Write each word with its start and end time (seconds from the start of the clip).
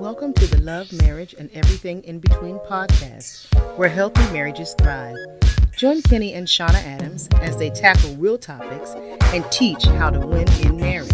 Welcome 0.00 0.32
to 0.32 0.46
the 0.46 0.62
Love, 0.62 0.90
Marriage, 0.94 1.34
and 1.34 1.50
Everything 1.52 2.02
in 2.04 2.20
Between 2.20 2.58
podcast, 2.60 3.54
where 3.76 3.90
healthy 3.90 4.22
marriages 4.32 4.74
thrive. 4.78 5.14
Join 5.76 6.00
Kenny 6.00 6.32
and 6.32 6.46
Shauna 6.46 6.82
Adams 6.86 7.28
as 7.42 7.58
they 7.58 7.68
tackle 7.68 8.16
real 8.16 8.38
topics 8.38 8.92
and 9.34 9.44
teach 9.52 9.84
how 9.84 10.08
to 10.08 10.18
win 10.18 10.48
in 10.62 10.78
marriage. 10.78 11.12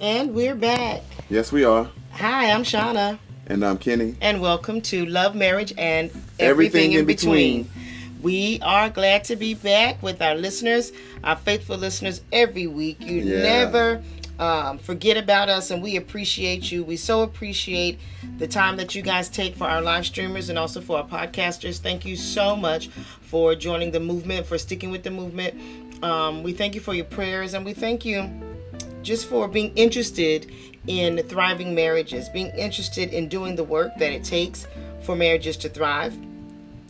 And 0.00 0.34
we're 0.34 0.54
back. 0.54 1.02
Yes, 1.28 1.52
we 1.52 1.64
are. 1.64 1.90
Hi, 2.12 2.50
I'm 2.50 2.62
Shauna. 2.62 3.18
And 3.48 3.64
I'm 3.64 3.78
Kenny. 3.78 4.16
And 4.20 4.40
welcome 4.40 4.80
to 4.82 5.06
Love, 5.06 5.34
Marriage, 5.34 5.72
and 5.78 6.10
Everything, 6.10 6.40
Everything 6.48 6.92
in, 6.92 7.04
between. 7.06 7.62
Between. 7.64 8.22
We 8.22 8.58
are 8.62 8.90
glad 8.90 9.24
to 9.24 9.36
be 9.36 9.54
back 9.54 10.02
with 10.02 10.20
our 10.20 10.34
listeners, 10.34 10.90
our 11.22 11.36
faithful 11.36 11.76
listeners 11.76 12.22
every 12.32 12.66
week. 12.66 13.00
You 13.00 13.20
Yeah. 13.20 13.42
never 13.42 14.02
um, 14.38 14.78
forget 14.78 15.16
about 15.16 15.48
us, 15.48 15.70
and 15.70 15.82
we 15.82 15.96
appreciate 15.96 16.70
you. 16.70 16.82
We 16.84 16.96
so 16.96 17.22
appreciate 17.22 17.98
the 18.38 18.46
time 18.46 18.76
that 18.76 18.94
you 18.94 19.00
guys 19.02 19.28
take 19.28 19.54
for 19.54 19.64
our 19.64 19.80
live 19.80 20.04
streamers 20.04 20.48
and 20.50 20.58
also 20.58 20.80
for 20.80 20.98
our 20.98 21.06
podcasters. 21.06 21.78
Thank 21.78 22.04
you 22.04 22.16
so 22.16 22.54
much 22.56 22.88
for 23.22 23.54
joining 23.54 23.92
the 23.92 24.00
movement, 24.00 24.44
for 24.46 24.58
sticking 24.58 24.90
with 24.90 25.04
the 25.04 25.10
movement. 25.10 25.54
Um, 26.02 26.42
we 26.42 26.52
thank 26.52 26.74
you 26.74 26.80
for 26.82 26.92
your 26.94 27.06
prayers, 27.06 27.54
and 27.54 27.64
we 27.64 27.72
thank 27.72 28.04
you 28.04 28.28
just 29.06 29.28
for 29.28 29.46
being 29.46 29.72
interested 29.76 30.52
in 30.88 31.18
thriving 31.28 31.74
marriages, 31.74 32.28
being 32.28 32.48
interested 32.50 33.10
in 33.10 33.28
doing 33.28 33.54
the 33.54 33.64
work 33.64 33.92
that 33.98 34.12
it 34.12 34.24
takes 34.24 34.66
for 35.02 35.14
marriages 35.14 35.56
to 35.58 35.68
thrive. 35.68 36.16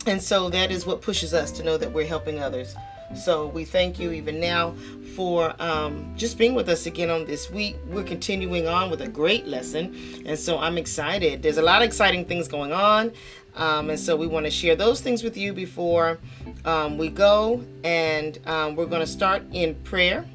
And 0.07 0.21
so 0.21 0.49
that 0.49 0.71
is 0.71 0.85
what 0.85 1.01
pushes 1.01 1.33
us 1.33 1.51
to 1.51 1.63
know 1.63 1.77
that 1.77 1.91
we're 1.91 2.07
helping 2.07 2.39
others. 2.39 2.75
So 3.15 3.47
we 3.47 3.65
thank 3.65 3.99
you 3.99 4.11
even 4.11 4.39
now 4.39 4.73
for 5.15 5.55
um, 5.61 6.13
just 6.17 6.37
being 6.37 6.55
with 6.55 6.69
us 6.69 6.87
again 6.87 7.09
on 7.09 7.25
this 7.25 7.49
week. 7.49 7.77
We're 7.87 8.03
continuing 8.03 8.67
on 8.67 8.89
with 8.89 9.01
a 9.01 9.07
great 9.07 9.47
lesson. 9.47 9.95
And 10.25 10.37
so 10.37 10.57
I'm 10.57 10.77
excited. 10.77 11.41
There's 11.41 11.57
a 11.57 11.61
lot 11.61 11.81
of 11.81 11.87
exciting 11.87 12.25
things 12.25 12.47
going 12.47 12.73
on. 12.73 13.11
Um, 13.55 13.89
and 13.89 13.99
so 13.99 14.15
we 14.15 14.27
want 14.27 14.45
to 14.45 14.51
share 14.51 14.75
those 14.75 15.01
things 15.01 15.23
with 15.23 15.37
you 15.37 15.53
before 15.53 16.19
um, 16.65 16.97
we 16.97 17.09
go. 17.09 17.63
And 17.83 18.39
um, 18.45 18.75
we're 18.75 18.85
going 18.85 19.01
to 19.01 19.07
start 19.07 19.43
in 19.51 19.75
prayer. 19.83 20.25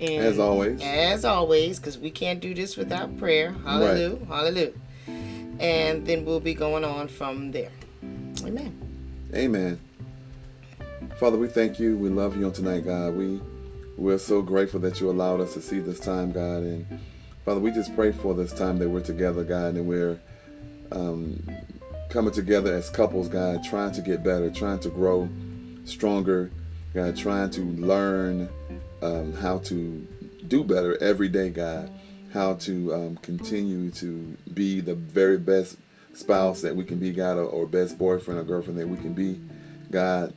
And 0.00 0.24
As 0.24 0.38
always. 0.38 0.80
As 0.82 1.24
always, 1.24 1.78
because 1.78 1.98
we 1.98 2.10
can't 2.10 2.40
do 2.40 2.54
this 2.54 2.76
without 2.76 3.16
prayer. 3.18 3.52
Hallelujah. 3.64 4.24
Hallelujah. 4.26 4.72
And 5.58 6.06
then 6.06 6.24
we'll 6.24 6.40
be 6.40 6.54
going 6.54 6.84
on 6.84 7.08
from 7.08 7.50
there. 7.50 7.70
Amen. 8.44 8.78
Amen. 9.34 9.80
Father, 11.18 11.36
we 11.36 11.48
thank 11.48 11.80
you. 11.80 11.96
We 11.96 12.10
love 12.10 12.36
you 12.36 12.46
on 12.46 12.52
tonight, 12.52 12.84
God. 12.84 13.16
We 13.16 13.40
we're 13.96 14.18
so 14.18 14.40
grateful 14.40 14.78
that 14.80 15.00
you 15.00 15.10
allowed 15.10 15.40
us 15.40 15.54
to 15.54 15.60
see 15.60 15.80
this 15.80 15.98
time, 15.98 16.30
God. 16.30 16.62
And 16.62 16.86
Father, 17.44 17.58
we 17.58 17.72
just 17.72 17.94
pray 17.96 18.12
for 18.12 18.32
this 18.34 18.52
time 18.52 18.78
that 18.78 18.88
we're 18.88 19.00
together, 19.00 19.42
God, 19.42 19.74
and 19.74 19.88
we're 19.88 20.20
um, 20.92 21.42
coming 22.08 22.32
together 22.32 22.72
as 22.72 22.88
couples, 22.88 23.28
God, 23.28 23.64
trying 23.64 23.92
to 23.92 24.00
get 24.00 24.22
better, 24.22 24.50
trying 24.50 24.78
to 24.80 24.88
grow 24.88 25.28
stronger, 25.84 26.52
God, 26.94 27.16
trying 27.16 27.50
to 27.50 27.62
learn 27.62 28.48
um, 29.02 29.32
how 29.34 29.58
to 29.58 30.06
do 30.46 30.64
better 30.64 31.00
every 31.02 31.28
day, 31.28 31.50
God. 31.50 31.90
How 32.32 32.54
to 32.54 32.94
um, 32.94 33.16
continue 33.22 33.90
to 33.92 34.36
be 34.52 34.80
the 34.80 34.94
very 34.94 35.38
best 35.38 35.78
spouse 36.14 36.60
that 36.62 36.74
we 36.76 36.84
can 36.84 36.98
be, 36.98 37.12
God, 37.12 37.38
or, 37.38 37.44
or 37.44 37.66
best 37.66 37.98
boyfriend 37.98 38.38
or 38.38 38.42
girlfriend 38.42 38.78
that 38.78 38.88
we 38.88 38.96
can 38.98 39.14
be, 39.14 39.40
God. 39.90 40.34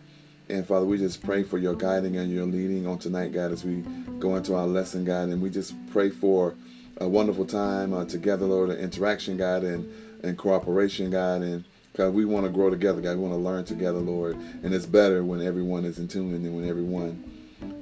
And 0.48 0.66
Father, 0.66 0.86
we 0.86 0.98
just 0.98 1.24
pray 1.24 1.44
for 1.44 1.58
your 1.58 1.76
guiding 1.76 2.18
and 2.18 2.32
your 2.32 2.46
leading 2.46 2.88
on 2.88 2.98
tonight, 2.98 3.34
God, 3.34 3.52
as 3.52 3.64
we 3.64 3.84
go 4.20 4.36
into 4.36 4.54
our 4.56 4.68
lesson, 4.68 5.06
God. 5.06 5.30
And 5.30 5.42
we 5.42 5.50
just 5.50 5.74
pray 5.92 6.10
for 6.10 6.56
a 6.98 7.08
wonderful 7.08 7.46
time 7.46 7.94
uh, 7.94 8.06
together, 8.06 8.46
Lord, 8.46 8.70
an 8.70 8.78
interaction, 8.78 9.38
God, 9.38 9.64
and, 9.64 9.92
and 10.24 10.38
cooperation, 10.38 11.10
God. 11.10 11.42
And 11.42 11.64
God, 11.96 12.14
we 12.14 12.26
want 12.26 12.46
to 12.46 12.52
grow 12.52 12.70
together, 12.70 13.02
God. 13.02 13.18
We 13.18 13.24
want 13.24 13.34
to 13.34 13.38
learn 13.38 13.66
together, 13.66 14.00
Lord. 14.00 14.36
And 14.64 14.74
it's 14.74 14.86
better 14.86 15.24
when 15.24 15.42
everyone 15.42 15.86
is 15.86 16.00
in 16.00 16.08
tune 16.08 16.34
and 16.34 16.56
when 16.56 16.68
everyone 16.68 17.24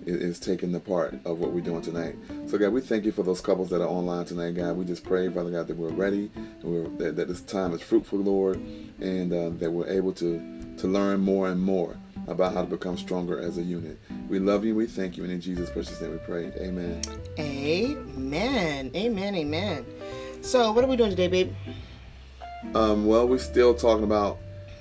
is, 0.10 0.40
taking 0.40 0.72
the 0.72 0.80
part 0.80 1.14
of 1.26 1.40
what 1.40 1.52
we're 1.52 1.62
doing 1.62 1.82
tonight. 1.82 2.16
So, 2.48 2.58
God, 2.58 2.74
we 2.74 2.82
thank 2.82 3.06
you 3.06 3.12
for 3.12 3.24
those 3.24 3.42
couples 3.42 3.70
that 3.70 3.82
are 3.82 3.88
online 3.88 4.26
tonight, 4.26 4.56
God. 4.56 4.78
We 4.78 4.86
just 4.86 5.04
pray, 5.04 5.30
Father 5.30 5.52
God, 5.52 5.68
that 5.68 5.78
we're 5.78 5.90
ready, 5.90 6.32
and 6.36 6.64
we're, 6.64 6.88
that, 6.98 7.16
that 7.16 7.28
this 7.28 7.42
time 7.42 7.74
is 7.74 7.82
fruitful, 7.82 8.20
Lord, 8.20 8.58
and 9.00 9.34
uh, 9.34 9.50
that 9.60 9.72
we're 9.72 9.88
able 9.90 10.14
to, 10.14 10.76
to 10.78 10.88
learn 10.88 11.20
more 11.20 11.50
and 11.50 11.62
more 11.62 11.98
about 12.28 12.54
how 12.54 12.62
to 12.62 12.68
become 12.68 12.98
stronger 12.98 13.40
as 13.40 13.58
a 13.58 13.62
unit. 13.62 14.00
We 14.30 14.40
love 14.40 14.64
you. 14.64 14.76
We 14.76 14.86
thank 14.86 15.18
you. 15.18 15.24
And 15.24 15.32
in 15.34 15.42
Jesus' 15.42 15.70
precious 15.70 16.00
name 16.02 16.12
we 16.12 16.18
pray. 16.20 16.52
Amen. 16.58 17.02
Amen. 17.40 18.92
Amen. 18.96 19.36
Amen. 19.36 19.86
So, 20.42 20.72
what 20.72 20.84
are 20.84 20.88
we 20.88 20.96
doing 20.96 21.10
today, 21.10 21.28
babe? 21.28 21.54
Um, 22.76 23.06
well, 23.06 23.28
we're 23.28 23.40
still 23.40 23.74
talking 23.74 24.04
about 24.04 24.38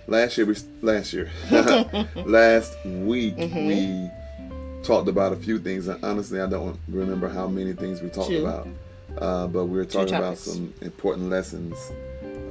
last 0.06 0.36
year. 0.36 0.46
We 0.46 0.56
last 0.82 1.12
year, 1.12 1.30
last 2.24 2.76
week 2.84 3.36
we 3.36 4.10
talked 4.88 5.06
about 5.08 5.32
a 5.34 5.36
few 5.36 5.58
things. 5.58 5.86
And 5.86 6.02
honestly, 6.02 6.40
I 6.40 6.46
don't 6.48 6.78
remember 6.88 7.28
how 7.28 7.46
many 7.46 7.74
things 7.74 8.00
we 8.00 8.08
talked 8.08 8.30
Two. 8.30 8.40
about, 8.46 8.66
uh, 9.18 9.46
but 9.46 9.66
we 9.66 9.76
were 9.78 9.84
talking 9.84 10.14
about 10.14 10.38
some 10.38 10.72
important 10.80 11.28
lessons 11.28 11.76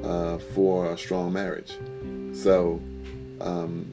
uh, 0.06 0.38
for 0.54 0.92
a 0.94 0.98
strong 0.98 1.34
marriage. 1.34 1.74
So, 2.34 2.80
um, 3.42 3.92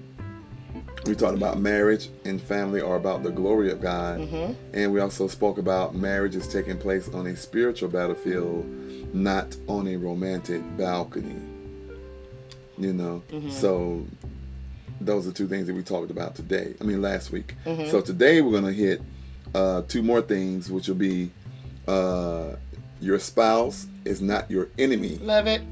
we 1.07 1.15
talked 1.15 1.37
about 1.37 1.59
marriage 1.59 2.09
and 2.25 2.41
family 2.41 2.81
are 2.81 2.97
about 2.97 3.23
the 3.23 3.31
glory 3.31 3.71
of 3.73 3.81
God, 3.81 4.21
Mm-hmm. 4.21 4.53
and 4.75 4.93
we 4.93 5.01
also 5.01 5.27
spoke 5.29 5.57
about 5.59 5.95
marriage 5.95 6.35
is 6.37 6.47
taking 6.47 6.77
place 6.79 7.09
on 7.09 7.27
a 7.27 7.37
spiritual 7.37 7.89
battlefield, 7.89 8.65
not 9.15 9.57
on 9.69 9.87
a 9.89 9.97
romantic 9.97 10.63
balcony. 10.77 11.37
You 12.77 12.93
know, 12.93 13.23
Mm-hmm. 13.31 13.51
so 13.51 14.05
those 15.05 15.27
are 15.27 15.33
two 15.33 15.47
things 15.47 15.67
that 15.67 15.75
we 15.75 15.83
talked 15.83 16.11
about 16.11 16.35
today. 16.35 16.75
I 16.81 16.85
mean, 16.85 17.03
last 17.03 17.31
week. 17.31 17.55
Mm-hmm. 17.65 17.91
So 17.91 18.01
today 18.01 18.41
we're 18.41 18.53
gonna 18.53 18.73
hit 18.73 19.03
uh, 19.55 19.83
two 19.89 20.03
more 20.03 20.23
things, 20.23 20.71
which 20.71 20.89
will 20.89 20.95
be 20.97 21.31
uh, 21.87 22.57
your 23.01 23.19
spouse 23.19 23.87
is 24.05 24.21
not 24.21 24.51
your 24.51 24.69
enemy, 24.79 25.17
Love 25.19 25.47
it. 25.47 25.63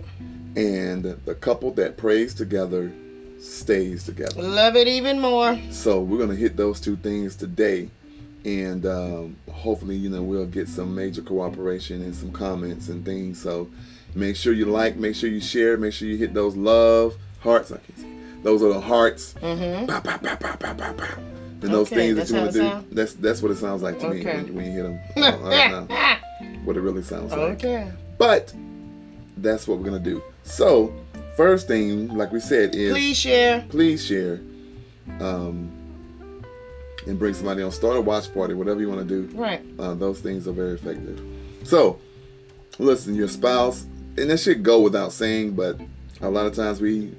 and 0.56 1.04
the 1.04 1.34
couple 1.34 1.70
that 1.72 1.96
prays 1.96 2.34
together 2.34 2.92
stays 3.40 4.04
together. 4.04 4.40
Love 4.42 4.76
it 4.76 4.86
even 4.88 5.20
more. 5.20 5.58
So 5.70 6.00
we're 6.00 6.18
gonna 6.18 6.36
hit 6.36 6.56
those 6.56 6.80
two 6.80 6.96
things 6.96 7.34
today, 7.36 7.88
and 8.44 8.86
um, 8.86 9.36
hopefully, 9.50 9.96
you 9.96 10.10
know, 10.10 10.22
we'll 10.22 10.46
get 10.46 10.68
some 10.68 10.94
major 10.94 11.22
cooperation 11.22 12.02
and 12.02 12.14
some 12.14 12.32
comments 12.32 12.88
and 12.88 13.04
things. 13.04 13.40
So 13.40 13.68
make 14.14 14.36
sure 14.36 14.52
you 14.52 14.66
like, 14.66 14.96
make 14.96 15.16
sure 15.16 15.30
you 15.30 15.40
share, 15.40 15.76
make 15.76 15.92
sure 15.92 16.08
you 16.08 16.16
hit 16.16 16.34
those 16.34 16.54
love 16.56 17.16
hearts. 17.40 17.72
I 17.72 17.78
can 17.78 18.11
those 18.42 18.62
are 18.62 18.68
the 18.72 18.80
hearts. 18.80 19.34
Mm-hmm. 19.34 19.90
And 21.64 21.72
those 21.72 21.86
Okay, 21.92 22.12
things 22.14 22.16
that 22.16 22.28
you 22.28 22.40
want 22.40 22.52
to 22.52 22.58
do. 22.58 22.64
sound? 22.68 22.86
That's 22.90 23.14
that's 23.14 23.40
what 23.42 23.52
it 23.52 23.58
sounds 23.58 23.82
like 23.82 23.98
to 24.00 24.08
me 24.08 24.20
Okay. 24.20 24.42
when, 24.42 24.54
when 24.54 24.64
you 24.66 24.72
hit 24.72 24.82
them. 24.82 25.00
I 25.16 25.30
don't, 25.30 25.44
I 25.44 25.68
don't 25.68 25.88
know 25.88 26.60
what 26.64 26.76
it 26.76 26.80
really 26.80 27.02
sounds 27.02 27.30
like. 27.30 27.40
Okay. 27.40 27.90
But 28.18 28.52
that's 29.36 29.68
what 29.68 29.78
we're 29.78 29.84
gonna 29.84 29.98
do. 30.00 30.22
So 30.42 30.92
first 31.36 31.68
thing, 31.68 32.08
like 32.16 32.32
we 32.32 32.40
said, 32.40 32.74
is 32.74 32.92
Please 32.92 33.16
share. 33.16 33.64
please 33.68 34.04
share 34.04 34.40
um, 35.20 35.70
and 37.06 37.18
bring 37.18 37.34
somebody 37.34 37.62
on 37.62 37.70
start 37.72 37.96
a 37.96 38.00
watch 38.00 38.32
party 38.34 38.54
whatever 38.54 38.80
you 38.80 38.88
want 38.88 39.06
to 39.08 39.26
do 39.26 39.36
Right. 39.36 39.60
uh, 39.78 39.94
those 39.94 40.20
things 40.20 40.46
are 40.46 40.52
very 40.52 40.72
effective 40.74 41.20
so 41.64 41.98
listen 42.78 43.14
your 43.16 43.26
spouse 43.28 43.82
and 44.16 44.30
that 44.30 44.38
should 44.38 44.62
go 44.62 44.80
without 44.80 45.12
saying 45.12 45.52
but 45.52 45.80
a 46.20 46.30
lot 46.30 46.46
of 46.46 46.54
times 46.54 46.80
we 46.80 47.12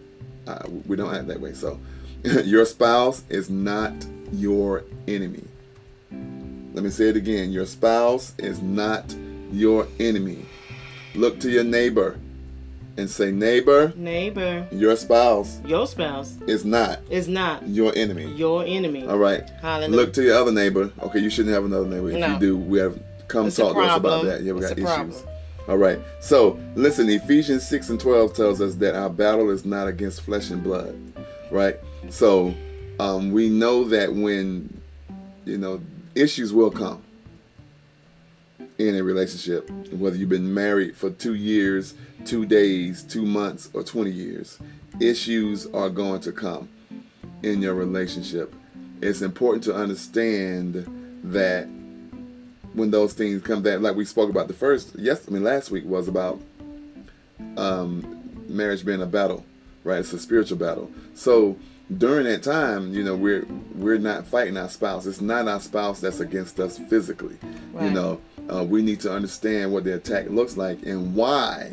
uh, 0.47 0.63
we 0.87 0.95
don't 0.95 1.13
act 1.13 1.27
that 1.27 1.39
way 1.39 1.53
so 1.53 1.79
your 2.43 2.65
spouse 2.65 3.23
is 3.29 3.49
not 3.49 3.93
your 4.31 4.83
enemy 5.07 5.43
let 6.73 6.83
me 6.83 6.89
say 6.89 7.09
it 7.09 7.15
again 7.15 7.51
your 7.51 7.65
spouse 7.65 8.33
is 8.37 8.61
not 8.61 9.15
your 9.51 9.87
enemy 9.99 10.45
look 11.15 11.39
to 11.39 11.49
your 11.49 11.63
neighbor 11.63 12.17
and 12.97 13.09
say 13.09 13.31
neighbor 13.31 13.91
Neighbor, 13.95 14.67
your 14.71 14.95
spouse 14.95 15.59
your 15.65 15.87
spouse 15.87 16.37
is 16.47 16.63
not 16.63 16.99
is 17.09 17.27
not 17.27 17.67
your 17.67 17.91
enemy. 17.95 18.25
your 18.33 18.63
enemy. 18.65 19.07
All 19.07 19.17
right. 19.17 19.49
Hallelujah. 19.61 19.95
Look 19.97 20.13
to 20.13 20.21
your 20.23 20.35
other 20.37 20.51
neighbor. 20.51 20.91
Okay, 21.01 21.17
you 21.17 21.31
shouldn't 21.31 21.55
have 21.55 21.65
another 21.65 21.87
neighbor. 21.87 22.11
If 22.11 22.19
No. 22.19 22.33
you 22.33 22.39
do, 22.39 22.55
we 22.57 22.77
have 22.77 22.99
come 23.27 23.47
It's 23.47 23.55
talk 23.55 23.73
to 23.73 23.81
us 23.81 23.97
about 23.97 24.25
that. 24.25 24.43
Yeah, 24.43 24.53
we 24.53 24.59
It's 24.59 24.69
got 24.69 24.77
a 24.77 24.81
problem. 24.81 25.17
All 25.67 25.77
right. 25.77 25.99
So 26.19 26.59
listen, 26.75 27.09
Ephesians 27.09 27.67
six 27.67 27.89
and 27.89 27.99
twelve 27.99 28.33
tells 28.33 28.61
us 28.61 28.75
that 28.75 28.95
our 28.95 29.09
battle 29.09 29.49
is 29.49 29.65
not 29.65 29.87
against 29.87 30.21
flesh 30.21 30.49
and 30.49 30.63
blood. 30.63 30.95
Right. 31.51 31.79
So 32.09 32.53
um, 32.99 33.31
we 33.31 33.49
know 33.49 33.83
that 33.85 34.13
when 34.13 34.81
you 35.45 35.57
know 35.57 35.81
issues 36.15 36.53
will 36.53 36.71
come 36.71 37.01
in 38.77 38.95
a 38.95 39.03
relationship, 39.03 39.69
whether 39.91 40.15
you've 40.17 40.29
been 40.29 40.53
married 40.53 40.95
for 40.97 41.09
two 41.11 41.35
years, 41.35 41.93
two 42.25 42.45
days, 42.45 43.03
two 43.03 43.25
months, 43.25 43.69
or 43.73 43.83
20 43.83 44.09
years, 44.11 44.59
issues 44.99 45.67
are 45.67 45.89
going 45.89 46.19
to 46.21 46.31
come. 46.31 46.67
in 47.43 47.61
your 47.61 47.73
relationship. 47.73 48.53
It's 49.01 49.21
important 49.21 49.63
to 49.65 49.75
understand 49.75 50.85
that 51.25 51.67
when 52.73 52.91
those 52.91 53.13
things 53.13 53.41
come 53.41 53.61
back, 53.61 53.79
like 53.79 53.95
we 53.95 54.05
spoke 54.05 54.29
about 54.29 54.47
the 54.47 54.53
first, 54.53 54.93
yes, 54.95 55.25
I 55.27 55.31
mean 55.31 55.43
last 55.43 55.71
week 55.71 55.85
was 55.85 56.07
about 56.07 56.41
um, 57.57 58.43
marriage 58.47 58.85
being 58.85 59.01
a 59.01 59.05
battle, 59.05 59.45
right? 59.83 59.99
It's 59.99 60.13
a 60.13 60.19
spiritual 60.19 60.57
battle. 60.57 60.91
So 61.13 61.57
during 61.97 62.25
that 62.25 62.43
time, 62.43 62.93
you 62.93 63.03
know, 63.03 63.15
we're 63.15 63.45
we're 63.75 63.97
not 63.97 64.25
fighting 64.25 64.57
our 64.57 64.69
spouse. 64.69 65.05
It's 65.05 65.21
not 65.21 65.47
our 65.47 65.59
spouse 65.59 65.99
that's 65.99 66.19
against 66.19 66.59
us 66.59 66.77
physically. 66.77 67.37
Right. 67.71 67.85
You 67.85 67.91
know, 67.91 68.21
uh, 68.49 68.63
we 68.63 68.81
need 68.81 68.99
to 69.01 69.13
understand 69.13 69.71
what 69.71 69.83
the 69.83 69.95
attack 69.95 70.29
looks 70.29 70.57
like 70.57 70.83
and 70.83 71.15
why 71.15 71.71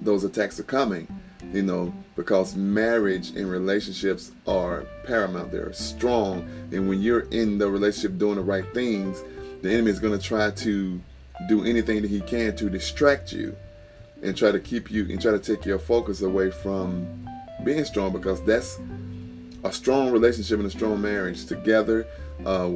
those 0.00 0.24
attacks 0.24 0.60
are 0.60 0.64
coming. 0.64 1.08
You 1.52 1.62
know, 1.62 1.94
because 2.16 2.56
marriage 2.56 3.30
and 3.30 3.48
relationships 3.48 4.32
are 4.46 4.86
paramount. 5.04 5.52
They're 5.52 5.72
strong, 5.72 6.48
and 6.72 6.88
when 6.88 7.00
you're 7.00 7.28
in 7.30 7.58
the 7.58 7.70
relationship 7.70 8.18
doing 8.18 8.36
the 8.36 8.42
right 8.42 8.64
things, 8.74 9.22
the 9.64 9.72
enemy 9.72 9.90
is 9.90 9.98
going 9.98 10.16
to 10.16 10.22
try 10.22 10.50
to 10.50 11.00
do 11.48 11.64
anything 11.64 12.02
that 12.02 12.10
he 12.10 12.20
can 12.20 12.54
to 12.54 12.68
distract 12.68 13.32
you 13.32 13.56
and 14.22 14.36
try 14.36 14.52
to 14.52 14.60
keep 14.60 14.90
you 14.90 15.08
and 15.08 15.20
try 15.22 15.32
to 15.32 15.38
take 15.38 15.64
your 15.64 15.78
focus 15.78 16.20
away 16.20 16.50
from 16.50 17.26
being 17.64 17.82
strong 17.86 18.12
because 18.12 18.44
that's 18.44 18.78
a 19.64 19.72
strong 19.72 20.10
relationship 20.10 20.58
and 20.58 20.66
a 20.66 20.70
strong 20.70 21.00
marriage. 21.00 21.46
Together 21.46 22.06
uh, 22.44 22.72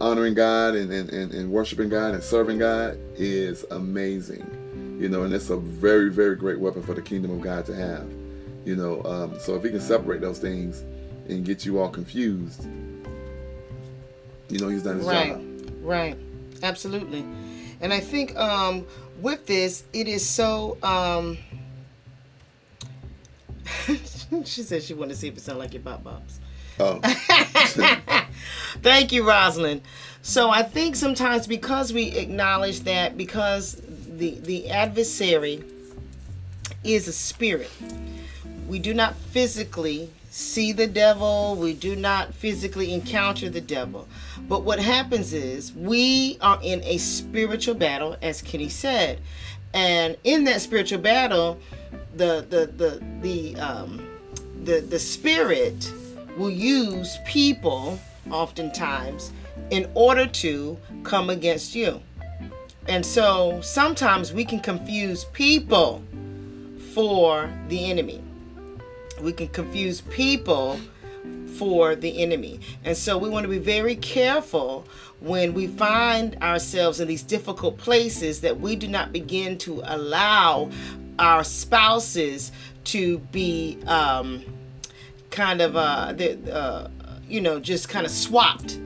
honoring 0.00 0.34
god 0.34 0.74
and, 0.74 0.90
and, 0.92 1.10
and, 1.10 1.32
and 1.32 1.48
worshiping 1.48 1.88
god 1.88 2.14
and 2.14 2.24
serving 2.24 2.58
god 2.58 2.98
is 3.16 3.64
amazing 3.70 4.98
you 4.98 5.08
know 5.08 5.22
and 5.24 5.32
it's 5.34 5.50
a 5.50 5.56
very 5.58 6.10
very 6.10 6.34
great 6.34 6.58
weapon 6.58 6.82
for 6.82 6.94
the 6.94 7.02
kingdom 7.02 7.30
of 7.30 7.40
god 7.40 7.64
to 7.66 7.74
have 7.74 8.10
you 8.64 8.74
know. 8.74 9.02
Um, 9.04 9.38
so 9.38 9.54
if 9.54 9.62
he 9.62 9.70
can 9.70 9.80
separate 9.80 10.22
those 10.22 10.38
things 10.38 10.80
and 11.28 11.44
get 11.44 11.64
you 11.64 11.78
all 11.78 11.90
confused 11.90 12.64
you 14.48 14.58
know 14.58 14.68
he's 14.68 14.82
done 14.82 14.96
his 14.96 15.06
right. 15.06 15.34
job 15.34 15.49
right 15.80 16.16
absolutely 16.62 17.24
and 17.80 17.92
i 17.92 18.00
think 18.00 18.36
um, 18.36 18.86
with 19.20 19.46
this 19.46 19.84
it 19.92 20.08
is 20.08 20.26
so 20.28 20.76
um, 20.82 21.38
she 24.44 24.62
said 24.62 24.82
she 24.82 24.94
wanted 24.94 25.14
to 25.14 25.16
see 25.20 25.28
if 25.28 25.36
it 25.36 25.40
sounded 25.40 25.60
like 25.60 25.74
your 25.74 25.82
bop 25.82 26.02
bops. 26.02 26.38
Oh. 26.78 27.00
Thank 28.82 29.12
you, 29.12 29.28
Rosalind. 29.28 29.82
So 30.22 30.50
I 30.50 30.62
think 30.62 30.96
sometimes 30.96 31.46
because 31.46 31.92
we 31.92 32.08
acknowledge 32.12 32.80
that 32.80 33.16
because 33.16 33.80
the 34.06 34.38
the 34.40 34.70
adversary 34.70 35.62
is 36.84 37.08
a 37.08 37.12
spirit, 37.12 37.70
we 38.68 38.78
do 38.78 38.94
not 38.94 39.14
physically 39.14 40.10
see 40.30 40.72
the 40.72 40.86
devil, 40.86 41.56
we 41.56 41.74
do 41.74 41.96
not 41.96 42.32
physically 42.32 42.94
encounter 42.94 43.50
the 43.50 43.60
devil. 43.60 44.08
But 44.48 44.62
what 44.62 44.78
happens 44.78 45.32
is 45.32 45.72
we 45.74 46.38
are 46.40 46.58
in 46.62 46.82
a 46.84 46.98
spiritual 46.98 47.74
battle, 47.74 48.16
as 48.22 48.40
Kenny 48.40 48.68
said. 48.68 49.20
And 49.74 50.16
in 50.24 50.44
that 50.44 50.60
spiritual 50.60 51.00
battle, 51.00 51.58
the 52.16 52.46
the 52.48 52.66
the 52.76 53.04
the 53.20 53.56
um 53.60 54.06
the 54.64 54.80
the 54.80 54.98
spirit 54.98 55.92
will 56.36 56.50
use 56.50 57.18
people 57.26 57.98
oftentimes 58.30 59.32
in 59.70 59.90
order 59.94 60.26
to 60.26 60.78
come 61.02 61.30
against 61.30 61.74
you. 61.74 62.00
And 62.88 63.04
so 63.04 63.60
sometimes 63.62 64.32
we 64.32 64.44
can 64.44 64.60
confuse 64.60 65.24
people 65.26 66.02
for 66.94 67.52
the 67.68 67.90
enemy. 67.90 68.22
We 69.20 69.32
can 69.32 69.48
confuse 69.48 70.00
people 70.02 70.80
for 71.56 71.94
the 71.94 72.22
enemy. 72.22 72.60
And 72.84 72.96
so 72.96 73.18
we 73.18 73.28
want 73.28 73.44
to 73.44 73.48
be 73.48 73.58
very 73.58 73.96
careful 73.96 74.86
when 75.20 75.52
we 75.52 75.66
find 75.66 76.36
ourselves 76.42 77.00
in 77.00 77.08
these 77.08 77.22
difficult 77.22 77.76
places 77.76 78.40
that 78.40 78.58
we 78.58 78.76
do 78.76 78.88
not 78.88 79.12
begin 79.12 79.58
to 79.58 79.82
allow 79.84 80.70
our 81.18 81.44
spouses 81.44 82.52
to 82.84 83.18
be 83.30 83.78
um, 83.86 84.42
kind 85.30 85.60
of 85.60 85.76
uh, 85.76 86.12
the, 86.14 86.54
uh, 86.54 86.88
you 87.28 87.40
know 87.40 87.60
just 87.60 87.88
kind 87.88 88.04
of 88.04 88.10
swapped 88.10 88.78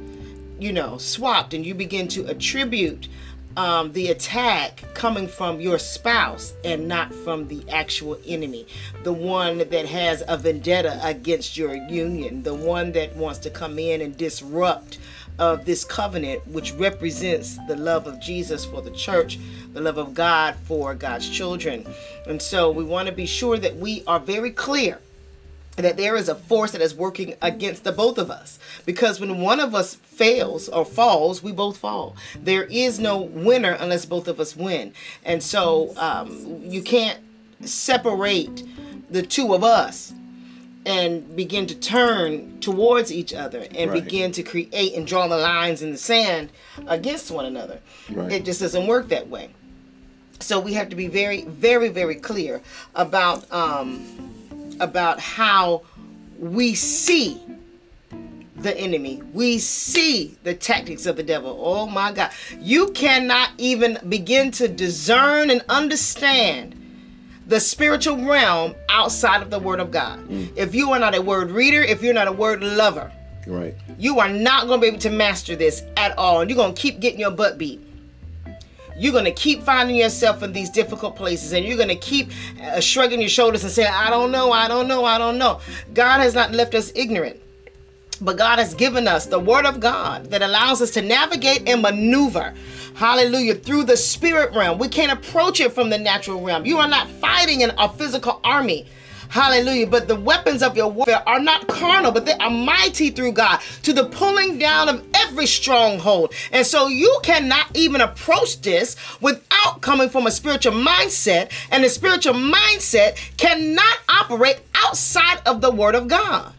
you 0.58 0.72
know 0.72 0.98
swapped 0.98 1.54
and 1.54 1.64
you 1.64 1.74
begin 1.74 2.06
to 2.08 2.26
attribute 2.26 3.08
um, 3.56 3.92
the 3.92 4.08
attack 4.08 4.82
coming 4.94 5.28
from 5.28 5.60
your 5.60 5.78
spouse 5.78 6.54
and 6.64 6.88
not 6.88 7.14
from 7.14 7.48
the 7.48 7.62
actual 7.70 8.18
enemy, 8.26 8.66
the 9.02 9.12
one 9.12 9.58
that 9.58 9.86
has 9.86 10.22
a 10.28 10.36
vendetta 10.36 11.00
against 11.02 11.56
your 11.56 11.74
union, 11.74 12.42
the 12.42 12.54
one 12.54 12.92
that 12.92 13.14
wants 13.16 13.38
to 13.40 13.50
come 13.50 13.78
in 13.78 14.00
and 14.00 14.16
disrupt 14.16 14.98
of 15.38 15.64
this 15.64 15.84
covenant, 15.84 16.46
which 16.48 16.72
represents 16.74 17.58
the 17.66 17.76
love 17.76 18.06
of 18.06 18.20
Jesus 18.20 18.64
for 18.64 18.80
the 18.82 18.90
church, 18.92 19.38
the 19.72 19.80
love 19.80 19.98
of 19.98 20.14
God 20.14 20.54
for 20.64 20.94
God's 20.94 21.28
children. 21.28 21.86
And 22.26 22.40
so 22.40 22.70
we 22.70 22.84
want 22.84 23.08
to 23.08 23.14
be 23.14 23.26
sure 23.26 23.58
that 23.58 23.76
we 23.76 24.04
are 24.06 24.20
very 24.20 24.50
clear 24.50 25.00
that 25.76 25.96
there 25.96 26.16
is 26.16 26.28
a 26.28 26.34
force 26.34 26.72
that 26.72 26.80
is 26.80 26.94
working 26.94 27.34
against 27.42 27.84
the 27.84 27.92
both 27.92 28.18
of 28.18 28.30
us. 28.30 28.58
Because 28.86 29.20
when 29.20 29.40
one 29.40 29.60
of 29.60 29.74
us 29.74 29.96
fails 30.14 30.68
or 30.68 30.84
falls 30.84 31.42
we 31.42 31.52
both 31.52 31.76
fall. 31.76 32.16
There 32.40 32.64
is 32.64 32.98
no 32.98 33.20
winner 33.20 33.72
unless 33.72 34.06
both 34.06 34.28
of 34.28 34.40
us 34.40 34.56
win. 34.56 34.92
And 35.24 35.42
so 35.42 35.92
um, 35.96 36.60
you 36.62 36.82
can't 36.82 37.18
separate 37.60 38.64
the 39.10 39.22
two 39.22 39.54
of 39.54 39.64
us 39.64 40.12
and 40.86 41.34
begin 41.34 41.66
to 41.66 41.74
turn 41.74 42.60
towards 42.60 43.10
each 43.10 43.32
other 43.32 43.66
and 43.74 43.90
right. 43.90 44.04
begin 44.04 44.32
to 44.32 44.42
create 44.42 44.94
and 44.94 45.06
draw 45.06 45.26
the 45.26 45.36
lines 45.36 45.82
in 45.82 45.92
the 45.92 45.98
sand 45.98 46.50
against 46.86 47.30
one 47.30 47.46
another. 47.46 47.80
Right. 48.10 48.32
it 48.32 48.44
just 48.44 48.60
doesn't 48.60 48.86
work 48.86 49.08
that 49.08 49.28
way. 49.28 49.50
So 50.40 50.60
we 50.60 50.74
have 50.74 50.90
to 50.90 50.96
be 50.96 51.06
very, 51.08 51.42
very, 51.42 51.88
very 51.88 52.16
clear 52.16 52.60
about 52.94 53.50
um, 53.50 54.34
about 54.80 55.20
how 55.20 55.82
we 56.38 56.74
see 56.74 57.40
the 58.56 58.76
enemy. 58.76 59.22
We 59.32 59.58
see 59.58 60.36
the 60.42 60.54
tactics 60.54 61.06
of 61.06 61.16
the 61.16 61.22
devil. 61.22 61.60
Oh 61.62 61.86
my 61.86 62.12
God. 62.12 62.32
You 62.58 62.90
cannot 62.92 63.50
even 63.58 63.98
begin 64.08 64.50
to 64.52 64.68
discern 64.68 65.50
and 65.50 65.62
understand 65.68 66.80
the 67.46 67.60
spiritual 67.60 68.24
realm 68.24 68.74
outside 68.88 69.42
of 69.42 69.50
the 69.50 69.58
Word 69.58 69.80
of 69.80 69.90
God. 69.90 70.18
Mm. 70.28 70.56
If 70.56 70.74
you 70.74 70.90
are 70.92 70.98
not 70.98 71.14
a 71.14 71.20
word 71.20 71.50
reader, 71.50 71.82
if 71.82 72.02
you're 72.02 72.14
not 72.14 72.26
a 72.26 72.32
word 72.32 72.62
lover, 72.62 73.12
right, 73.46 73.74
you 73.98 74.18
are 74.18 74.30
not 74.30 74.66
going 74.66 74.80
to 74.80 74.82
be 74.82 74.88
able 74.88 74.98
to 75.00 75.10
master 75.10 75.54
this 75.54 75.82
at 75.96 76.16
all. 76.16 76.40
And 76.40 76.48
you're 76.48 76.56
going 76.56 76.74
to 76.74 76.80
keep 76.80 77.00
getting 77.00 77.20
your 77.20 77.30
butt 77.30 77.58
beat 77.58 77.82
you're 78.96 79.12
going 79.12 79.24
to 79.24 79.32
keep 79.32 79.62
finding 79.62 79.96
yourself 79.96 80.42
in 80.42 80.52
these 80.52 80.70
difficult 80.70 81.16
places 81.16 81.52
and 81.52 81.64
you're 81.64 81.76
going 81.76 81.88
to 81.88 81.96
keep 81.96 82.30
uh, 82.62 82.80
shrugging 82.80 83.20
your 83.20 83.28
shoulders 83.28 83.64
and 83.64 83.72
saying, 83.72 83.92
I 83.92 84.10
don't 84.10 84.30
know, 84.30 84.52
I 84.52 84.68
don't 84.68 84.88
know, 84.88 85.04
I 85.04 85.18
don't 85.18 85.38
know. 85.38 85.60
God 85.92 86.20
has 86.20 86.34
not 86.34 86.52
left 86.52 86.74
us 86.74 86.92
ignorant. 86.94 87.40
But 88.20 88.38
God 88.38 88.60
has 88.60 88.74
given 88.74 89.08
us 89.08 89.26
the 89.26 89.40
Word 89.40 89.66
of 89.66 89.80
God 89.80 90.30
that 90.30 90.40
allows 90.40 90.80
us 90.80 90.92
to 90.92 91.02
navigate 91.02 91.68
and 91.68 91.82
maneuver, 91.82 92.54
hallelujah, 92.94 93.56
through 93.56 93.84
the 93.84 93.96
spirit 93.96 94.54
realm. 94.54 94.78
We 94.78 94.88
can't 94.88 95.10
approach 95.10 95.60
it 95.60 95.72
from 95.72 95.90
the 95.90 95.98
natural 95.98 96.40
realm. 96.40 96.64
You 96.64 96.78
are 96.78 96.88
not 96.88 97.08
fighting 97.08 97.62
in 97.62 97.72
a 97.76 97.88
physical 97.88 98.40
army. 98.44 98.86
Hallelujah. 99.34 99.88
But 99.88 100.06
the 100.06 100.14
weapons 100.14 100.62
of 100.62 100.76
your 100.76 100.88
warfare 100.88 101.28
are 101.28 101.40
not 101.40 101.66
carnal, 101.66 102.12
but 102.12 102.24
they 102.24 102.34
are 102.34 102.50
mighty 102.50 103.10
through 103.10 103.32
God 103.32 103.58
to 103.82 103.92
the 103.92 104.04
pulling 104.04 104.60
down 104.60 104.88
of 104.88 105.04
every 105.12 105.48
stronghold. 105.48 106.32
And 106.52 106.64
so 106.64 106.86
you 106.86 107.18
cannot 107.24 107.66
even 107.74 108.00
approach 108.00 108.60
this 108.60 108.94
without 109.20 109.80
coming 109.80 110.08
from 110.08 110.28
a 110.28 110.30
spiritual 110.30 110.74
mindset. 110.74 111.50
And 111.72 111.82
the 111.82 111.88
spiritual 111.88 112.34
mindset 112.34 113.16
cannot 113.36 113.98
operate 114.08 114.60
outside 114.72 115.40
of 115.46 115.60
the 115.60 115.72
Word 115.72 115.96
of 115.96 116.06
God. 116.06 116.52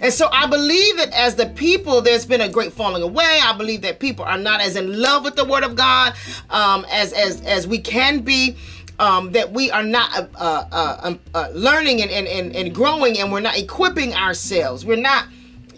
And 0.00 0.12
so 0.12 0.28
I 0.32 0.48
believe 0.48 0.96
that 0.96 1.12
as 1.12 1.36
the 1.36 1.46
people, 1.46 2.00
there's 2.00 2.26
been 2.26 2.40
a 2.40 2.48
great 2.48 2.72
falling 2.72 3.04
away. 3.04 3.38
I 3.40 3.56
believe 3.56 3.82
that 3.82 4.00
people 4.00 4.24
are 4.24 4.38
not 4.38 4.60
as 4.60 4.74
in 4.74 5.00
love 5.00 5.22
with 5.22 5.36
the 5.36 5.44
Word 5.44 5.62
of 5.62 5.76
God 5.76 6.14
um, 6.50 6.84
as 6.90 7.12
as 7.12 7.40
as 7.42 7.68
we 7.68 7.78
can 7.78 8.18
be 8.20 8.56
um, 8.98 9.32
that 9.32 9.52
we 9.52 9.70
are 9.70 9.82
not 9.82 10.16
uh, 10.16 10.26
uh, 10.36 10.68
uh, 10.70 11.00
um, 11.02 11.20
uh, 11.34 11.48
learning 11.52 12.02
and, 12.02 12.10
and, 12.10 12.54
and, 12.54 12.74
growing 12.74 13.18
and 13.18 13.32
we're 13.32 13.40
not 13.40 13.58
equipping 13.58 14.14
ourselves. 14.14 14.84
We're 14.84 14.96
not, 14.96 15.26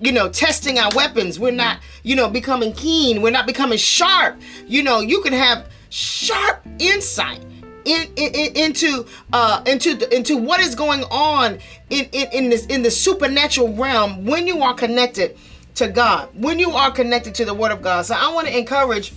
you 0.00 0.12
know, 0.12 0.28
testing 0.28 0.78
our 0.78 0.90
weapons. 0.94 1.38
We're 1.38 1.52
not, 1.52 1.80
you 2.02 2.14
know, 2.16 2.28
becoming 2.28 2.72
keen. 2.72 3.22
We're 3.22 3.30
not 3.30 3.46
becoming 3.46 3.78
sharp. 3.78 4.40
You 4.66 4.82
know, 4.82 5.00
you 5.00 5.22
can 5.22 5.32
have 5.32 5.70
sharp 5.90 6.66
insight. 6.78 7.42
In, 7.84 8.08
in, 8.16 8.56
into 8.56 9.06
uh, 9.32 9.62
into 9.64 9.94
the, 9.94 10.12
into 10.12 10.36
what 10.36 10.58
is 10.58 10.74
going 10.74 11.04
on 11.04 11.60
in, 11.88 12.06
in, 12.06 12.26
in 12.32 12.48
this 12.50 12.66
in 12.66 12.82
the 12.82 12.90
supernatural 12.90 13.72
realm 13.74 14.24
when 14.24 14.48
you 14.48 14.60
are 14.62 14.74
connected 14.74 15.38
to 15.76 15.86
God, 15.86 16.28
when 16.34 16.58
you 16.58 16.72
are 16.72 16.90
connected 16.90 17.36
to 17.36 17.44
the 17.44 17.54
Word 17.54 17.70
of 17.70 17.82
God. 17.82 18.04
So 18.04 18.16
I 18.18 18.32
want 18.34 18.48
to 18.48 18.58
encourage 18.58 19.12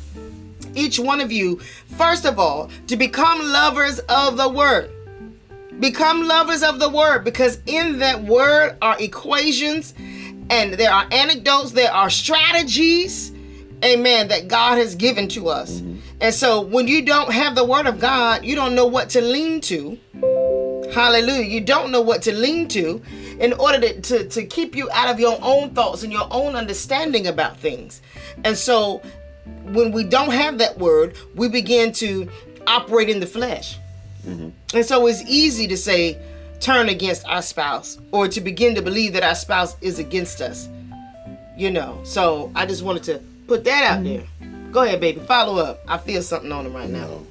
each 0.80 1.00
one 1.00 1.20
of 1.20 1.32
you, 1.32 1.60
first 1.98 2.26
of 2.26 2.40
all, 2.40 2.70
to 2.88 2.96
become 2.96 3.40
lovers 3.42 4.00
of 4.10 4.38
the 4.38 4.48
word. 4.50 4.90
Become 5.80 6.28
lovers 6.28 6.64
of 6.64 6.80
the 6.80 6.90
word 6.90 7.24
because 7.24 7.60
in 7.66 8.00
that 8.00 8.24
word 8.24 8.78
are 8.82 8.98
equations 9.00 9.94
and 10.50 10.74
there 10.74 10.92
are 10.92 11.06
anecdotes, 11.12 11.72
there 11.72 11.94
are 11.94 12.10
strategies, 12.10 13.32
amen, 13.84 14.30
that 14.30 14.48
God 14.48 14.78
has 14.78 14.96
given 14.96 15.28
to 15.30 15.50
us. 15.50 15.80
Mm-hmm. 15.80 16.00
And 16.22 16.36
so 16.36 16.62
when 16.62 16.88
you 16.88 17.06
don't 17.06 17.32
have 17.32 17.56
the 17.56 17.64
word 17.64 17.86
of 17.86 18.00
God, 18.00 18.44
you 18.44 18.56
don't 18.56 18.76
know 18.76 18.86
what 18.86 19.10
to 19.12 19.22
lean 19.22 19.62
to. 19.62 19.98
Hallelujah. 20.92 21.46
You 21.46 21.62
don't 21.62 21.92
know 21.92 22.02
what 22.02 22.24
to 22.24 22.34
lean 22.34 22.68
to 22.70 23.02
in 23.40 23.54
order 23.54 23.80
to, 23.80 24.02
to, 24.02 24.28
to 24.28 24.44
keep 24.44 24.76
you 24.76 24.90
out 24.92 25.10
of 25.10 25.20
your 25.20 25.38
own 25.42 25.70
thoughts 25.70 26.04
and 26.04 26.12
your 26.12 26.28
own 26.32 26.56
understanding 26.56 27.28
about 27.28 27.58
things. 27.58 28.02
And 28.44 28.58
so 28.58 29.02
when 29.74 29.92
we 29.92 30.04
don't 30.04 30.32
have 30.32 30.58
that 30.60 30.78
word, 30.78 31.16
we 31.36 31.48
begin 31.48 31.92
to 31.94 32.30
operate 32.68 33.10
in 33.10 33.20
the 33.20 33.28
flesh. 33.28 33.78
Mm-hmm. 34.26 34.50
And 34.76 34.86
so 34.86 35.08
it's 35.08 35.24
easy 35.28 35.68
to 35.68 35.78
say, 35.78 36.18
turn 36.60 36.90
against 36.90 37.26
our 37.28 37.42
spouse 37.42 37.98
or 38.12 38.28
to 38.28 38.42
begin 38.42 38.76
to 38.76 38.82
believe 38.82 39.14
that 39.14 39.24
our 39.24 39.36
spouse 39.36 39.76
is 39.82 40.00
against 40.00 40.42
us. 40.42 40.68
You 41.58 41.72
know, 41.72 42.00
so 42.04 42.52
I 42.56 42.66
just 42.66 42.84
wanted 42.84 43.04
to 43.04 43.22
put 43.48 43.64
that 43.66 43.84
out 43.84 44.04
there. 44.04 44.24
Go 44.72 44.84
ahead, 44.84 45.02
baby. 45.02 45.20
Follow 45.20 45.62
up. 45.62 45.82
I 45.88 45.98
feel 45.98 46.22
something 46.22 46.52
on 46.52 46.66
him 46.66 46.74
right 46.74 46.90
now. 46.90 47.08
No. 47.08 47.26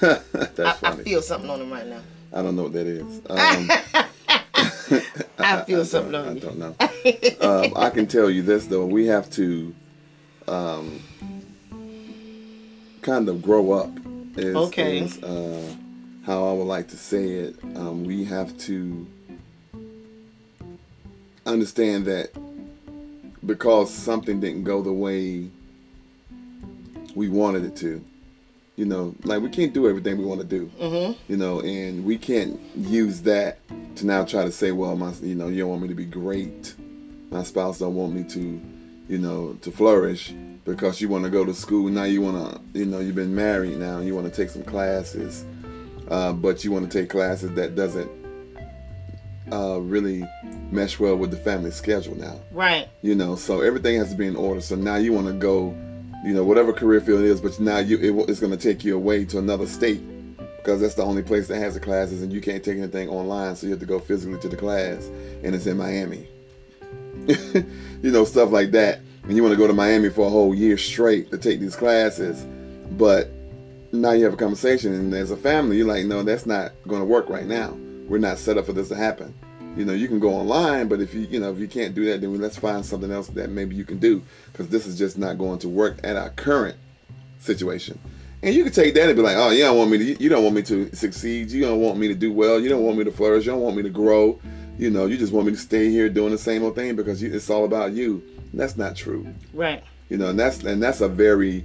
That's 0.32 0.60
I, 0.60 0.72
funny. 0.72 1.00
I 1.00 1.04
feel 1.04 1.22
something 1.22 1.50
on 1.50 1.60
him 1.60 1.70
right 1.72 1.86
now. 1.86 2.00
I 2.32 2.42
don't 2.42 2.56
know 2.56 2.64
what 2.64 2.72
that 2.72 2.86
is. 2.86 3.20
Um, 3.30 3.70
I 5.38 5.62
feel 5.62 5.80
I, 5.80 5.84
something 5.84 6.14
on 6.14 6.28
I 6.28 6.38
don't 6.38 6.58
know. 6.58 6.74
um, 7.40 7.72
I 7.76 7.90
can 7.90 8.06
tell 8.06 8.30
you 8.30 8.42
this 8.42 8.66
though. 8.66 8.86
We 8.86 9.06
have 9.06 9.28
to 9.30 9.74
um, 10.46 11.00
kind 13.04 13.28
of 13.28 13.42
grow 13.42 13.72
up. 13.72 13.90
Is, 14.36 14.56
okay. 14.56 15.00
Is, 15.00 15.22
uh, 15.22 15.74
how 16.26 16.48
I 16.48 16.52
would 16.54 16.64
like 16.64 16.88
to 16.88 16.96
say 16.96 17.24
it. 17.24 17.56
Um, 17.76 18.02
we 18.04 18.24
have 18.24 18.56
to 18.58 19.06
understand 21.46 22.06
that 22.06 22.30
because 23.46 23.92
something 23.92 24.40
didn't 24.40 24.64
go 24.64 24.82
the 24.82 24.92
way 24.92 25.50
we 27.14 27.28
wanted 27.28 27.64
it 27.64 27.76
to, 27.76 28.02
you 28.76 28.86
know, 28.86 29.14
like 29.24 29.42
we 29.42 29.50
can't 29.50 29.74
do 29.74 29.86
everything 29.86 30.16
we 30.16 30.24
want 30.24 30.40
to 30.40 30.46
do, 30.46 30.70
mm-hmm. 30.80 31.12
you 31.30 31.36
know, 31.36 31.60
and 31.60 32.04
we 32.04 32.16
can't 32.16 32.58
use 32.74 33.20
that 33.22 33.58
to 33.96 34.06
now 34.06 34.24
try 34.24 34.44
to 34.44 34.50
say, 34.50 34.72
well, 34.72 34.96
my, 34.96 35.12
you 35.22 35.34
know, 35.34 35.48
you 35.48 35.60
don't 35.60 35.70
want 35.70 35.82
me 35.82 35.88
to 35.88 35.94
be 35.94 36.06
great. 36.06 36.74
My 37.30 37.42
spouse 37.42 37.78
don't 37.78 37.94
want 37.94 38.14
me 38.14 38.24
to, 38.30 38.60
you 39.08 39.18
know, 39.18 39.58
to 39.62 39.70
flourish 39.70 40.32
because 40.64 41.00
you 41.00 41.08
want 41.08 41.24
to 41.24 41.30
go 41.30 41.44
to 41.44 41.54
school. 41.54 41.88
Now 41.90 42.04
you 42.04 42.22
want 42.22 42.54
to, 42.54 42.78
you 42.78 42.86
know, 42.86 43.00
you've 43.00 43.14
been 43.14 43.34
married 43.34 43.78
now 43.78 43.98
and 43.98 44.06
you 44.06 44.14
want 44.14 44.26
to 44.26 44.34
take 44.34 44.50
some 44.50 44.64
classes 44.64 45.44
uh, 46.08 46.32
but 46.32 46.64
you 46.64 46.72
want 46.72 46.90
to 46.90 46.98
take 46.98 47.08
classes 47.08 47.52
that 47.54 47.74
doesn't 47.74 48.10
uh, 49.52 49.80
really 49.80 50.24
mesh 50.70 50.98
well 50.98 51.16
with 51.16 51.30
the 51.30 51.36
family 51.36 51.70
schedule 51.70 52.14
now. 52.14 52.38
Right. 52.50 52.88
You 53.02 53.14
know, 53.14 53.36
so 53.36 53.60
everything 53.60 53.98
has 53.98 54.10
to 54.10 54.16
be 54.16 54.26
in 54.26 54.36
order. 54.36 54.60
So 54.60 54.74
now 54.74 54.96
you 54.96 55.12
want 55.12 55.26
to 55.26 55.32
go, 55.32 55.70
you 56.24 56.34
know, 56.34 56.44
whatever 56.44 56.72
career 56.72 57.00
field 57.00 57.20
it 57.20 57.26
is, 57.26 57.40
but 57.40 57.58
now 57.60 57.78
you 57.78 57.98
it, 57.98 58.28
it's 58.28 58.40
going 58.40 58.52
to 58.52 58.58
take 58.58 58.84
you 58.84 58.96
away 58.96 59.24
to 59.26 59.38
another 59.38 59.66
state 59.66 60.02
because 60.56 60.80
that's 60.80 60.94
the 60.94 61.02
only 61.02 61.22
place 61.22 61.46
that 61.48 61.58
has 61.58 61.74
the 61.74 61.80
classes, 61.80 62.22
and 62.22 62.32
you 62.32 62.40
can't 62.40 62.64
take 62.64 62.78
anything 62.78 63.06
online, 63.10 63.54
so 63.54 63.66
you 63.66 63.72
have 63.72 63.80
to 63.80 63.86
go 63.86 64.00
physically 64.00 64.40
to 64.40 64.48
the 64.48 64.56
class, 64.56 65.10
and 65.42 65.54
it's 65.54 65.66
in 65.66 65.76
Miami. 65.76 66.26
you 68.02 68.10
know, 68.10 68.24
stuff 68.24 68.50
like 68.50 68.70
that. 68.72 69.00
And 69.24 69.36
you 69.36 69.42
want 69.42 69.52
to 69.52 69.58
go 69.58 69.66
to 69.66 69.72
Miami 69.72 70.10
for 70.10 70.26
a 70.26 70.30
whole 70.30 70.54
year 70.54 70.76
straight 70.76 71.30
to 71.30 71.38
take 71.38 71.60
these 71.60 71.76
classes, 71.76 72.44
but 72.92 73.30
now 73.92 74.12
you 74.12 74.24
have 74.24 74.34
a 74.34 74.36
conversation, 74.36 74.92
and 74.92 75.14
as 75.14 75.30
a 75.30 75.36
family, 75.36 75.78
you're 75.78 75.86
like, 75.86 76.04
no, 76.04 76.22
that's 76.22 76.46
not 76.46 76.72
going 76.86 77.00
to 77.00 77.06
work 77.06 77.30
right 77.30 77.46
now. 77.46 77.76
We're 78.08 78.18
not 78.18 78.38
set 78.38 78.58
up 78.58 78.66
for 78.66 78.72
this 78.72 78.88
to 78.88 78.96
happen. 78.96 79.34
You 79.76 79.84
know, 79.84 79.92
you 79.92 80.08
can 80.08 80.20
go 80.20 80.30
online, 80.30 80.88
but 80.88 81.00
if 81.00 81.14
you, 81.14 81.22
you 81.22 81.40
know, 81.40 81.50
if 81.50 81.58
you 81.58 81.66
can't 81.66 81.94
do 81.94 82.04
that, 82.06 82.20
then 82.20 82.38
let's 82.40 82.58
find 82.58 82.84
something 82.84 83.10
else 83.10 83.28
that 83.28 83.50
maybe 83.50 83.74
you 83.74 83.84
can 83.84 83.98
do 83.98 84.22
because 84.52 84.68
this 84.68 84.86
is 84.86 84.96
just 84.96 85.18
not 85.18 85.38
going 85.38 85.58
to 85.60 85.68
work 85.68 85.98
at 86.04 86.16
our 86.16 86.30
current 86.30 86.76
situation. 87.38 87.98
And 88.42 88.54
you 88.54 88.62
can 88.62 88.72
take 88.72 88.94
that 88.94 89.08
and 89.08 89.16
be 89.16 89.22
like, 89.22 89.36
oh, 89.36 89.50
you 89.50 89.64
don't 89.64 89.78
want 89.78 89.90
me 89.90 89.98
to, 89.98 90.22
you 90.22 90.28
don't 90.28 90.44
want 90.44 90.54
me 90.54 90.62
to 90.62 90.94
succeed. 90.94 91.50
You 91.50 91.62
don't 91.62 91.80
want 91.80 91.98
me 91.98 92.08
to 92.08 92.14
do 92.14 92.30
well. 92.30 92.60
You 92.60 92.68
don't 92.68 92.82
want 92.82 92.98
me 92.98 93.04
to 93.04 93.10
flourish. 93.10 93.46
You 93.46 93.52
don't 93.52 93.62
want 93.62 93.76
me 93.76 93.82
to 93.82 93.90
grow. 93.90 94.38
You 94.78 94.90
know, 94.90 95.06
you 95.06 95.16
just 95.16 95.32
want 95.32 95.46
me 95.46 95.52
to 95.52 95.58
stay 95.58 95.90
here 95.90 96.08
doing 96.08 96.32
the 96.32 96.38
same 96.38 96.64
old 96.64 96.74
thing 96.74 96.96
because 96.96 97.22
it's 97.22 97.50
all 97.50 97.64
about 97.64 97.92
you. 97.92 98.22
And 98.50 98.60
that's 98.60 98.76
not 98.76 98.96
true. 98.96 99.32
Right. 99.52 99.82
You 100.08 100.16
know, 100.16 100.30
and 100.30 100.38
that's 100.38 100.62
and 100.64 100.82
that's 100.82 101.00
a 101.00 101.08
very 101.08 101.64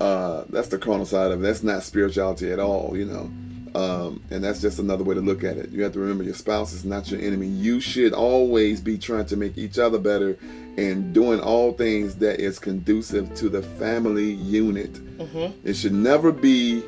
uh, 0.00 0.44
that's 0.48 0.68
the 0.68 0.78
carnal 0.78 1.06
side 1.06 1.30
of 1.30 1.40
it. 1.40 1.42
That's 1.42 1.62
not 1.62 1.82
spirituality 1.82 2.50
at 2.50 2.58
all, 2.58 2.96
you 2.96 3.04
know. 3.04 3.30
Um, 3.74 4.22
and 4.30 4.44
that's 4.44 4.60
just 4.60 4.78
another 4.78 5.04
way 5.04 5.14
to 5.14 5.20
look 5.20 5.44
at 5.44 5.56
it. 5.56 5.70
You 5.70 5.82
have 5.82 5.92
to 5.92 6.00
remember 6.00 6.24
your 6.24 6.34
spouse 6.34 6.72
is 6.72 6.84
not 6.84 7.10
your 7.10 7.20
enemy. 7.20 7.46
You 7.46 7.80
should 7.80 8.12
always 8.12 8.80
be 8.80 8.98
trying 8.98 9.26
to 9.26 9.36
make 9.36 9.56
each 9.56 9.78
other 9.78 9.98
better 9.98 10.36
and 10.76 11.14
doing 11.14 11.40
all 11.40 11.72
things 11.72 12.16
that 12.16 12.40
is 12.40 12.58
conducive 12.58 13.34
to 13.36 13.48
the 13.48 13.62
family 13.62 14.32
unit. 14.32 14.92
Mm-hmm. 15.18 15.66
It 15.66 15.74
should 15.74 15.94
never 15.94 16.32
be 16.32 16.82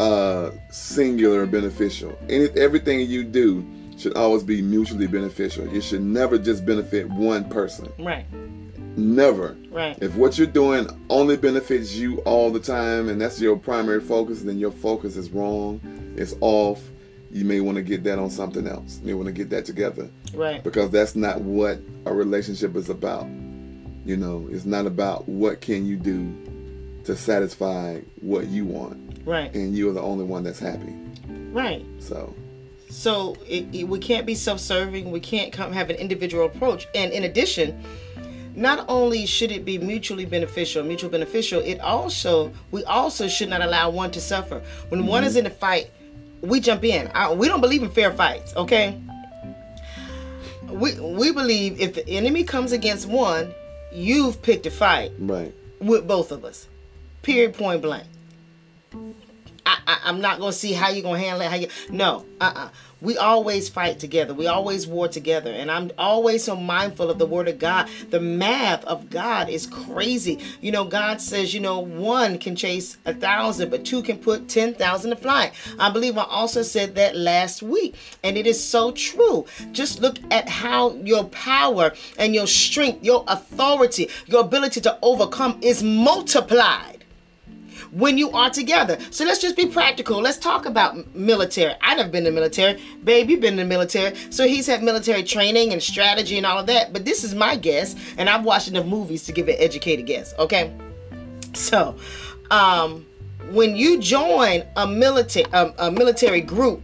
uh, 0.00 0.50
singular 0.70 1.46
beneficial. 1.46 2.18
Any, 2.28 2.48
everything 2.56 3.00
you 3.08 3.24
do 3.24 3.66
should 3.98 4.16
always 4.16 4.42
be 4.42 4.62
mutually 4.62 5.06
beneficial. 5.06 5.72
It 5.74 5.82
should 5.82 6.02
never 6.02 6.38
just 6.38 6.64
benefit 6.64 7.08
one 7.08 7.48
person. 7.48 7.92
Right. 7.98 8.26
Never. 8.96 9.56
Right. 9.70 9.96
If 10.00 10.14
what 10.16 10.38
you're 10.38 10.46
doing 10.46 10.88
only 11.08 11.36
benefits 11.36 11.94
you 11.94 12.18
all 12.20 12.50
the 12.50 12.60
time 12.60 13.08
and 13.08 13.20
that's 13.20 13.40
your 13.40 13.56
primary 13.56 14.00
focus, 14.00 14.42
then 14.42 14.58
your 14.58 14.72
focus 14.72 15.16
is 15.16 15.30
wrong, 15.30 15.80
it's 16.16 16.34
off. 16.40 16.82
You 17.30 17.44
may 17.44 17.60
want 17.60 17.76
to 17.76 17.82
get 17.82 18.04
that 18.04 18.18
on 18.18 18.30
something 18.30 18.66
else. 18.66 19.00
You 19.00 19.08
may 19.08 19.14
want 19.14 19.26
to 19.26 19.32
get 19.32 19.50
that 19.50 19.66
together. 19.66 20.10
Right. 20.32 20.64
Because 20.64 20.90
that's 20.90 21.14
not 21.14 21.42
what 21.42 21.78
a 22.06 22.12
relationship 22.12 22.74
is 22.74 22.88
about. 22.88 23.26
You 24.04 24.16
know, 24.16 24.48
it's 24.50 24.64
not 24.64 24.86
about 24.86 25.28
what 25.28 25.60
can 25.60 25.84
you 25.84 25.96
do 25.96 26.34
to 27.04 27.14
satisfy 27.14 28.00
what 28.20 28.46
you 28.46 28.64
want. 28.64 29.26
Right. 29.26 29.54
And 29.54 29.76
you 29.76 29.90
are 29.90 29.92
the 29.92 30.00
only 30.00 30.24
one 30.24 30.42
that's 30.42 30.58
happy. 30.58 30.94
Right. 31.52 31.84
So 31.98 32.34
so 32.90 33.36
it, 33.46 33.66
it, 33.74 33.84
we 33.84 33.98
can't 33.98 34.26
be 34.26 34.34
self-serving. 34.34 35.10
We 35.10 35.20
can't 35.20 35.52
come 35.52 35.72
have 35.72 35.90
an 35.90 35.96
individual 35.96 36.46
approach. 36.46 36.86
And 36.94 37.12
in 37.12 37.24
addition, 37.24 37.82
not 38.54 38.84
only 38.88 39.26
should 39.26 39.52
it 39.52 39.64
be 39.64 39.78
mutually 39.78 40.24
beneficial, 40.24 40.82
mutual 40.82 41.10
beneficial, 41.10 41.60
it 41.60 41.80
also 41.80 42.52
we 42.70 42.84
also 42.84 43.28
should 43.28 43.48
not 43.48 43.62
allow 43.62 43.90
one 43.90 44.10
to 44.12 44.20
suffer. 44.20 44.62
When 44.88 45.00
mm-hmm. 45.00 45.10
one 45.10 45.24
is 45.24 45.36
in 45.36 45.46
a 45.46 45.50
fight, 45.50 45.90
we 46.40 46.60
jump 46.60 46.84
in. 46.84 47.10
I, 47.14 47.32
we 47.32 47.48
don't 47.48 47.60
believe 47.60 47.82
in 47.82 47.90
fair 47.90 48.12
fights, 48.12 48.54
okay? 48.56 49.00
We 50.68 50.98
we 51.00 51.32
believe 51.32 51.80
if 51.80 51.94
the 51.94 52.08
enemy 52.08 52.44
comes 52.44 52.72
against 52.72 53.06
one, 53.06 53.54
you've 53.92 54.42
picked 54.42 54.66
a 54.66 54.70
fight. 54.70 55.12
Right. 55.18 55.54
With 55.80 56.06
both 56.06 56.32
of 56.32 56.44
us. 56.44 56.66
Period 57.22 57.54
point 57.54 57.82
blank. 57.82 58.06
I, 59.86 60.08
am 60.08 60.20
not 60.20 60.38
gonna 60.38 60.52
see 60.52 60.72
how 60.72 60.88
you're 60.90 61.02
gonna 61.02 61.18
handle 61.18 61.42
it. 61.42 61.50
How 61.50 61.56
you 61.56 61.68
no, 61.90 62.24
uh, 62.40 62.52
uh 62.54 62.68
We 63.00 63.16
always 63.16 63.68
fight 63.68 63.98
together. 64.00 64.34
We 64.34 64.46
always 64.46 64.86
war 64.86 65.08
together, 65.08 65.50
and 65.50 65.70
I'm 65.70 65.90
always 65.98 66.44
so 66.44 66.56
mindful 66.56 67.10
of 67.10 67.18
the 67.18 67.26
Word 67.26 67.48
of 67.48 67.58
God. 67.58 67.88
The 68.10 68.20
math 68.20 68.84
of 68.84 69.08
God 69.10 69.48
is 69.48 69.66
crazy. 69.66 70.38
You 70.60 70.72
know, 70.72 70.84
God 70.84 71.20
says, 71.20 71.54
you 71.54 71.60
know, 71.60 71.78
one 71.80 72.38
can 72.38 72.56
chase 72.56 72.96
a 73.04 73.14
thousand, 73.14 73.70
but 73.70 73.84
two 73.84 74.02
can 74.02 74.18
put 74.18 74.48
ten 74.48 74.74
thousand 74.74 75.10
to 75.10 75.16
flight. 75.16 75.52
I 75.78 75.90
believe 75.90 76.18
I 76.18 76.24
also 76.24 76.62
said 76.62 76.94
that 76.96 77.16
last 77.16 77.62
week, 77.62 77.94
and 78.24 78.36
it 78.36 78.46
is 78.46 78.62
so 78.62 78.92
true. 78.92 79.46
Just 79.72 80.00
look 80.00 80.18
at 80.30 80.48
how 80.48 80.94
your 80.94 81.24
power 81.24 81.92
and 82.18 82.34
your 82.34 82.46
strength, 82.46 83.04
your 83.04 83.24
authority, 83.28 84.08
your 84.26 84.40
ability 84.40 84.80
to 84.82 84.98
overcome 85.02 85.58
is 85.62 85.82
multiplied 85.82 86.97
when 87.90 88.18
you 88.18 88.30
are 88.30 88.50
together. 88.50 88.98
So 89.10 89.24
let's 89.24 89.40
just 89.40 89.56
be 89.56 89.66
practical. 89.66 90.20
Let's 90.20 90.38
talk 90.38 90.66
about 90.66 91.14
military. 91.14 91.74
I 91.80 91.94
never 91.94 92.08
been 92.08 92.26
in 92.26 92.34
the 92.34 92.40
military. 92.40 92.80
Babe, 93.04 93.30
you've 93.30 93.40
been 93.40 93.54
in 93.54 93.58
the 93.58 93.64
military. 93.64 94.16
So 94.30 94.46
he's 94.46 94.66
had 94.66 94.82
military 94.82 95.22
training 95.22 95.72
and 95.72 95.82
strategy 95.82 96.36
and 96.36 96.46
all 96.46 96.58
of 96.58 96.66
that. 96.66 96.92
But 96.92 97.04
this 97.04 97.24
is 97.24 97.34
my 97.34 97.56
guess, 97.56 97.94
and 98.16 98.28
I've 98.28 98.44
watched 98.44 98.68
enough 98.68 98.86
movies 98.86 99.24
to 99.24 99.32
give 99.32 99.48
an 99.48 99.56
educated 99.58 100.06
guess. 100.06 100.34
Okay, 100.38 100.72
so 101.54 101.96
um, 102.50 103.06
when 103.50 103.76
you 103.76 104.00
join 104.00 104.64
a 104.76 104.86
military 104.86 105.46
a, 105.52 105.72
a 105.78 105.90
military 105.90 106.40
group, 106.40 106.82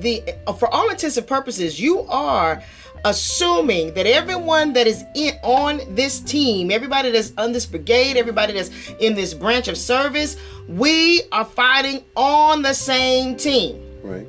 the 0.00 0.22
for 0.58 0.68
all 0.72 0.88
intents 0.90 1.16
and 1.16 1.26
purposes, 1.26 1.80
you 1.80 2.00
are 2.02 2.62
assuming 3.04 3.92
that 3.94 4.06
everyone 4.06 4.72
that 4.72 4.86
is 4.86 5.04
in 5.14 5.34
on 5.42 5.80
this 5.94 6.20
team, 6.20 6.70
everybody 6.70 7.10
that's 7.10 7.32
on 7.36 7.52
this 7.52 7.66
brigade, 7.66 8.16
everybody 8.16 8.54
that's 8.54 8.70
in 8.98 9.14
this 9.14 9.34
branch 9.34 9.68
of 9.68 9.76
service, 9.76 10.36
we 10.68 11.22
are 11.30 11.44
fighting 11.44 12.02
on 12.16 12.62
the 12.62 12.72
same 12.72 13.36
team. 13.36 13.80
Right. 14.02 14.26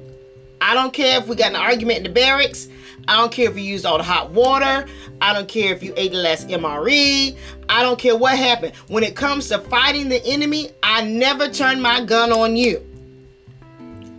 I 0.62 0.74
don't 0.74 0.94
care 0.94 1.20
if 1.20 1.28
we 1.28 1.36
got 1.36 1.52
an 1.52 1.56
argument 1.56 2.00
in 2.00 2.04
the 2.04 2.10
barracks. 2.10 2.68
I 3.08 3.18
don't 3.18 3.32
care 3.32 3.50
if 3.50 3.56
you 3.56 3.64
used 3.64 3.86
all 3.86 3.98
the 3.98 4.04
hot 4.04 4.32
water. 4.32 4.88
I 5.22 5.34
don't 5.34 5.48
care 5.48 5.74
if 5.74 5.84
you 5.84 5.94
ate 5.96 6.12
the 6.12 6.18
last 6.18 6.48
MRE. 6.48 7.38
I 7.70 7.84
don't 7.84 8.00
care 8.00 8.16
what 8.16 8.38
happened. 8.38 8.76
When 8.88 9.04
it 9.04 9.16
comes 9.16 9.48
to 9.50 9.60
fighting 9.60 10.10
the 10.10 10.26
enemy, 10.26 10.72
I 10.82 11.04
never 11.04 11.50
turn 11.50 11.82
my 11.82 12.04
gun 12.04 12.32
on 12.32 12.56
you. 12.56 12.84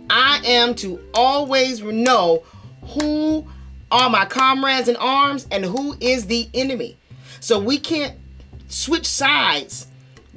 I 0.09 0.41
am 0.45 0.73
to 0.75 1.01
always 1.13 1.81
know 1.81 2.43
who 2.81 3.45
are 3.91 4.09
my 4.09 4.25
comrades 4.25 4.87
in 4.87 4.95
arms 4.97 5.47
and 5.51 5.63
who 5.63 5.95
is 5.99 6.27
the 6.27 6.49
enemy. 6.53 6.97
So 7.39 7.59
we 7.59 7.79
can't 7.79 8.15
switch 8.67 9.05
sides 9.05 9.87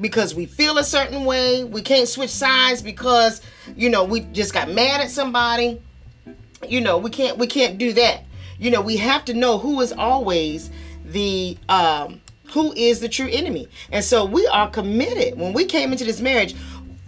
because 0.01 0.35
we 0.35 0.47
feel 0.47 0.79
a 0.79 0.85
certain 0.85 1.25
way. 1.25 1.65
We 1.65 1.83
can't 1.83 2.09
switch 2.09 2.31
sides 2.31 2.83
because, 2.83 3.41
you 3.77 3.91
know, 3.91 4.05
we 4.05 4.21
just 4.21 4.55
got 4.55 4.71
mad 4.71 5.01
at 5.01 5.11
somebody. 5.11 5.81
You 6.69 6.81
know, 6.81 6.99
we 6.99 7.11
can't 7.11 7.39
we 7.39 7.47
can't 7.47 7.79
do 7.79 7.93
that. 7.95 8.25
You 8.59 8.71
know, 8.71 8.81
we 8.81 8.97
have 8.99 9.25
to 9.27 9.35
know 9.35 9.59
who 9.59 9.81
is 9.81 9.93
always 9.93 10.71
the 11.05 11.57
um 11.69 12.21
who 12.53 12.73
is 12.75 13.01
the 13.01 13.09
true 13.09 13.29
enemy. 13.31 13.69
And 13.91 14.05
so 14.05 14.25
we 14.25 14.47
are 14.49 14.69
committed. 14.69 15.39
When 15.39 15.53
we 15.53 15.65
came 15.65 15.93
into 15.93 16.05
this 16.05 16.21
marriage, 16.21 16.55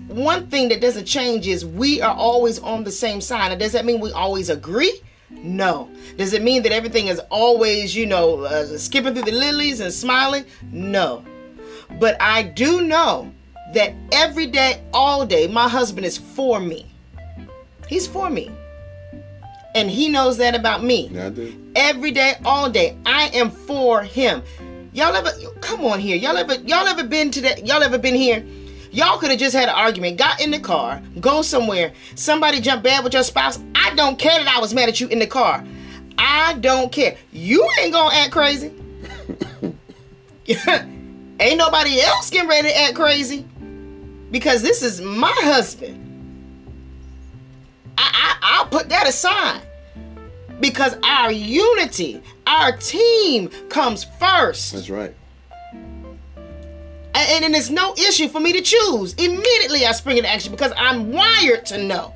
one 0.06 0.46
thing 0.48 0.68
that 0.68 0.80
doesn't 0.80 1.04
change 1.04 1.46
is 1.46 1.64
we 1.64 2.00
are 2.00 2.14
always 2.14 2.58
on 2.58 2.84
the 2.84 2.92
same 2.92 3.20
side. 3.20 3.48
Now, 3.48 3.56
does 3.56 3.72
that 3.72 3.84
mean 3.84 4.00
we 4.00 4.12
always 4.12 4.48
agree? 4.48 5.00
No. 5.32 5.90
Does 6.16 6.32
it 6.32 6.42
mean 6.42 6.62
that 6.62 6.72
everything 6.72 7.08
is 7.08 7.20
always, 7.30 7.96
you 7.96 8.06
know, 8.06 8.40
uh, 8.40 8.78
skipping 8.78 9.14
through 9.14 9.24
the 9.24 9.32
lilies 9.32 9.80
and 9.80 9.92
smiling? 9.92 10.44
No. 10.70 11.24
But 11.98 12.20
I 12.20 12.42
do 12.42 12.82
know 12.82 13.32
that 13.74 13.94
every 14.12 14.46
day, 14.46 14.82
all 14.92 15.26
day, 15.26 15.46
my 15.46 15.68
husband 15.68 16.06
is 16.06 16.16
for 16.18 16.60
me. 16.60 16.86
He's 17.88 18.06
for 18.06 18.30
me. 18.30 18.50
And 19.74 19.90
he 19.90 20.08
knows 20.08 20.36
that 20.36 20.54
about 20.54 20.84
me. 20.84 21.08
Yeah, 21.08 21.26
I 21.26 21.30
do. 21.30 21.72
Every 21.74 22.10
day, 22.10 22.34
all 22.44 22.68
day, 22.68 22.96
I 23.06 23.28
am 23.28 23.50
for 23.50 24.02
him. 24.02 24.42
Y'all 24.92 25.14
ever 25.14 25.30
come 25.60 25.84
on 25.86 25.98
here? 25.98 26.16
Y'all 26.16 26.36
ever 26.36 26.54
y'all 26.54 26.86
ever 26.86 27.04
been 27.04 27.30
to 27.30 27.40
that? 27.40 27.66
Y'all 27.66 27.82
ever 27.82 27.96
been 27.96 28.14
here? 28.14 28.44
Y'all 28.92 29.16
could 29.18 29.30
have 29.30 29.40
just 29.40 29.56
had 29.56 29.70
an 29.70 29.74
argument, 29.74 30.18
got 30.18 30.38
in 30.38 30.50
the 30.50 30.60
car, 30.60 31.02
go 31.18 31.40
somewhere, 31.40 31.94
somebody 32.14 32.60
jump 32.60 32.82
bad 32.82 33.02
with 33.02 33.14
your 33.14 33.22
spouse. 33.22 33.58
I 33.74 33.94
don't 33.94 34.18
care 34.18 34.38
that 34.38 34.54
I 34.54 34.60
was 34.60 34.74
mad 34.74 34.90
at 34.90 35.00
you 35.00 35.08
in 35.08 35.18
the 35.18 35.26
car. 35.26 35.64
I 36.18 36.58
don't 36.60 36.92
care. 36.92 37.16
You 37.32 37.66
ain't 37.80 37.94
gonna 37.94 38.14
act 38.14 38.32
crazy. 38.32 38.70
ain't 41.40 41.56
nobody 41.56 42.02
else 42.02 42.28
getting 42.28 42.50
ready 42.50 42.68
to 42.68 42.78
act 42.78 42.94
crazy. 42.94 43.46
Because 44.30 44.60
this 44.62 44.82
is 44.82 45.00
my 45.00 45.32
husband. 45.36 45.98
I, 47.96 48.10
I 48.12 48.36
I'll 48.42 48.66
put 48.66 48.90
that 48.90 49.08
aside. 49.08 49.62
Because 50.60 50.96
our 51.02 51.32
unity, 51.32 52.22
our 52.46 52.76
team 52.76 53.48
comes 53.70 54.04
first. 54.04 54.72
That's 54.72 54.90
right. 54.90 55.14
And, 57.32 57.46
and 57.46 57.56
it's 57.56 57.70
no 57.70 57.94
issue 57.94 58.28
for 58.28 58.40
me 58.40 58.52
to 58.52 58.60
choose. 58.60 59.14
Immediately 59.14 59.86
I 59.86 59.92
spring 59.92 60.18
into 60.18 60.28
action 60.28 60.52
because 60.52 60.72
I'm 60.76 61.12
wired 61.12 61.64
to 61.66 61.82
know. 61.82 62.12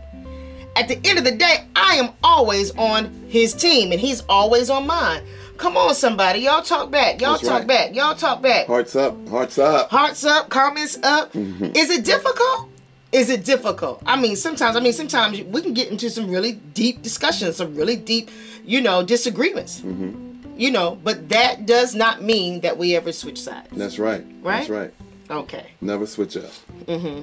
At 0.77 0.89
the 0.89 1.01
end 1.05 1.19
of 1.19 1.25
the 1.25 1.31
day, 1.31 1.65
I 1.75 1.95
am 1.95 2.11
always 2.23 2.71
on 2.77 3.07
his 3.29 3.55
team 3.55 3.93
and 3.93 4.01
he's 4.01 4.21
always 4.29 4.69
on 4.69 4.87
mine. 4.87 5.23
Come 5.57 5.75
on, 5.79 5.95
somebody. 5.95 6.41
Y'all 6.41 6.61
talk 6.63 6.91
back. 6.91 7.19
Y'all 7.19 7.33
That's 7.33 7.49
talk 7.49 7.61
right. 7.61 7.67
back. 7.67 7.95
Y'all 7.95 8.15
talk 8.15 8.43
back. 8.43 8.67
Hearts 8.67 8.95
up, 8.95 9.27
hearts 9.29 9.57
up. 9.59 9.89
Hearts 9.89 10.23
up, 10.25 10.51
comments 10.51 10.99
up. 11.03 11.33
Mm-hmm. 11.33 11.75
Is 11.75 11.89
it 11.89 12.05
difficult? 12.05 12.69
Is 13.11 13.31
it 13.31 13.43
difficult? 13.47 14.03
I 14.05 14.21
mean, 14.21 14.37
sometimes, 14.37 14.77
I 14.77 14.81
mean, 14.81 14.93
sometimes 14.93 15.41
we 15.41 15.63
can 15.63 15.73
get 15.73 15.91
into 15.91 16.11
some 16.11 16.31
really 16.31 16.53
deep 16.53 17.01
discussions, 17.01 17.57
some 17.57 17.75
really 17.75 17.97
deep, 17.97 18.31
you 18.67 18.83
know, 18.83 19.03
disagreements. 19.03 19.81
Mm-hmm. 19.81 20.25
You 20.59 20.71
know, 20.71 20.99
but 21.03 21.31
that 21.31 21.65
does 21.65 21.95
not 21.95 22.23
mean 22.23 22.61
that 22.61 22.77
we 22.77 22.97
ever 22.97 23.13
switch 23.13 23.41
sides. 23.41 23.69
That's 23.73 23.99
right. 23.99 24.25
Right? 24.43 24.59
That's 24.59 24.71
Right? 24.71 24.95
Okay. 25.31 25.73
Never 25.81 26.07
switch 26.07 26.37
up. 26.37 26.51
Mm-hmm. 26.87 27.23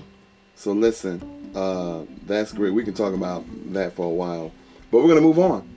So 0.56 0.72
listen, 0.72 1.52
uh, 1.56 2.04
that's 2.26 2.52
great. 2.52 2.74
We 2.74 2.84
can 2.84 2.94
talk 2.94 3.14
about 3.14 3.44
that 3.74 3.94
for 3.94 4.06
a 4.06 4.10
while, 4.10 4.52
but 4.92 5.02
we're 5.02 5.10
gonna 5.10 5.22
move 5.22 5.40
on. 5.40 5.68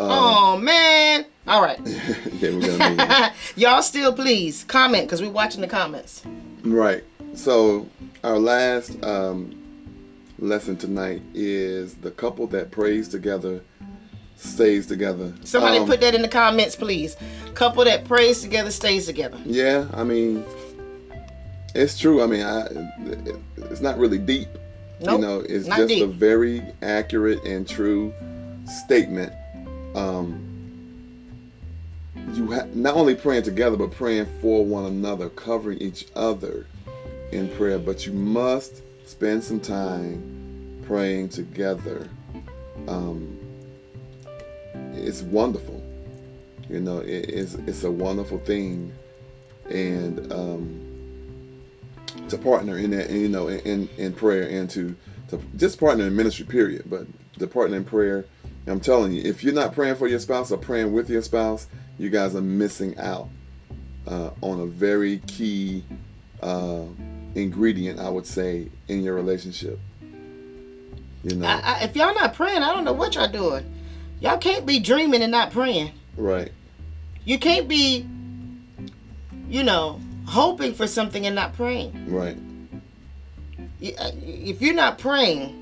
oh 0.00 0.58
man. 0.58 1.26
All 1.46 1.60
right. 1.62 1.80
yeah, 1.86 2.50
we're 2.50 2.60
gonna 2.60 2.90
move 2.90 3.00
on. 3.00 3.30
Y'all 3.56 3.82
still 3.82 4.12
please 4.12 4.64
comment 4.64 5.06
because 5.06 5.20
we're 5.20 5.30
watching 5.30 5.60
the 5.60 5.66
comments. 5.66 6.22
Right. 6.62 7.02
So 7.34 7.88
our 8.22 8.38
last 8.38 9.02
um, 9.02 9.58
lesson 10.38 10.76
tonight 10.76 11.22
is 11.34 11.94
the 11.94 12.10
couple 12.10 12.46
that 12.48 12.70
prays 12.70 13.08
together 13.08 13.60
stays 14.36 14.86
together. 14.86 15.32
Somebody 15.44 15.78
Um, 15.78 15.86
put 15.86 16.00
that 16.00 16.14
in 16.14 16.22
the 16.22 16.28
comments, 16.28 16.74
please. 16.76 17.16
Couple 17.54 17.84
that 17.84 18.04
prays 18.04 18.40
together 18.42 18.70
stays 18.72 19.06
together. 19.06 19.38
Yeah, 19.44 19.86
I 19.94 20.02
mean, 20.04 20.44
it's 21.74 21.98
true. 21.98 22.22
I 22.22 22.26
mean, 22.26 22.42
I, 22.42 22.68
it's 23.56 23.80
not 23.80 23.98
really 23.98 24.18
deep. 24.18 24.48
Nope, 25.00 25.20
you 25.20 25.26
know, 25.26 25.40
it's 25.40 25.66
just 25.66 25.92
a 25.92 26.06
very 26.06 26.62
accurate 26.80 27.42
and 27.44 27.68
true 27.68 28.14
statement. 28.84 29.32
Um, 29.96 30.48
you 32.34 32.52
ha- 32.52 32.66
not 32.72 32.94
only 32.94 33.14
praying 33.14 33.42
together, 33.42 33.76
but 33.76 33.90
praying 33.90 34.26
for 34.40 34.64
one 34.64 34.84
another, 34.84 35.28
covering 35.30 35.78
each 35.78 36.06
other 36.14 36.66
in 37.32 37.48
prayer. 37.56 37.78
But 37.78 38.06
you 38.06 38.12
must 38.12 38.82
spend 39.08 39.42
some 39.42 39.60
time 39.60 40.82
praying 40.86 41.30
together. 41.30 42.08
Um, 42.86 43.38
it's 44.94 45.22
wonderful. 45.22 45.82
You 46.68 46.80
know, 46.80 46.98
it, 46.98 47.28
it's 47.28 47.54
it's 47.54 47.84
a 47.84 47.90
wonderful 47.90 48.38
thing, 48.38 48.92
and 49.68 50.32
um, 50.32 50.81
to 52.32 52.38
partner 52.38 52.78
in 52.78 52.90
that, 52.90 53.10
you 53.10 53.28
know, 53.28 53.48
in 53.48 53.88
in 53.96 54.12
prayer 54.12 54.48
and 54.48 54.68
to 54.70 54.96
to 55.28 55.40
just 55.56 55.78
partner 55.78 56.06
in 56.06 56.16
ministry. 56.16 56.44
Period. 56.44 56.84
But 56.86 57.06
to 57.38 57.46
partner 57.46 57.76
in 57.76 57.84
prayer, 57.84 58.24
I'm 58.66 58.80
telling 58.80 59.12
you, 59.12 59.22
if 59.22 59.44
you're 59.44 59.54
not 59.54 59.74
praying 59.74 59.96
for 59.96 60.08
your 60.08 60.18
spouse 60.18 60.50
or 60.50 60.56
praying 60.56 60.92
with 60.92 61.08
your 61.10 61.22
spouse, 61.22 61.66
you 61.98 62.10
guys 62.10 62.34
are 62.34 62.42
missing 62.42 62.98
out 62.98 63.28
uh, 64.06 64.30
on 64.40 64.60
a 64.60 64.66
very 64.66 65.18
key 65.26 65.84
uh, 66.42 66.84
ingredient, 67.34 68.00
I 68.00 68.08
would 68.08 68.26
say, 68.26 68.68
in 68.88 69.02
your 69.02 69.14
relationship. 69.14 69.78
You 71.22 71.36
know, 71.36 71.46
I, 71.46 71.60
I, 71.62 71.84
if 71.84 71.94
y'all 71.94 72.14
not 72.14 72.34
praying, 72.34 72.62
I 72.62 72.72
don't 72.74 72.84
know 72.84 72.92
what 72.92 73.14
y'all 73.14 73.30
doing. 73.30 73.64
Y'all 74.20 74.38
can't 74.38 74.66
be 74.66 74.80
dreaming 74.80 75.22
and 75.22 75.30
not 75.30 75.50
praying. 75.50 75.92
right? 76.16 76.50
You 77.24 77.38
can't 77.38 77.68
be, 77.68 78.06
you 79.48 79.62
know, 79.62 80.00
hoping 80.26 80.74
for 80.74 80.86
something 80.86 81.26
and 81.26 81.34
not 81.34 81.54
praying. 81.54 81.92
Right. 82.10 82.36
Uh, 83.98 84.10
If 84.22 84.62
you're 84.62 84.74
not 84.74 84.98
praying, 84.98 85.58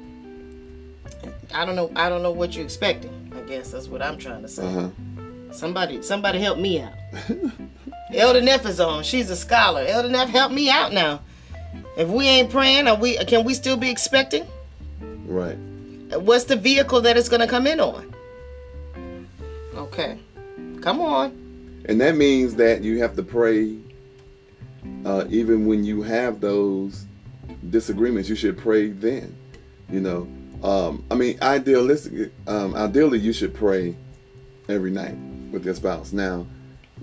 I 1.54 1.64
don't 1.64 1.76
know. 1.76 1.90
I 1.96 2.08
don't 2.08 2.22
know 2.22 2.30
what 2.30 2.54
you're 2.54 2.64
expecting. 2.64 3.32
I 3.36 3.40
guess 3.48 3.70
that's 3.72 3.88
what 3.88 4.02
I'm 4.02 4.18
trying 4.18 4.42
to 4.42 4.48
say. 4.48 4.62
Uh 4.66 4.70
huh. 4.70 4.88
Somebody, 5.52 6.00
somebody 6.02 6.38
help 6.38 6.58
me 6.58 6.80
out. 6.80 6.92
Elder 8.14 8.40
Neff 8.40 8.66
is 8.66 8.78
on. 8.80 9.02
She's 9.02 9.30
a 9.30 9.36
scholar. 9.36 9.82
Elder 9.86 10.08
Neff, 10.08 10.28
help 10.28 10.52
me 10.52 10.70
out 10.70 10.92
now. 10.92 11.20
If 11.96 12.08
we 12.08 12.26
ain't 12.26 12.50
praying, 12.50 12.86
are 12.88 12.96
we? 12.96 13.16
Can 13.24 13.44
we 13.44 13.54
still 13.54 13.76
be 13.76 13.90
expecting? 13.90 14.46
Right. 15.26 15.56
What's 16.12 16.44
the 16.44 16.56
vehicle 16.56 17.00
that 17.02 17.16
it's 17.16 17.28
gonna 17.28 17.46
come 17.48 17.66
in 17.66 17.80
on? 17.80 18.14
Okay, 19.74 20.18
come 20.80 21.00
on. 21.00 21.36
And 21.86 22.00
that 22.00 22.16
means 22.16 22.54
that 22.56 22.82
you 22.82 23.00
have 23.00 23.16
to 23.16 23.22
pray 23.22 23.76
uh, 25.04 25.24
even 25.28 25.66
when 25.66 25.84
you 25.84 26.02
have 26.02 26.40
those 26.40 27.06
disagreements. 27.68 28.28
You 28.28 28.36
should 28.36 28.58
pray 28.58 28.88
then. 28.88 29.36
You 29.90 30.00
know, 30.00 30.28
um, 30.62 31.04
I 31.10 31.14
mean, 31.14 31.38
idealistic, 31.42 32.32
um, 32.46 32.74
ideally, 32.74 33.18
you 33.18 33.32
should 33.32 33.54
pray 33.54 33.96
every 34.68 34.90
night 34.90 35.16
with 35.50 35.64
your 35.64 35.74
spouse. 35.74 36.12
Now, 36.12 36.46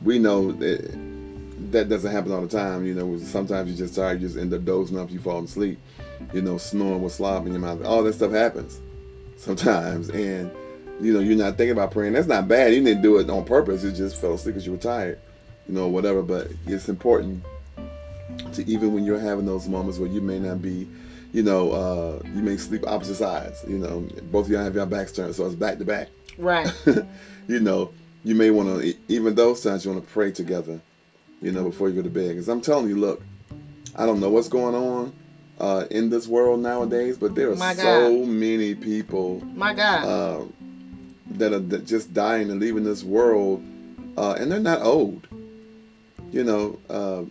we 0.03 0.19
know 0.19 0.53
that 0.53 1.71
that 1.71 1.89
doesn't 1.89 2.11
happen 2.11 2.31
all 2.31 2.41
the 2.41 2.47
time. 2.47 2.85
You 2.85 2.93
know, 2.93 3.17
sometimes 3.17 3.69
you're 3.69 3.87
just 3.87 3.95
tired, 3.95 4.21
you 4.21 4.27
just 4.27 4.39
end 4.39 4.53
up 4.53 4.63
dozing 4.63 4.97
off, 4.97 5.11
you 5.11 5.19
fall 5.19 5.43
asleep. 5.43 5.79
You 6.33 6.41
know, 6.41 6.57
snoring 6.57 7.01
with 7.01 7.13
slop 7.13 7.45
in 7.45 7.51
your 7.51 7.61
mouth. 7.61 7.83
All 7.83 8.03
that 8.03 8.13
stuff 8.13 8.31
happens 8.31 8.79
sometimes, 9.37 10.09
and 10.09 10.49
you 10.99 11.13
know, 11.13 11.19
you're 11.19 11.37
not 11.37 11.57
thinking 11.57 11.73
about 11.73 11.91
praying. 11.91 12.13
That's 12.13 12.27
not 12.27 12.47
bad. 12.47 12.73
You 12.73 12.83
didn't 12.83 13.03
do 13.03 13.17
it 13.17 13.29
on 13.29 13.45
purpose. 13.45 13.83
You 13.83 13.91
just 13.91 14.19
fell 14.19 14.33
asleep 14.33 14.55
because 14.55 14.65
you 14.65 14.71
were 14.71 14.79
tired, 14.79 15.19
you 15.67 15.75
know, 15.75 15.87
whatever. 15.87 16.23
But 16.23 16.47
it's 16.65 16.89
important 16.89 17.43
to 18.53 18.67
even 18.69 18.93
when 18.93 19.03
you're 19.05 19.19
having 19.19 19.45
those 19.45 19.67
moments 19.67 19.99
where 19.99 20.09
you 20.09 20.21
may 20.21 20.39
not 20.39 20.61
be, 20.61 20.87
you 21.33 21.43
know, 21.43 21.71
uh, 21.71 22.21
you 22.33 22.41
may 22.41 22.57
sleep 22.57 22.85
opposite 22.87 23.15
sides. 23.15 23.63
You 23.67 23.77
know, 23.77 24.07
both 24.31 24.45
of 24.45 24.51
y'all 24.51 24.63
have 24.63 24.75
your 24.75 24.85
backs 24.85 25.11
turned, 25.11 25.35
so 25.35 25.45
it's 25.45 25.55
back 25.55 25.77
to 25.79 25.85
back. 25.85 26.09
Right. 26.37 26.71
you 27.47 27.59
know, 27.59 27.91
you 28.23 28.35
may 28.35 28.51
want 28.51 28.81
to, 28.81 28.93
even 29.07 29.35
those 29.35 29.63
times, 29.63 29.85
you 29.85 29.91
want 29.91 30.05
to 30.05 30.11
pray 30.11 30.31
together, 30.31 30.81
you 31.41 31.51
know, 31.51 31.63
before 31.63 31.89
you 31.89 31.95
go 31.95 32.01
to 32.01 32.09
bed. 32.09 32.29
Because 32.29 32.49
I'm 32.49 32.61
telling 32.61 32.87
you, 32.87 32.97
look, 32.97 33.21
I 33.95 34.05
don't 34.05 34.19
know 34.19 34.29
what's 34.29 34.49
going 34.49 34.75
on 34.75 35.13
uh, 35.59 35.85
in 35.89 36.09
this 36.09 36.27
world 36.27 36.59
nowadays, 36.59 37.17
but 37.17 37.35
there 37.35 37.51
are 37.51 37.75
so 37.75 38.25
many 38.25 38.75
people 38.75 39.41
My 39.55 39.73
God. 39.73 40.05
uh, 40.05 40.45
that 41.31 41.53
are 41.53 41.79
just 41.79 42.13
dying 42.13 42.51
and 42.51 42.59
leaving 42.59 42.83
this 42.83 43.03
world, 43.03 43.63
uh, 44.17 44.33
and 44.33 44.51
they're 44.51 44.59
not 44.59 44.81
old. 44.81 45.27
You 46.31 46.43
know, 46.43 46.79
uh, 46.89 47.23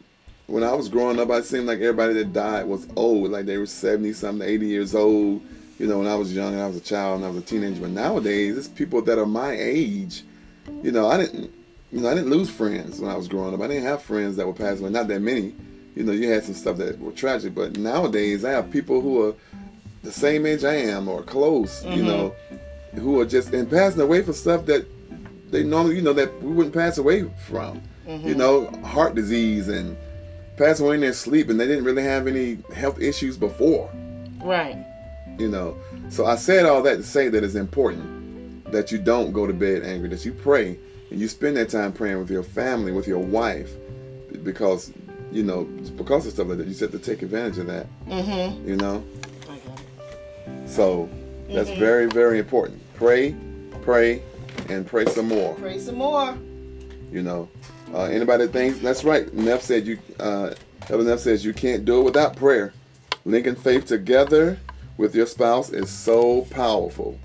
when 0.46 0.62
I 0.62 0.72
was 0.72 0.88
growing 0.88 1.18
up, 1.18 1.30
I 1.30 1.40
seemed 1.40 1.66
like 1.66 1.80
everybody 1.80 2.14
that 2.14 2.32
died 2.32 2.66
was 2.66 2.86
old, 2.96 3.30
like 3.30 3.46
they 3.46 3.58
were 3.58 3.66
seventy 3.66 4.12
something, 4.12 4.46
eighty 4.48 4.66
years 4.66 4.94
old. 4.94 5.42
you 5.78 5.86
know, 5.86 5.98
when 5.98 6.06
I 6.06 6.14
was 6.14 6.34
young 6.34 6.54
and 6.54 6.62
I 6.62 6.66
was 6.66 6.76
a 6.76 6.80
child 6.80 7.16
and 7.16 7.26
I 7.26 7.28
was 7.28 7.38
a 7.38 7.46
teenager. 7.46 7.80
But 7.80 7.90
nowadays, 7.90 8.56
it's 8.56 8.68
people 8.68 9.02
that 9.02 9.18
are 9.18 9.26
my 9.26 9.52
age. 9.52 10.22
You 10.82 10.92
know, 10.92 11.08
I 11.08 11.18
didn't, 11.18 11.52
you 11.92 12.00
know, 12.00 12.08
I 12.08 12.14
didn't 12.14 12.30
lose 12.30 12.50
friends 12.50 13.00
when 13.00 13.10
I 13.10 13.16
was 13.16 13.28
growing 13.28 13.54
up. 13.54 13.60
I 13.60 13.68
didn't 13.68 13.84
have 13.84 14.02
friends 14.02 14.36
that 14.36 14.46
were 14.46 14.52
passing 14.52 14.84
away. 14.84 14.90
Not 14.90 15.08
that 15.08 15.20
many. 15.20 15.54
You 15.94 16.04
know, 16.04 16.12
you 16.12 16.28
had 16.28 16.44
some 16.44 16.54
stuff 16.54 16.76
that 16.78 16.98
were 16.98 17.12
tragic, 17.12 17.54
but 17.54 17.76
nowadays 17.78 18.44
I 18.44 18.50
have 18.50 18.70
people 18.70 19.00
who 19.00 19.28
are 19.28 19.34
the 20.02 20.12
same 20.12 20.46
age 20.46 20.64
I 20.64 20.74
am 20.74 21.08
or 21.08 21.22
close. 21.22 21.84
You 21.84 21.90
mm-hmm. 21.90 22.06
know, 22.06 22.34
who 22.94 23.20
are 23.20 23.26
just 23.26 23.52
and 23.52 23.70
passing 23.70 24.00
away 24.00 24.22
from 24.22 24.34
stuff 24.34 24.66
that 24.66 24.86
they 25.50 25.62
normally, 25.62 25.96
you 25.96 26.02
know, 26.02 26.12
that 26.12 26.42
we 26.42 26.52
wouldn't 26.52 26.74
pass 26.74 26.98
away 26.98 27.30
from. 27.46 27.80
You 28.06 28.12
mm-hmm. 28.12 28.38
know, 28.38 28.70
heart 28.84 29.14
disease 29.14 29.68
and 29.68 29.96
passing 30.56 30.86
away 30.86 30.96
in 30.96 31.00
their 31.02 31.12
sleep, 31.12 31.48
and 31.48 31.58
they 31.58 31.66
didn't 31.66 31.84
really 31.84 32.02
have 32.02 32.26
any 32.26 32.58
health 32.74 33.00
issues 33.00 33.36
before. 33.36 33.90
Right. 34.42 34.84
You 35.38 35.48
know, 35.48 35.76
so 36.08 36.24
I 36.26 36.36
said 36.36 36.64
all 36.64 36.82
that 36.82 36.96
to 36.96 37.02
say 37.02 37.28
that 37.28 37.44
it's 37.44 37.54
important 37.54 38.70
that 38.72 38.90
you 38.90 38.98
don't 38.98 39.32
go 39.32 39.46
to 39.46 39.52
bed 39.52 39.82
angry, 39.82 40.08
that 40.08 40.24
you 40.24 40.32
pray 40.32 40.78
and 41.10 41.20
you 41.20 41.28
spend 41.28 41.56
that 41.56 41.68
time 41.68 41.92
praying 41.92 42.18
with 42.18 42.30
your 42.30 42.42
family, 42.42 42.92
with 42.92 43.06
your 43.06 43.18
wife, 43.18 43.72
because 44.42 44.92
you 45.32 45.42
know, 45.42 45.64
because 45.96 46.26
of 46.26 46.32
stuff 46.32 46.48
like 46.48 46.58
that, 46.58 46.66
you 46.66 46.74
said 46.74 46.92
to 46.92 46.98
take 46.98 47.22
advantage 47.22 47.58
of 47.58 47.66
that. 47.66 47.86
Mm-hmm. 48.06 48.68
You 48.68 48.76
know, 48.76 49.04
I 49.42 49.58
got 49.58 49.80
it. 49.80 50.68
so 50.68 51.08
that's 51.48 51.70
very, 51.70 52.06
very 52.06 52.38
important. 52.38 52.80
Pray, 52.94 53.34
pray, 53.82 54.22
and 54.68 54.86
pray 54.86 55.04
some 55.06 55.28
more. 55.28 55.54
Pray 55.54 55.78
some 55.78 55.96
more. 55.96 56.36
You 57.12 57.22
know, 57.22 57.48
uh, 57.94 58.04
anybody 58.04 58.46
that 58.46 58.52
thinks 58.52 58.78
that's 58.78 59.04
right. 59.04 59.32
Neff 59.34 59.62
said 59.62 59.86
you. 59.86 59.98
Uh, 60.18 60.54
Elder 60.88 61.04
Neff 61.04 61.20
says 61.20 61.44
you 61.44 61.52
can't 61.52 61.84
do 61.84 62.00
it 62.00 62.04
without 62.04 62.36
prayer. 62.36 62.72
Linking 63.24 63.56
faith 63.56 63.86
together 63.86 64.58
with 64.96 65.14
your 65.14 65.26
spouse 65.26 65.70
is 65.70 65.90
so 65.90 66.42
powerful. 66.50 67.18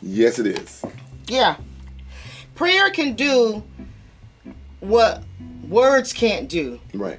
Yes, 0.00 0.38
it 0.38 0.46
is. 0.46 0.84
Yeah. 1.26 1.56
Prayer 2.54 2.90
can 2.90 3.14
do 3.14 3.62
what 4.80 5.22
words 5.68 6.12
can't 6.12 6.48
do. 6.48 6.78
Right. 6.94 7.18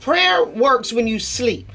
Prayer 0.00 0.44
works 0.44 0.92
when 0.92 1.06
you 1.06 1.18
sleep. 1.18 1.70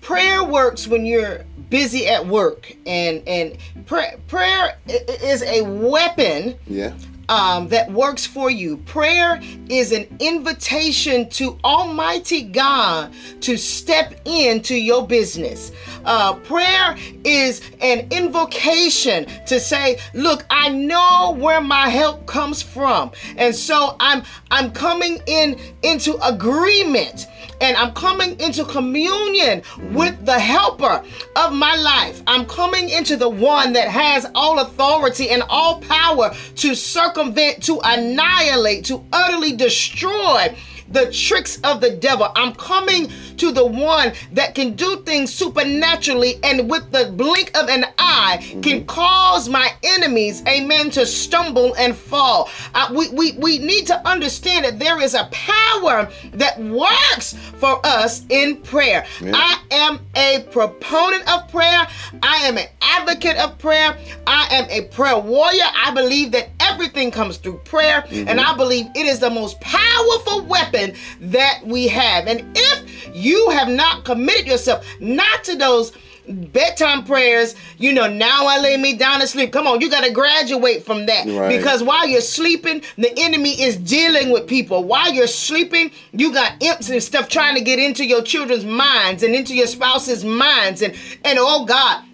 Prayer 0.00 0.42
works 0.44 0.86
when 0.86 1.06
you're 1.06 1.44
busy 1.70 2.06
at 2.08 2.26
work, 2.26 2.74
and 2.86 3.22
and 3.26 3.56
prayer, 3.86 4.16
prayer 4.26 4.76
i- 4.88 4.92
i- 5.08 5.24
is 5.24 5.42
a 5.42 5.62
weapon 5.62 6.56
Yeah. 6.66 6.92
Um, 7.32 7.68
that 7.68 7.90
works 7.90 8.26
for 8.26 8.50
you. 8.50 8.76
Prayer 8.76 9.40
is 9.70 9.90
an 9.90 10.06
invitation 10.20 11.30
to 11.30 11.58
Almighty 11.64 12.42
God 12.42 13.10
to 13.40 13.56
step 13.56 14.20
into 14.26 14.74
your 14.74 15.06
business. 15.06 15.72
Uh, 16.04 16.34
prayer 16.34 16.94
is 17.24 17.62
an 17.80 18.06
invocation 18.10 19.24
to 19.46 19.58
say, 19.58 19.98
"Look, 20.12 20.44
I 20.50 20.68
know 20.68 21.34
where 21.38 21.62
my 21.62 21.88
help 21.88 22.26
comes 22.26 22.60
from, 22.60 23.12
and 23.38 23.56
so 23.56 23.96
I'm 23.98 24.24
I'm 24.50 24.70
coming 24.70 25.22
in 25.26 25.58
into 25.82 26.18
agreement." 26.22 27.28
And 27.60 27.76
I'm 27.76 27.92
coming 27.92 28.38
into 28.40 28.64
communion 28.64 29.62
with 29.92 30.24
the 30.24 30.38
helper 30.38 31.04
of 31.36 31.52
my 31.52 31.76
life. 31.76 32.22
I'm 32.26 32.46
coming 32.46 32.88
into 32.88 33.16
the 33.16 33.28
one 33.28 33.72
that 33.74 33.88
has 33.88 34.26
all 34.34 34.60
authority 34.60 35.30
and 35.30 35.42
all 35.48 35.80
power 35.80 36.34
to 36.56 36.74
circumvent, 36.74 37.62
to 37.64 37.80
annihilate, 37.84 38.84
to 38.86 39.04
utterly 39.12 39.54
destroy 39.56 40.56
the 40.88 41.10
tricks 41.10 41.58
of 41.64 41.80
the 41.80 41.90
devil. 41.90 42.30
I'm 42.36 42.54
coming 42.54 43.10
to 43.42 43.50
the 43.50 43.66
one 43.66 44.12
that 44.30 44.54
can 44.54 44.74
do 44.74 45.02
things 45.02 45.34
supernaturally 45.34 46.38
and 46.44 46.70
with 46.70 46.92
the 46.92 47.12
blink 47.16 47.50
of 47.56 47.68
an 47.68 47.84
eye 47.98 48.38
can 48.62 48.86
cause 48.86 49.48
my 49.48 49.68
enemies, 49.82 50.44
amen, 50.46 50.90
to 50.92 51.04
stumble 51.04 51.74
and 51.74 51.96
fall. 51.96 52.48
Uh, 52.72 52.92
we, 52.96 53.08
we, 53.08 53.32
we 53.32 53.58
need 53.58 53.84
to 53.88 54.08
understand 54.08 54.64
that 54.64 54.78
there 54.78 55.00
is 55.00 55.14
a 55.14 55.28
power 55.32 56.08
that 56.34 56.56
works 56.60 57.34
for 57.58 57.84
us 57.84 58.24
in 58.28 58.58
prayer. 58.62 59.04
Yeah. 59.20 59.32
I 59.34 59.60
am 59.72 59.98
a 60.14 60.46
proponent 60.52 61.28
of 61.28 61.48
prayer. 61.48 61.88
I 62.22 62.36
am 62.44 62.58
an 62.58 62.68
advocate 62.80 63.38
of 63.38 63.58
prayer. 63.58 63.96
I 64.24 64.46
am 64.52 64.70
a 64.70 64.82
prayer 64.88 65.18
warrior. 65.18 65.64
I 65.76 65.90
believe 65.92 66.30
that 66.32 66.50
everything 66.60 67.10
comes 67.10 67.38
through 67.38 67.58
prayer, 67.64 68.04
and 68.10 68.40
I 68.40 68.56
believe 68.56 68.86
it 68.94 69.06
is 69.06 69.18
the 69.18 69.30
most 69.30 69.60
powerful 69.60 70.44
weapon 70.44 70.94
that 71.20 71.60
we 71.66 71.88
have. 71.88 72.28
And 72.28 72.46
if 72.54 73.14
you 73.14 73.31
have 73.50 73.68
not 73.68 74.04
committed 74.04 74.46
yourself 74.46 74.84
not 75.00 75.44
to 75.44 75.56
those 75.56 75.92
bedtime 76.28 77.04
prayers, 77.04 77.54
you 77.78 77.92
know, 77.92 78.08
now 78.08 78.46
I 78.46 78.60
lay 78.60 78.76
me 78.76 78.94
down 78.96 79.20
to 79.20 79.26
sleep. 79.26 79.52
Come 79.52 79.66
on, 79.66 79.80
you 79.80 79.90
got 79.90 80.04
to 80.04 80.12
graduate 80.12 80.84
from 80.84 81.06
that 81.06 81.26
Right. 81.26 81.56
because 81.56 81.82
while 81.82 82.06
you're 82.06 82.20
sleeping, 82.20 82.82
the 82.96 83.12
enemy 83.18 83.60
is 83.60 83.76
dealing 83.76 84.30
with 84.30 84.46
people. 84.46 84.84
While 84.84 85.12
you're 85.12 85.26
sleeping, 85.26 85.90
you 86.12 86.32
got 86.32 86.62
imps 86.62 86.90
and 86.90 87.02
stuff 87.02 87.28
trying 87.28 87.56
to 87.56 87.60
get 87.60 87.78
into 87.80 88.04
your 88.04 88.22
children's 88.22 88.64
minds 88.64 89.22
and 89.22 89.34
into 89.34 89.54
your 89.54 89.66
spouse's 89.66 90.24
minds, 90.24 90.80
and 90.82 90.94
and 91.24 91.38
oh 91.40 91.64
God. 91.64 92.04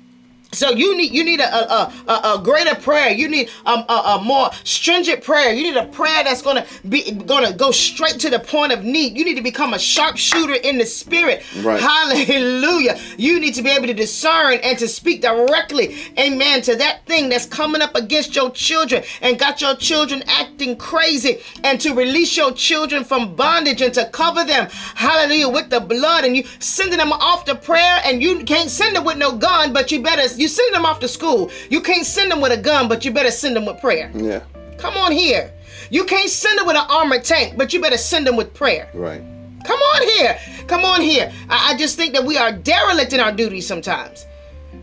So 0.52 0.70
you 0.70 0.96
need 0.96 1.12
you 1.12 1.24
need 1.24 1.40
a 1.40 1.54
a, 1.54 1.92
a, 2.08 2.12
a 2.37 2.40
greater 2.42 2.74
prayer. 2.74 3.11
You 3.11 3.28
need 3.28 3.50
um, 3.66 3.84
a, 3.88 3.92
a 3.92 4.22
more 4.22 4.50
stringent 4.64 5.22
prayer. 5.22 5.52
You 5.52 5.62
need 5.62 5.76
a 5.76 5.87
prayer 5.87 6.24
that's 6.24 6.40
gonna 6.42 6.64
be 6.88 7.11
gonna 7.12 7.52
go 7.52 7.70
straight 7.70 8.18
to 8.20 8.30
the 8.30 8.38
point 8.38 8.72
of 8.72 8.82
need. 8.82 9.16
You 9.16 9.24
need 9.24 9.37
to 9.37 9.42
become 9.42 9.74
a 9.74 9.78
sharpshooter 9.78 10.54
in 10.54 10.78
the 10.78 10.87
spirit. 10.87 11.44
Right. 11.62 11.80
Hallelujah. 11.80 12.98
You 13.18 13.40
need 13.40 13.54
to 13.54 13.62
be 13.62 13.70
able 13.70 13.88
to 13.88 13.94
discern 13.94 14.54
and 14.62 14.78
to 14.78 14.88
speak 14.88 15.20
directly, 15.22 15.96
amen, 16.18 16.62
to 16.62 16.76
that 16.76 17.04
thing 17.06 17.28
that's 17.28 17.46
coming 17.46 17.82
up 17.82 17.94
against 17.94 18.34
your 18.34 18.50
children 18.50 19.02
and 19.20 19.38
got 19.38 19.61
your 19.61 19.76
children 19.76 20.22
acting 20.26 20.76
crazy 20.76 21.40
and 21.62 21.80
to 21.80 21.94
release 21.94 22.37
your 22.37 22.52
children 22.52 23.04
from 23.04 23.34
bondage 23.34 23.82
and 23.82 23.92
to 23.94 24.06
cover 24.06 24.44
them, 24.44 24.68
hallelujah, 24.94 25.48
with 25.48 25.68
the 25.70 25.80
blood. 25.80 26.24
And 26.24 26.37
you 26.37 26.44
sending 26.58 26.98
them 26.98 27.12
off 27.12 27.44
to 27.46 27.54
prayer 27.54 28.00
and 28.04 28.22
you 28.22 28.44
can't 28.44 28.70
send 28.70 28.96
them 28.96 29.04
with 29.04 29.18
no 29.18 29.37
gun, 29.37 29.72
but 29.72 29.92
you 29.92 30.02
better, 30.02 30.22
you 30.38 30.48
send 30.48 30.74
them 30.74 30.87
off 30.87 31.01
to 31.01 31.09
school. 31.09 31.51
You 31.70 31.81
can't 31.81 32.07
send 32.07 32.31
them 32.31 32.40
with 32.40 32.53
a 32.53 32.61
gun, 32.61 32.88
but 32.88 33.05
you 33.05 33.11
better 33.11 33.31
send 33.31 33.57
them 33.57 33.66
with 33.66 33.81
prayer. 33.81 34.11
Yeah. 34.14 34.42
Come 34.79 34.96
on 34.96 35.12
here. 35.12 35.53
You 35.90 36.05
can't 36.05 36.31
send 36.31 36.59
them 36.59 36.66
with 36.66 36.77
an 36.77 36.87
armored 36.88 37.24
tank, 37.24 37.57
but 37.57 37.72
you 37.72 37.81
better 37.81 37.96
send 37.96 38.27
them 38.27 38.37
with 38.37 38.55
prayer. 38.55 38.90
Right. 38.94 39.22
Come 39.64 39.81
on 39.81 40.03
here. 40.03 40.38
Come 40.66 40.85
on 40.85 41.01
here. 41.01 41.33
I, 41.48 41.72
I 41.72 41.77
just 41.77 41.96
think 41.96 42.14
that 42.14 42.24
we 42.24 42.37
are 42.38 42.53
derelict 42.53 43.12
in 43.12 43.20
our 43.20 43.33
duties 43.33 43.66
sometimes 43.66 44.27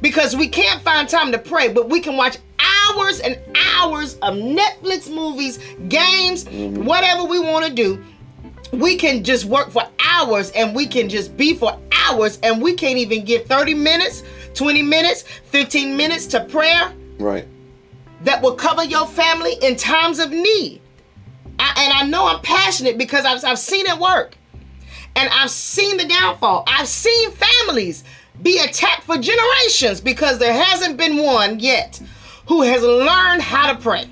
because 0.02 0.36
we 0.36 0.48
can't 0.48 0.82
find 0.82 1.08
time 1.08 1.32
to 1.32 1.40
pray, 1.40 1.72
but 1.72 1.90
we 1.90 2.00
can 2.00 2.18
watch 2.18 2.38
hours 2.60 3.20
and 3.20 3.40
hours 3.56 4.16
of 4.16 4.36
Netflix 4.36 5.10
movies, 5.10 5.58
games, 5.88 6.46
mm-hmm. 6.46 6.86
whatever 6.86 7.24
we 7.24 7.40
want 7.40 7.66
to 7.66 7.74
do. 7.74 8.04
We 8.80 8.96
can 8.98 9.24
just 9.24 9.46
work 9.46 9.72
for 9.72 9.84
hours 10.00 10.52
and 10.52 10.76
we 10.76 10.88
can 10.88 11.10
just 11.10 11.36
be 11.38 11.54
for 11.56 11.80
hours 11.92 12.40
and 12.44 12.62
we 12.62 12.74
can't 12.74 12.98
even 12.98 13.26
give 13.26 13.46
30 13.46 13.74
minutes, 13.74 14.24
20 14.54 14.82
minutes, 14.82 15.22
15 15.24 15.96
minutes 15.98 16.26
to 16.28 16.44
prayer 16.46 16.94
Right. 17.18 17.48
that 18.24 18.42
will 18.42 18.56
cover 18.56 18.84
your 18.84 19.08
family 19.08 19.54
in 19.62 19.76
times 19.76 20.20
of 20.20 20.32
need. 20.32 20.82
I, 21.58 21.74
and 21.86 21.94
I 21.94 22.06
know 22.08 22.26
I'm 22.28 22.42
passionate 22.42 22.98
because 22.98 23.24
I've, 23.26 23.44
I've 23.46 23.60
seen 23.60 23.86
it 23.86 23.98
work. 23.98 24.38
And 25.16 25.30
I've 25.32 25.50
seen 25.52 25.96
the 25.96 26.06
downfall. 26.06 26.66
I've 26.68 26.90
seen 26.90 27.32
families 27.32 28.04
be 28.42 28.60
attacked 28.60 29.04
for 29.04 29.18
generations 29.18 30.02
because 30.02 30.40
there 30.40 30.52
hasn't 30.54 30.98
been 30.98 31.16
one 31.18 31.60
yet 31.62 32.02
who 32.48 32.64
has 32.64 32.82
learned 32.84 33.42
how 33.42 33.72
to 33.72 33.80
pray. 33.80 34.10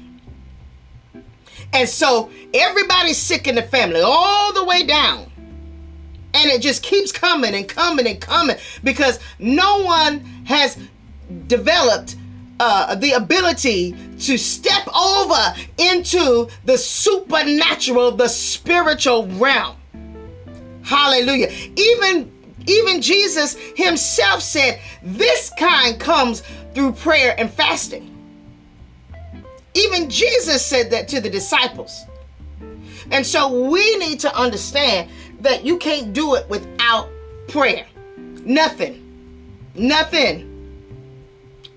And 1.73 1.89
so 1.89 2.29
everybody's 2.53 3.17
sick 3.17 3.47
in 3.47 3.55
the 3.55 3.63
family 3.63 4.01
all 4.01 4.53
the 4.53 4.63
way 4.63 4.83
down. 4.83 5.29
And 6.35 6.49
it 6.49 6.61
just 6.61 6.83
keeps 6.83 7.11
coming 7.11 7.53
and 7.53 7.67
coming 7.67 8.07
and 8.07 8.19
coming 8.19 8.57
because 8.83 9.19
no 9.39 9.83
one 9.83 10.19
has 10.45 10.77
developed 11.47 12.15
uh, 12.59 12.95
the 12.95 13.11
ability 13.11 13.95
to 14.19 14.37
step 14.37 14.87
over 14.95 15.53
into 15.77 16.47
the 16.65 16.77
supernatural, 16.77 18.11
the 18.11 18.27
spiritual 18.27 19.27
realm. 19.27 19.75
Hallelujah. 20.83 21.51
Even 21.75 22.31
even 22.65 23.01
Jesus 23.01 23.57
himself 23.75 24.41
said 24.41 24.79
this 25.01 25.51
kind 25.59 25.99
comes 25.99 26.41
through 26.73 26.93
prayer 26.93 27.35
and 27.37 27.51
fasting. 27.51 28.12
Even 29.75 30.09
Jesus 30.09 30.65
said 30.65 30.91
that 30.91 31.07
to 31.09 31.21
the 31.21 31.29
disciples. 31.29 32.03
And 33.11 33.25
so 33.25 33.69
we 33.69 33.97
need 33.97 34.19
to 34.21 34.35
understand 34.35 35.09
that 35.41 35.65
you 35.65 35.77
can't 35.77 36.13
do 36.13 36.35
it 36.35 36.47
without 36.49 37.09
prayer. 37.47 37.85
Nothing. 38.45 38.99
Nothing. 39.75 40.49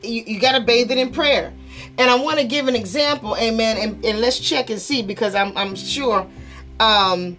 You, 0.02 0.22
you 0.26 0.40
got 0.40 0.52
to 0.58 0.64
bathe 0.64 0.90
it 0.90 0.98
in 0.98 1.10
prayer. 1.12 1.52
And 1.98 2.10
I 2.10 2.16
want 2.16 2.38
to 2.38 2.46
give 2.46 2.68
an 2.68 2.76
example, 2.76 3.36
amen. 3.36 3.76
And, 3.78 4.04
and 4.04 4.20
let's 4.20 4.38
check 4.38 4.70
and 4.70 4.80
see 4.80 5.02
because 5.02 5.34
I'm, 5.34 5.56
I'm 5.56 5.74
sure. 5.74 6.26
Um, 6.78 7.38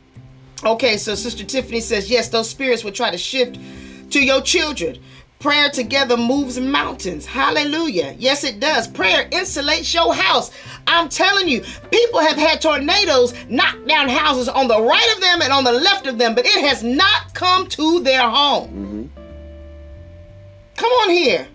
okay, 0.64 0.98
so 0.98 1.16
Sister 1.16 1.44
Tiffany 1.44 1.80
says, 1.80 2.10
yes, 2.10 2.30
those 2.30 2.50
spirits 2.50 2.84
will 2.84 2.92
try 2.92 3.12
to 3.12 3.18
shift 3.18 3.60
to 4.12 4.24
your 4.24 4.42
children. 4.42 4.98
Prayer 5.40 5.70
together 5.70 6.18
moves 6.18 6.60
mountains. 6.60 7.26
Hallelujah. 7.28 8.16
Yes, 8.18 8.44
it 8.44 8.60
does. 8.60 8.88
Prayer 8.88 9.30
insulates 9.30 9.94
your 9.94 10.14
house. 10.16 10.52
I'm 10.88 11.10
telling 11.10 11.48
you, 11.48 11.64
people 11.92 12.22
have 12.22 12.38
had 12.38 12.60
tornadoes 12.60 13.36
knock 13.48 13.78
down 13.86 14.10
houses 14.10 14.50
on 14.50 14.68
the 14.68 14.82
right 14.82 15.14
of 15.16 15.22
them 15.22 15.44
and 15.44 15.54
on 15.54 15.64
the 15.64 15.72
left 15.72 16.08
of 16.08 16.18
them, 16.18 16.34
but 16.34 16.46
it 16.46 16.66
has 16.66 16.84
not 16.84 17.36
come 17.36 17.68
to 17.68 18.00
their 18.00 18.28
home. 18.28 18.70
Mm-hmm. 18.70 19.22
Come 20.76 20.92
on 20.92 21.10
here. 21.12 21.48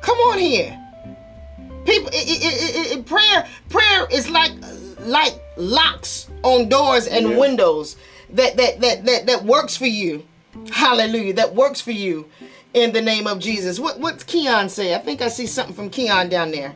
Come 0.00 0.18
on 0.18 0.38
here. 0.38 0.82
People, 1.84 2.08
it, 2.08 2.14
it, 2.14 2.98
it, 2.98 3.06
prayer, 3.06 3.46
prayer 3.68 4.06
is 4.10 4.28
like 4.28 4.52
like 5.00 5.40
locks 5.56 6.28
on 6.42 6.68
doors 6.68 7.06
and 7.06 7.30
yeah. 7.30 7.38
windows 7.38 7.96
that, 8.30 8.56
that 8.56 8.80
that 8.80 9.04
that 9.04 9.26
that 9.26 9.44
works 9.44 9.76
for 9.76 9.86
you. 9.86 10.26
Hallelujah. 10.72 11.34
That 11.34 11.54
works 11.54 11.80
for 11.80 11.92
you 11.92 12.28
in 12.74 12.92
the 12.92 13.02
name 13.02 13.26
of 13.26 13.38
Jesus. 13.38 13.78
What 13.78 14.00
what's 14.00 14.24
Keon 14.24 14.68
say? 14.68 14.94
I 14.94 14.98
think 14.98 15.22
I 15.22 15.28
see 15.28 15.46
something 15.46 15.74
from 15.74 15.90
Keon 15.90 16.28
down 16.28 16.50
there. 16.50 16.74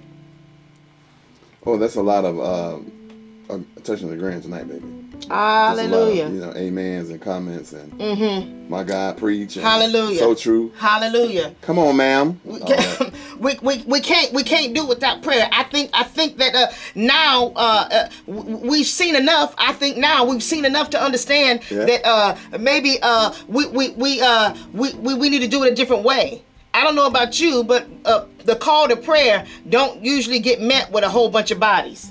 Oh, 1.64 1.76
that's 1.76 1.96
a 1.96 2.02
lot 2.02 2.24
of 2.24 2.40
uh, 2.40 3.58
touching 3.84 4.08
the 4.08 4.16
grand 4.16 4.42
tonight, 4.42 4.68
baby. 4.68 4.99
Hallelujah. 5.30 6.26
Of, 6.26 6.34
you 6.34 6.40
know, 6.40 6.50
amens 6.50 7.10
and 7.10 7.20
comments 7.20 7.72
and 7.72 7.92
mm-hmm. 7.92 8.68
my 8.68 8.82
God 8.82 9.16
preach. 9.16 9.54
Hallelujah. 9.54 10.18
So 10.18 10.34
true. 10.34 10.72
Hallelujah. 10.76 11.54
Come 11.62 11.78
on, 11.78 11.96
ma'am. 11.96 12.40
We, 12.44 12.58
can, 12.60 13.12
we, 13.38 13.58
we, 13.62 13.82
we 13.82 14.00
can't 14.00 14.32
we 14.32 14.42
can't 14.42 14.74
do 14.74 14.84
without 14.86 15.22
prayer. 15.22 15.48
I 15.52 15.62
think 15.64 15.90
I 15.94 16.02
think 16.02 16.38
that 16.38 16.54
uh, 16.54 16.66
now 16.94 17.52
uh, 17.54 17.88
uh, 17.90 18.08
we've 18.26 18.86
seen 18.86 19.14
enough. 19.14 19.54
I 19.56 19.72
think 19.72 19.96
now 19.96 20.24
we've 20.24 20.42
seen 20.42 20.64
enough 20.64 20.90
to 20.90 21.02
understand 21.02 21.62
yeah. 21.70 21.84
that 21.84 22.04
uh, 22.04 22.36
maybe 22.58 22.98
uh, 23.00 23.32
we 23.46 23.66
we 23.66 23.90
we, 23.90 24.20
uh, 24.20 24.54
we 24.72 24.92
we 24.94 25.14
we 25.14 25.30
need 25.30 25.40
to 25.40 25.48
do 25.48 25.62
it 25.62 25.72
a 25.72 25.74
different 25.74 26.02
way. 26.02 26.42
I 26.72 26.84
don't 26.84 26.94
know 26.94 27.06
about 27.06 27.40
you, 27.40 27.64
but 27.64 27.88
uh, 28.04 28.26
the 28.44 28.56
call 28.56 28.88
to 28.88 28.96
prayer 28.96 29.46
don't 29.68 30.04
usually 30.04 30.38
get 30.38 30.60
met 30.60 30.90
with 30.90 31.04
a 31.04 31.08
whole 31.08 31.28
bunch 31.28 31.50
of 31.50 31.58
bodies, 31.58 32.10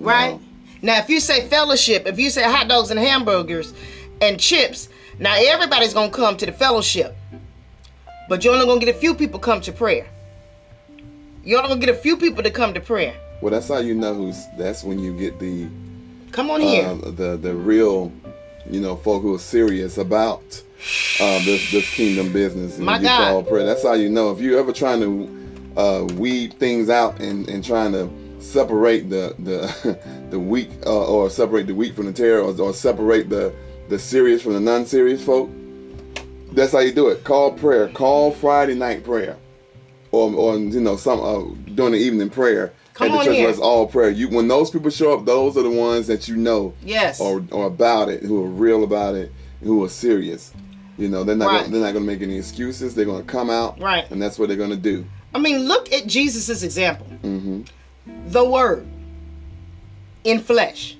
right? 0.00 0.40
No. 0.40 0.47
Now, 0.82 0.98
if 0.98 1.08
you 1.08 1.20
say 1.20 1.48
fellowship, 1.48 2.06
if 2.06 2.18
you 2.18 2.30
say 2.30 2.42
hot 2.44 2.68
dogs 2.68 2.90
and 2.90 3.00
hamburgers 3.00 3.74
and 4.20 4.38
chips, 4.38 4.88
now 5.18 5.34
everybody's 5.36 5.92
gonna 5.92 6.10
come 6.10 6.36
to 6.36 6.46
the 6.46 6.52
fellowship, 6.52 7.16
but 8.28 8.44
you're 8.44 8.54
only 8.54 8.66
gonna 8.66 8.80
get 8.80 8.94
a 8.94 8.98
few 8.98 9.14
people 9.14 9.40
come 9.40 9.60
to 9.62 9.72
prayer. 9.72 10.06
You're 11.42 11.58
only 11.58 11.70
gonna 11.70 11.80
get 11.80 11.88
a 11.88 11.98
few 11.98 12.16
people 12.16 12.42
to 12.42 12.50
come 12.50 12.74
to 12.74 12.80
prayer. 12.80 13.14
Well, 13.40 13.50
that's 13.50 13.68
how 13.68 13.78
you 13.78 13.94
know 13.94 14.14
who's. 14.14 14.44
That's 14.56 14.84
when 14.84 14.98
you 14.98 15.16
get 15.16 15.38
the. 15.38 15.68
Come 16.32 16.50
on 16.50 16.60
here. 16.60 16.84
Uh, 16.84 17.10
the 17.10 17.38
the 17.40 17.54
real, 17.54 18.12
you 18.68 18.80
know, 18.80 18.96
folk 18.96 19.22
who 19.22 19.34
are 19.34 19.38
serious 19.38 19.98
about 19.98 20.42
uh, 21.20 21.44
this 21.44 21.70
this 21.72 21.88
kingdom 21.90 22.32
business. 22.32 22.76
And 22.76 22.86
My 22.86 23.00
God. 23.00 23.48
Prayer. 23.48 23.64
That's 23.64 23.82
how 23.82 23.94
you 23.94 24.08
know. 24.08 24.30
If 24.30 24.40
you're 24.40 24.58
ever 24.58 24.72
trying 24.72 25.00
to 25.00 25.80
uh, 25.80 26.04
weed 26.14 26.54
things 26.54 26.90
out 26.90 27.20
and 27.20 27.48
and 27.48 27.64
trying 27.64 27.92
to 27.92 28.10
separate 28.48 29.10
the 29.10 29.34
the 29.38 29.98
the 30.30 30.38
weak 30.38 30.70
uh, 30.86 31.06
or 31.06 31.30
separate 31.30 31.66
the 31.66 31.74
weak 31.74 31.94
from 31.94 32.06
the 32.06 32.12
terror 32.12 32.40
or, 32.40 32.60
or, 32.60 32.72
separate 32.72 33.28
the 33.28 33.54
the 33.88 33.98
serious 33.98 34.42
from 34.42 34.54
the 34.54 34.60
non-serious 34.60 35.24
folk? 35.24 35.50
That's 36.52 36.72
how 36.72 36.80
you 36.80 36.92
do 36.92 37.08
it. 37.08 37.24
Call 37.24 37.52
prayer. 37.52 37.88
Call 37.88 38.32
friday 38.32 38.74
night 38.74 39.04
prayer. 39.04 39.36
Or, 40.10 40.32
or 40.34 40.56
you 40.56 40.80
know 40.80 40.96
some 40.96 41.20
uh, 41.20 41.54
during 41.74 41.92
the 41.92 41.98
evening 41.98 42.30
prayer 42.30 42.72
Come 42.94 43.12
at 43.12 43.18
the 43.18 43.24
church. 43.26 43.36
it's 43.36 43.58
all 43.58 43.86
prayer. 43.86 44.08
You 44.08 44.28
when 44.30 44.48
those 44.48 44.70
people 44.70 44.90
show 44.90 45.16
up 45.16 45.26
those 45.26 45.56
are 45.56 45.62
the 45.62 45.70
ones 45.70 46.06
that 46.06 46.28
you 46.28 46.36
know 46.36 46.74
yes. 46.82 47.20
or, 47.20 47.44
or 47.50 47.66
about 47.66 48.08
it 48.08 48.22
who 48.22 48.42
are 48.42 48.48
real 48.48 48.84
about 48.84 49.14
it 49.14 49.30
who 49.62 49.84
are 49.84 49.88
serious. 49.88 50.52
You 50.96 51.08
know 51.08 51.22
they're 51.24 51.36
not 51.36 51.48
right. 51.48 51.60
gonna, 51.60 51.72
they're 51.72 51.80
not 51.82 51.92
going 51.92 52.06
to 52.06 52.10
make 52.10 52.22
any 52.22 52.38
excuses. 52.38 52.94
They're 52.94 53.04
going 53.04 53.24
to 53.24 53.30
come 53.30 53.50
out 53.50 53.78
right. 53.80 54.10
and 54.10 54.20
that's 54.20 54.38
what 54.38 54.48
they're 54.48 54.56
going 54.56 54.70
to 54.70 54.76
do. 54.76 55.04
I 55.34 55.38
mean 55.38 55.68
look 55.68 55.92
at 55.92 56.06
jesus' 56.06 56.62
example. 56.62 57.06
Mm-hmm 57.22 57.64
the 58.26 58.44
Word 58.44 58.86
in 60.24 60.40
flesh. 60.40 60.96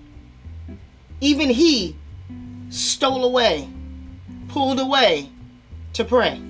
Even 1.21 1.51
he 1.51 1.97
stole 2.71 3.25
away, 3.25 3.68
pulled 4.49 4.79
away 4.79 5.29
to 5.94 6.05
pray 6.05 6.40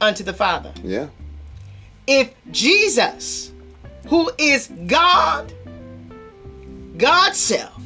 unto 0.00 0.22
the 0.22 0.32
Father. 0.32 0.72
Yeah. 0.82 1.08
If 2.06 2.34
Jesus, 2.50 3.52
who 4.08 4.30
is 4.36 4.68
God, 4.86 5.52
God's 6.96 7.38
self, 7.38 7.82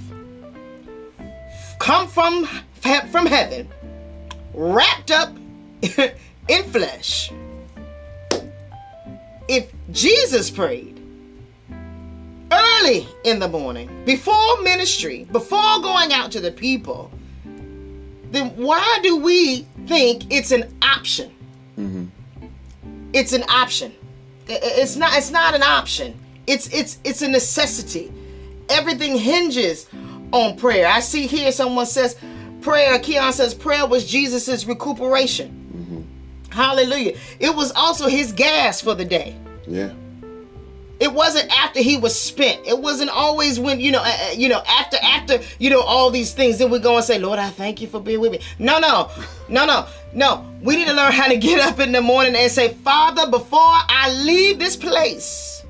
come 1.79 2.09
from 2.09 2.49
from 3.11 3.27
heaven, 3.27 3.68
wrapped 4.55 5.11
up 5.11 5.37
in 6.49 6.64
flesh. 6.64 7.33
If 9.49 9.73
Jesus 9.90 10.51
prayed, 10.51 10.97
early 12.52 13.06
in 13.24 13.38
the 13.38 13.48
morning, 13.48 14.04
before 14.04 14.62
ministry, 14.62 15.24
before 15.32 15.80
going 15.80 16.12
out 16.12 16.32
to 16.32 16.40
the 16.40 16.50
people, 16.50 17.11
then 18.30 18.50
why 18.56 18.98
do 19.02 19.16
we 19.16 19.62
think 19.87 20.32
it's 20.32 20.50
an 20.50 20.72
option? 20.82 21.30
Mm-hmm. 21.76 22.06
It's 23.12 23.32
an 23.32 23.44
option. 23.48 23.92
It's 24.46 24.96
not. 24.96 25.16
It's 25.16 25.30
not 25.30 25.54
an 25.54 25.62
option. 25.62 26.18
It's 26.46 26.72
it's 26.72 26.98
it's 27.04 27.22
a 27.22 27.28
necessity. 27.28 28.12
Everything 28.68 29.16
hinges 29.16 29.87
on 30.32 30.56
prayer. 30.56 30.87
I 30.87 31.00
see 31.00 31.26
here 31.26 31.52
someone 31.52 31.87
says 31.87 32.16
prayer. 32.61 32.98
Keon 32.98 33.32
says 33.32 33.54
prayer 33.54 33.87
was 33.87 34.06
Jesus's 34.06 34.66
recuperation. 34.66 35.48
Mm-hmm. 35.74 36.52
Hallelujah. 36.52 37.16
It 37.40 37.54
was 37.54 37.72
also 37.72 38.08
his 38.08 38.32
gas 38.32 38.80
for 38.80 38.94
the 38.94 39.04
day. 39.04 39.37
Yeah. 39.66 39.92
It 41.00 41.12
wasn't 41.12 41.50
after 41.56 41.80
he 41.80 41.96
was 41.96 42.18
spent. 42.18 42.66
It 42.66 42.78
wasn't 42.78 43.11
always 43.11 43.61
when 43.61 43.78
you 43.78 43.92
know, 43.92 44.00
uh, 44.00 44.16
uh, 44.28 44.30
you 44.37 44.48
know, 44.48 44.62
after 44.68 44.96
after 45.02 45.40
you 45.58 45.70
know 45.70 45.80
all 45.80 46.11
these 46.11 46.32
things. 46.32 46.58
Then 46.58 46.70
we 46.70 46.80
go 46.80 46.96
and 46.96 47.04
say, 47.04 47.18
Lord, 47.18 47.38
I 47.38 47.50
thank 47.50 47.80
you 47.80 47.87
for 47.87 48.00
being 48.00 48.20
with 48.20 48.32
me. 48.32 48.40
No, 48.58 48.78
no, 48.80 49.11
no, 49.48 49.64
no, 49.64 49.87
no. 50.12 50.44
We 50.61 50.76
need 50.76 50.88
to 50.88 50.94
learn 50.94 51.12
how 51.12 51.28
to 51.28 51.37
get 51.48 51.61
up 51.61 51.78
in 51.78 51.92
the 51.92 52.00
morning 52.00 52.34
and 52.34 52.50
say, 52.50 52.74
Father, 52.74 53.30
before 53.30 53.61
I 53.61 54.12
leave 54.24 54.58
this 54.58 54.76
place, 54.76 55.64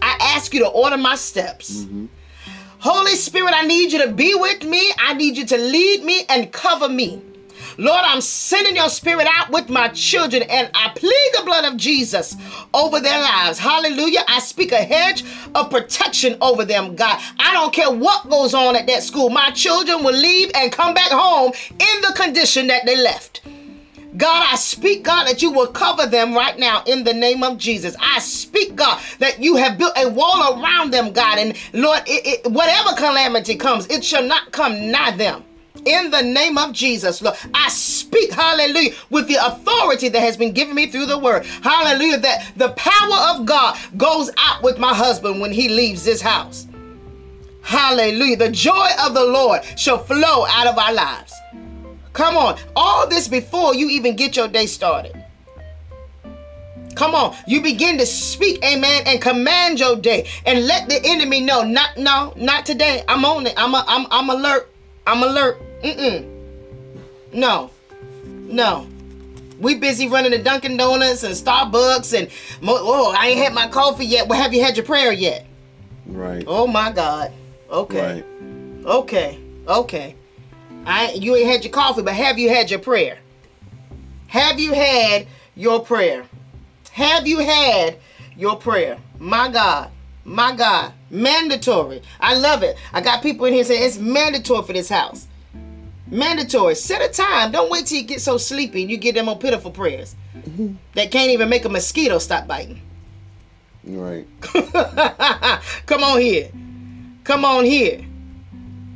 I 0.00 0.16
ask 0.20 0.54
you 0.54 0.60
to 0.60 0.68
order 0.68 0.96
my 0.96 1.16
steps. 1.16 1.80
Mm-hmm. 1.80 2.06
Holy 2.78 3.14
Spirit, 3.16 3.54
I 3.54 3.66
need 3.66 3.92
you 3.92 4.06
to 4.06 4.12
be 4.12 4.34
with 4.34 4.62
me. 4.62 4.92
I 4.98 5.14
need 5.14 5.36
you 5.36 5.46
to 5.46 5.56
lead 5.56 6.04
me 6.04 6.26
and 6.28 6.52
cover 6.52 6.88
me. 6.88 7.22
Lord, 7.76 8.02
I'm 8.04 8.20
sending 8.20 8.76
your 8.76 8.88
spirit 8.88 9.26
out 9.28 9.50
with 9.50 9.68
my 9.68 9.88
children 9.88 10.42
and 10.44 10.70
I 10.74 10.90
plead 10.94 11.30
the 11.36 11.44
blood 11.44 11.64
of 11.64 11.76
Jesus 11.76 12.36
over 12.72 13.00
their 13.00 13.20
lives. 13.20 13.58
Hallelujah. 13.58 14.20
I 14.28 14.38
speak 14.40 14.72
a 14.72 14.82
hedge 14.82 15.24
of 15.54 15.70
protection 15.70 16.36
over 16.40 16.64
them, 16.64 16.94
God. 16.94 17.20
I 17.38 17.52
don't 17.52 17.72
care 17.72 17.90
what 17.90 18.28
goes 18.28 18.54
on 18.54 18.76
at 18.76 18.86
that 18.86 19.02
school. 19.02 19.28
My 19.30 19.50
children 19.50 20.04
will 20.04 20.14
leave 20.14 20.50
and 20.54 20.70
come 20.70 20.94
back 20.94 21.10
home 21.10 21.52
in 21.70 22.00
the 22.02 22.12
condition 22.14 22.68
that 22.68 22.86
they 22.86 22.96
left. 22.96 23.42
God, 24.16 24.46
I 24.48 24.54
speak, 24.54 25.02
God, 25.02 25.26
that 25.26 25.42
you 25.42 25.50
will 25.50 25.66
cover 25.66 26.06
them 26.06 26.34
right 26.34 26.56
now 26.56 26.84
in 26.86 27.02
the 27.02 27.12
name 27.12 27.42
of 27.42 27.58
Jesus. 27.58 27.96
I 27.98 28.20
speak, 28.20 28.76
God, 28.76 29.02
that 29.18 29.42
you 29.42 29.56
have 29.56 29.76
built 29.76 29.94
a 29.96 30.08
wall 30.08 30.62
around 30.62 30.92
them, 30.92 31.12
God. 31.12 31.38
And 31.38 31.56
Lord, 31.72 32.02
it, 32.06 32.44
it, 32.44 32.52
whatever 32.52 32.90
calamity 32.96 33.56
comes, 33.56 33.88
it 33.88 34.04
shall 34.04 34.22
not 34.22 34.52
come 34.52 34.92
nigh 34.92 35.16
them 35.16 35.44
in 35.86 36.10
the 36.10 36.22
name 36.22 36.58
of 36.58 36.72
Jesus, 36.72 37.20
Lord. 37.22 37.36
I 37.52 37.68
speak, 37.68 38.32
hallelujah, 38.32 38.94
with 39.10 39.28
the 39.28 39.36
authority 39.36 40.08
that 40.08 40.20
has 40.20 40.36
been 40.36 40.52
given 40.52 40.74
me 40.74 40.86
through 40.86 41.06
the 41.06 41.18
word. 41.18 41.44
Hallelujah, 41.46 42.18
that 42.18 42.52
the 42.56 42.70
power 42.70 43.34
of 43.34 43.46
God 43.46 43.78
goes 43.96 44.30
out 44.38 44.62
with 44.62 44.78
my 44.78 44.94
husband 44.94 45.40
when 45.40 45.52
he 45.52 45.68
leaves 45.68 46.04
this 46.04 46.20
house. 46.20 46.66
Hallelujah. 47.62 48.36
The 48.36 48.50
joy 48.50 48.88
of 49.02 49.14
the 49.14 49.24
Lord 49.24 49.64
shall 49.78 49.98
flow 49.98 50.46
out 50.46 50.66
of 50.66 50.76
our 50.76 50.92
lives. 50.92 51.32
Come 52.12 52.36
on. 52.36 52.58
All 52.76 53.08
this 53.08 53.26
before 53.26 53.74
you 53.74 53.88
even 53.88 54.16
get 54.16 54.36
your 54.36 54.48
day 54.48 54.66
started. 54.66 55.24
Come 56.94 57.14
on, 57.14 57.34
you 57.46 57.60
begin 57.60 57.98
to 57.98 58.06
speak, 58.06 58.64
amen, 58.64 59.02
and 59.06 59.20
command 59.20 59.80
your 59.80 59.96
day, 59.96 60.28
and 60.46 60.66
let 60.66 60.88
the 60.88 61.00
enemy 61.04 61.40
know. 61.40 61.62
Not, 61.62 61.96
no, 61.96 62.32
not 62.36 62.64
today. 62.64 63.02
I'm 63.08 63.24
on 63.24 63.46
it. 63.46 63.54
I'm, 63.56 63.74
a, 63.74 63.84
I'm, 63.88 64.06
I'm 64.10 64.30
alert. 64.30 64.70
I'm 65.06 65.22
alert. 65.22 65.60
Mm-mm. 65.84 66.26
No. 67.34 67.70
No. 68.24 68.88
We 69.60 69.74
busy 69.76 70.08
running 70.08 70.32
to 70.32 70.42
Dunkin' 70.42 70.78
Donuts 70.78 71.22
and 71.22 71.34
Starbucks 71.34 72.18
and 72.18 72.30
oh, 72.66 73.14
I 73.16 73.28
ain't 73.28 73.38
had 73.38 73.52
my 73.52 73.68
coffee 73.68 74.06
yet. 74.06 74.26
Well, 74.26 74.40
have 74.40 74.54
you 74.54 74.62
had 74.62 74.76
your 74.76 74.86
prayer 74.86 75.12
yet? 75.12 75.46
Right. 76.06 76.44
Oh 76.46 76.66
my 76.66 76.90
God. 76.90 77.32
Okay. 77.70 78.22
Right. 78.22 78.86
Okay. 78.86 79.38
Okay. 79.68 80.14
I 80.86 81.12
you 81.12 81.36
ain't 81.36 81.50
had 81.50 81.64
your 81.64 81.72
coffee, 81.72 82.02
but 82.02 82.14
have 82.14 82.38
you 82.38 82.48
had 82.48 82.70
your 82.70 82.80
prayer? 82.80 83.18
Have 84.28 84.58
you 84.58 84.72
had 84.72 85.26
your 85.54 85.80
prayer? 85.80 86.24
Have 86.92 87.26
you 87.26 87.40
had 87.40 87.98
your 88.36 88.56
prayer? 88.56 88.98
My 89.18 89.50
God. 89.50 89.90
My 90.24 90.56
God. 90.56 90.92
Mandatory. 91.10 92.02
I 92.20 92.36
love 92.36 92.62
it. 92.62 92.76
I 92.92 93.02
got 93.02 93.22
people 93.22 93.44
in 93.46 93.52
here 93.52 93.64
saying 93.64 93.82
it's 93.82 93.98
mandatory 93.98 94.62
for 94.66 94.72
this 94.72 94.88
house. 94.88 95.26
Mandatory. 96.14 96.76
Set 96.76 97.02
a 97.02 97.12
time. 97.12 97.50
Don't 97.50 97.68
wait 97.70 97.86
till 97.86 97.98
you 97.98 98.04
get 98.04 98.20
so 98.20 98.38
sleepy 98.38 98.82
and 98.82 98.90
you 98.90 98.96
get 98.96 99.16
them 99.16 99.28
on 99.28 99.38
pitiful 99.38 99.72
prayers 99.72 100.14
that 100.94 101.10
can't 101.10 101.32
even 101.32 101.48
make 101.48 101.64
a 101.64 101.68
mosquito 101.68 102.18
stop 102.18 102.46
biting. 102.46 102.80
Right. 103.82 104.24
Come 105.86 106.04
on 106.04 106.20
here. 106.20 106.50
Come 107.24 107.44
on 107.44 107.64
here. 107.64 108.04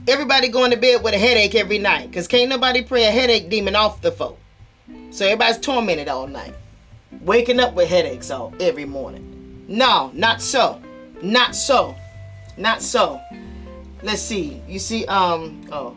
Everybody 0.07 0.49
going 0.49 0.71
to 0.71 0.77
bed 0.77 1.03
with 1.03 1.13
a 1.13 1.19
headache 1.19 1.57
every 1.57 1.79
night 1.79 2.09
because 2.09 2.29
can't 2.29 2.49
nobody 2.49 2.83
pray 2.83 3.05
a 3.05 3.11
headache 3.11 3.51
demon 3.51 3.75
off 3.75 4.01
the 4.01 4.13
folk. 4.13 4.39
So 5.11 5.25
everybody's 5.25 5.59
tormented 5.59 6.07
all 6.07 6.29
night. 6.29 6.55
Waking 7.23 7.59
up 7.59 7.75
with 7.75 7.89
headaches 7.89 8.31
all 8.31 8.55
every 8.61 8.85
morning. 8.85 9.65
No, 9.67 10.13
not 10.15 10.41
so. 10.41 10.81
Not 11.21 11.57
so. 11.57 11.97
Not 12.57 12.81
so. 12.81 13.21
Let's 14.05 14.23
see. 14.23 14.63
You 14.69 14.79
see, 14.79 15.05
um, 15.07 15.67
oh. 15.73 15.97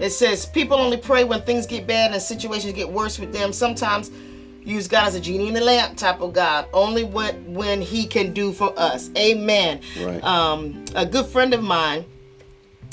It 0.00 0.10
says 0.10 0.46
people 0.46 0.76
only 0.76 0.96
pray 0.96 1.24
when 1.24 1.42
things 1.42 1.66
get 1.66 1.86
bad 1.86 2.12
and 2.12 2.22
situations 2.22 2.72
get 2.72 2.90
worse 2.90 3.18
with 3.18 3.32
them. 3.32 3.52
Sometimes 3.52 4.10
use 4.62 4.86
God 4.86 5.08
as 5.08 5.14
a 5.14 5.20
genie 5.20 5.48
in 5.48 5.54
the 5.54 5.60
lamp 5.60 5.96
type 5.96 6.20
of 6.20 6.32
God. 6.32 6.66
Only 6.72 7.04
when 7.04 7.54
when 7.54 7.80
He 7.80 8.06
can 8.06 8.32
do 8.32 8.52
for 8.52 8.72
us. 8.78 9.10
Amen. 9.16 9.80
Right. 10.00 10.22
Um, 10.22 10.84
a 10.94 11.06
good 11.06 11.26
friend 11.26 11.54
of 11.54 11.62
mine. 11.62 12.04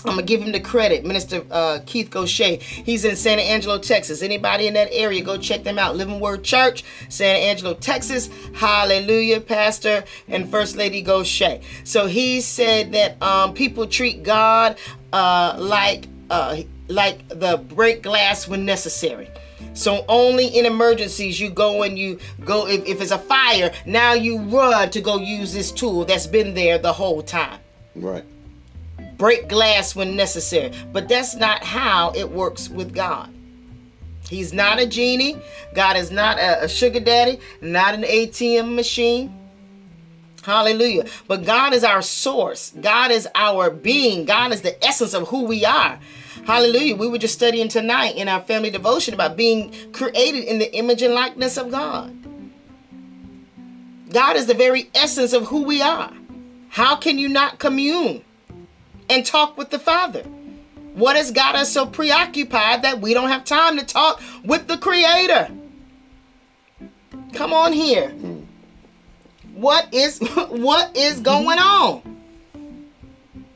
I'm 0.06 0.12
gonna 0.12 0.24
give 0.24 0.41
him 0.41 0.52
the 0.52 0.60
credit, 0.60 1.04
Minister 1.04 1.44
uh, 1.50 1.80
Keith 1.86 2.12
Gaucher. 2.12 2.58
He's 2.62 3.06
in 3.06 3.15
San 3.15 3.39
Angelo, 3.39 3.80
Texas. 3.80 4.22
Anybody 4.22 4.68
in 4.68 4.76
that 4.76 4.89
area, 4.91 5.24
go 5.24 5.36
check 5.36 5.63
them 5.63 5.80
out. 5.80 5.96
Living 5.96 6.20
Word 6.20 6.44
Church, 6.44 6.84
San 7.10 7.36
Angelo, 7.36 7.74
Texas. 7.74 8.30
Hallelujah, 8.54 9.41
Pastor 9.41 10.04
and 10.28 10.48
First 10.50 10.76
Lady 10.76 11.02
Gaucher. 11.02 11.60
So 11.86 12.06
he 12.06 12.41
said 12.41 12.91
that 12.91 13.20
um, 13.22 13.56
people 13.56 13.88
treat 13.88 14.22
God 14.22 14.78
uh, 15.12 15.56
like 15.58 16.08
uh, 16.30 16.58
like 16.88 17.28
the 17.30 17.58
break 17.58 18.04
glass 18.04 18.48
when 18.48 18.65
necessary. 18.65 19.30
So 19.74 20.06
only 20.08 20.48
in 20.48 20.65
emergencies 20.65 21.39
you 21.39 21.50
go 21.50 21.84
and 21.84 21.98
you 21.98 22.19
go 22.43 22.67
if, 22.67 22.86
if 22.86 23.02
it's 23.02 23.12
a 23.12 23.17
fire, 23.17 23.71
now 23.86 24.13
you 24.13 24.39
run 24.39 24.89
to 24.91 25.02
go 25.02 25.17
use 25.17 25.54
this 25.54 25.71
tool 25.71 26.06
that's 26.06 26.28
been 26.28 26.54
there 26.54 26.78
the 26.78 26.93
whole 26.93 27.21
time. 27.21 27.60
Right. 27.95 28.24
Break 29.17 29.48
glass 29.48 29.95
when 29.95 30.15
necessary. 30.15 30.71
But 30.91 31.08
that's 31.08 31.36
not 31.36 31.63
how 31.63 32.12
it 32.15 32.30
works 32.30 32.69
with 32.69 32.93
God. 32.93 33.32
He's 34.30 34.54
not 34.54 34.80
a 34.80 34.88
genie. 34.88 35.38
God 35.74 35.98
is 35.98 36.12
not 36.12 36.39
a, 36.39 36.63
a 36.63 36.69
sugar 36.69 37.00
daddy, 37.00 37.39
not 37.62 37.93
an 37.93 38.04
ATM 38.04 38.76
machine. 38.76 39.34
Hallelujah. 40.46 41.06
But 41.28 41.44
God 41.44 41.74
is 41.74 41.84
our 41.84 42.04
source. 42.04 42.72
God 42.80 43.10
is 43.10 43.28
our 43.34 43.72
being. 43.72 44.26
God 44.26 44.54
is 44.54 44.62
the 44.62 44.86
essence 44.86 45.16
of 45.16 45.28
who 45.30 45.46
we 45.46 45.66
are. 45.66 45.98
Hallelujah. 46.46 46.96
We 46.96 47.08
were 47.08 47.18
just 47.18 47.34
studying 47.34 47.68
tonight 47.68 48.16
in 48.16 48.28
our 48.28 48.42
family 48.42 48.70
devotion 48.70 49.16
about 49.16 49.36
being 49.36 49.74
created 49.92 50.44
in 50.44 50.60
the 50.60 50.72
image 50.76 51.02
and 51.02 51.16
likeness 51.16 51.58
of 51.58 51.72
God. 51.72 52.16
God 54.12 54.36
is 54.36 54.46
the 54.46 54.54
very 54.54 54.92
essence 54.94 55.34
of 55.34 55.48
who 55.48 55.64
we 55.64 55.82
are. 55.82 56.14
How 56.70 56.96
can 56.96 57.18
you 57.18 57.28
not 57.28 57.58
commune 57.58 58.24
and 59.10 59.26
talk 59.26 59.58
with 59.58 59.72
the 59.72 59.80
Father? 59.80 60.22
What 60.94 61.16
has 61.16 61.32
got 61.32 61.56
us 61.56 61.74
so 61.74 61.88
preoccupied 61.88 62.84
that 62.84 63.02
we 63.02 63.16
don't 63.16 63.30
have 63.30 63.46
time 63.46 63.80
to 63.80 63.86
talk 63.86 64.22
with 64.44 64.68
the 64.68 64.78
Creator? 64.78 65.50
Come 67.34 67.52
on 67.52 67.74
here. 67.74 68.14
What 69.56 69.94
is 69.94 70.20
what 70.50 70.96
is 70.96 71.15
mm-hmm. 71.15 71.24
going 71.24 71.60
on? 71.60 72.02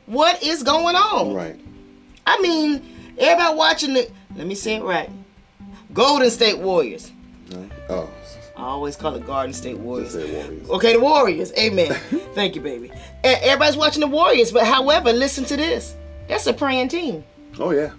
What 0.06 0.42
is 0.42 0.62
going 0.62 0.96
on? 0.96 1.34
Right. 1.34 1.60
I 2.26 2.40
mean, 2.40 2.82
everybody 3.18 3.56
watching 3.56 3.94
the 3.94 4.10
let 4.34 4.46
me 4.46 4.54
say 4.54 4.76
it 4.76 4.82
right. 4.82 5.10
Golden 5.92 6.30
State 6.30 6.58
Warriors. 6.58 7.12
Right. 7.52 7.70
Oh. 7.88 8.10
I 8.56 8.64
always 8.64 8.94
call 8.94 9.14
it 9.14 9.26
Garden 9.26 9.54
State 9.54 9.78
Warriors. 9.78 10.14
Warriors. 10.14 10.68
Okay, 10.68 10.92
the 10.92 11.00
Warriors. 11.00 11.52
Amen. 11.58 11.92
Thank 12.34 12.54
you, 12.54 12.60
baby. 12.60 12.92
Everybody's 13.24 13.76
watching 13.76 14.00
the 14.00 14.06
Warriors, 14.06 14.52
but 14.52 14.66
however, 14.66 15.12
listen 15.12 15.44
to 15.46 15.56
this. 15.56 15.96
That's 16.28 16.46
a 16.46 16.52
praying 16.52 16.88
team. 16.88 17.24
Oh 17.58 17.70
yeah. 17.70 17.92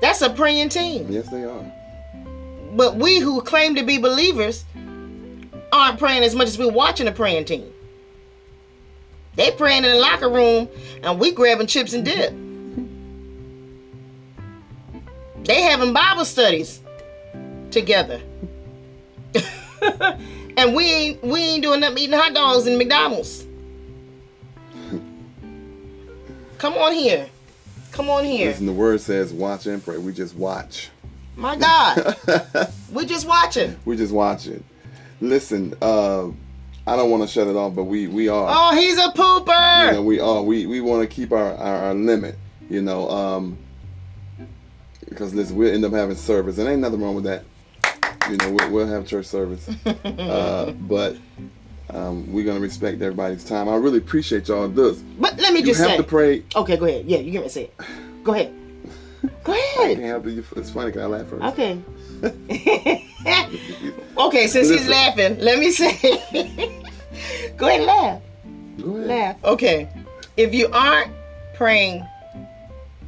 That's 0.00 0.22
a 0.22 0.30
praying 0.30 0.70
team. 0.70 1.06
Yes, 1.10 1.28
they 1.28 1.44
are. 1.44 1.72
But 2.72 2.96
we 2.96 3.18
who 3.18 3.42
claim 3.42 3.74
to 3.74 3.82
be 3.82 3.98
believers 3.98 4.64
aren't 5.72 5.98
praying 5.98 6.22
as 6.22 6.34
much 6.34 6.48
as 6.48 6.58
we're 6.58 6.70
watching 6.70 7.06
a 7.06 7.12
praying 7.12 7.44
team. 7.44 7.72
They 9.36 9.50
praying 9.52 9.84
in 9.84 9.92
the 9.92 9.98
locker 9.98 10.28
room 10.28 10.68
and 11.02 11.18
we 11.18 11.32
grabbing 11.32 11.66
chips 11.66 11.92
and 11.92 12.04
dip. 12.04 12.34
They 15.44 15.62
having 15.62 15.92
Bible 15.92 16.24
studies 16.24 16.80
together. 17.70 18.20
and 20.56 20.74
we 20.74 20.84
ain't 20.84 21.22
we 21.22 21.40
ain't 21.40 21.62
doing 21.62 21.80
nothing 21.80 21.98
eating 21.98 22.18
hot 22.18 22.34
dogs 22.34 22.66
in 22.66 22.76
McDonald's. 22.76 23.46
Come 26.58 26.74
on 26.74 26.92
here. 26.92 27.28
Come 27.92 28.10
on 28.10 28.24
here. 28.24 28.48
Listen, 28.48 28.66
the 28.66 28.72
word 28.72 29.00
says 29.00 29.32
watch 29.32 29.66
and 29.66 29.82
pray. 29.82 29.98
We 29.98 30.12
just 30.12 30.34
watch. 30.34 30.90
My 31.36 31.56
God. 31.56 32.16
we 32.92 33.06
just 33.06 33.26
watching. 33.26 33.78
We 33.84 33.96
just 33.96 34.12
watching. 34.12 34.62
Listen, 35.20 35.74
uh, 35.82 36.28
I 36.86 36.96
don't 36.96 37.10
want 37.10 37.22
to 37.22 37.28
shut 37.28 37.46
it 37.46 37.56
off, 37.56 37.74
but 37.74 37.84
we 37.84 38.06
we 38.08 38.28
are. 38.28 38.46
Oh, 38.50 38.74
he's 38.76 38.96
a 38.98 39.08
pooper. 39.10 39.86
You 39.86 39.92
know, 39.92 40.02
we 40.02 40.18
are. 40.20 40.42
We 40.42 40.66
we 40.66 40.80
want 40.80 41.02
to 41.02 41.06
keep 41.14 41.32
our, 41.32 41.54
our 41.54 41.76
our 41.86 41.94
limit. 41.94 42.36
You 42.68 42.82
know, 42.82 43.08
um, 43.10 43.58
because 45.08 45.34
listen, 45.34 45.56
we'll 45.56 45.74
end 45.74 45.84
up 45.84 45.92
having 45.92 46.16
service, 46.16 46.58
and 46.58 46.68
ain't 46.68 46.80
nothing 46.80 47.00
wrong 47.02 47.14
with 47.14 47.24
that. 47.24 47.44
You 48.30 48.36
know, 48.36 48.50
we'll, 48.52 48.70
we'll 48.70 48.86
have 48.86 49.06
church 49.06 49.26
service, 49.26 49.68
uh, 50.04 50.72
but 50.80 51.16
um, 51.90 52.32
we're 52.32 52.44
gonna 52.44 52.60
respect 52.60 53.02
everybody's 53.02 53.44
time. 53.44 53.68
I 53.68 53.74
really 53.76 53.98
appreciate 53.98 54.48
y'all. 54.48 54.68
This 54.68 54.98
But 55.18 55.38
let 55.38 55.52
me 55.52 55.60
you 55.60 55.66
just 55.66 55.80
have 55.80 55.90
say. 55.90 55.96
to 55.96 56.02
pray. 56.04 56.44
Okay, 56.54 56.76
go 56.76 56.86
ahead. 56.86 57.06
Yeah, 57.06 57.18
you 57.18 57.32
get 57.32 57.38
me 57.40 57.48
to 57.48 57.50
say 57.52 57.64
it. 57.64 57.74
Go 58.22 58.34
ahead. 58.34 58.54
Go 59.50 59.56
I 59.56 59.84
ahead. 59.84 59.96
can't 59.96 60.06
help 60.06 60.26
it. 60.26 60.44
It's 60.56 60.70
funny. 60.70 60.92
Can 60.92 61.02
I 61.02 61.06
laugh 61.06 61.26
first? 61.26 61.42
Okay. 61.42 61.82
okay, 64.16 64.46
since 64.46 64.68
he's 64.68 64.88
laughing, 64.88 65.38
let 65.38 65.58
me 65.58 65.70
say. 65.70 65.92
go 67.56 67.66
ahead, 67.66 67.82
laugh. 67.82 68.22
Go 68.80 68.96
ahead. 68.96 69.06
Laugh. 69.08 69.44
Okay. 69.44 69.88
If 70.36 70.54
you 70.54 70.68
aren't 70.72 71.12
praying 71.54 72.06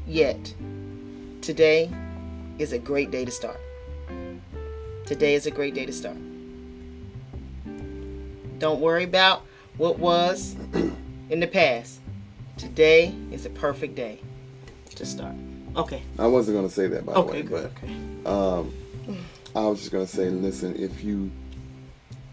yet, 0.06 0.52
today 1.40 1.90
is 2.58 2.72
a 2.72 2.78
great 2.78 3.10
day 3.10 3.24
to 3.24 3.30
start. 3.30 3.60
Today 5.06 5.34
is 5.34 5.46
a 5.46 5.50
great 5.50 5.74
day 5.74 5.86
to 5.86 5.92
start. 5.92 6.16
Don't 8.58 8.80
worry 8.80 9.04
about 9.04 9.42
what 9.76 9.98
was 9.98 10.56
in 11.30 11.40
the 11.40 11.46
past. 11.46 12.00
Today 12.56 13.14
is 13.30 13.46
a 13.46 13.50
perfect 13.50 13.94
day 13.94 14.20
to 14.94 15.06
start. 15.06 15.34
Okay. 15.76 16.02
I 16.18 16.26
wasn't 16.26 16.56
gonna 16.58 16.70
say 16.70 16.86
that 16.88 17.06
by 17.06 17.14
the 17.14 17.20
way, 17.22 17.42
good. 17.42 17.50
but 17.50 17.84
Okay. 17.84 17.94
um, 18.26 18.72
I 19.54 19.60
was 19.66 19.78
just 19.80 19.92
gonna 19.92 20.06
say, 20.06 20.28
listen, 20.30 20.76
if 20.76 21.02
you 21.04 21.30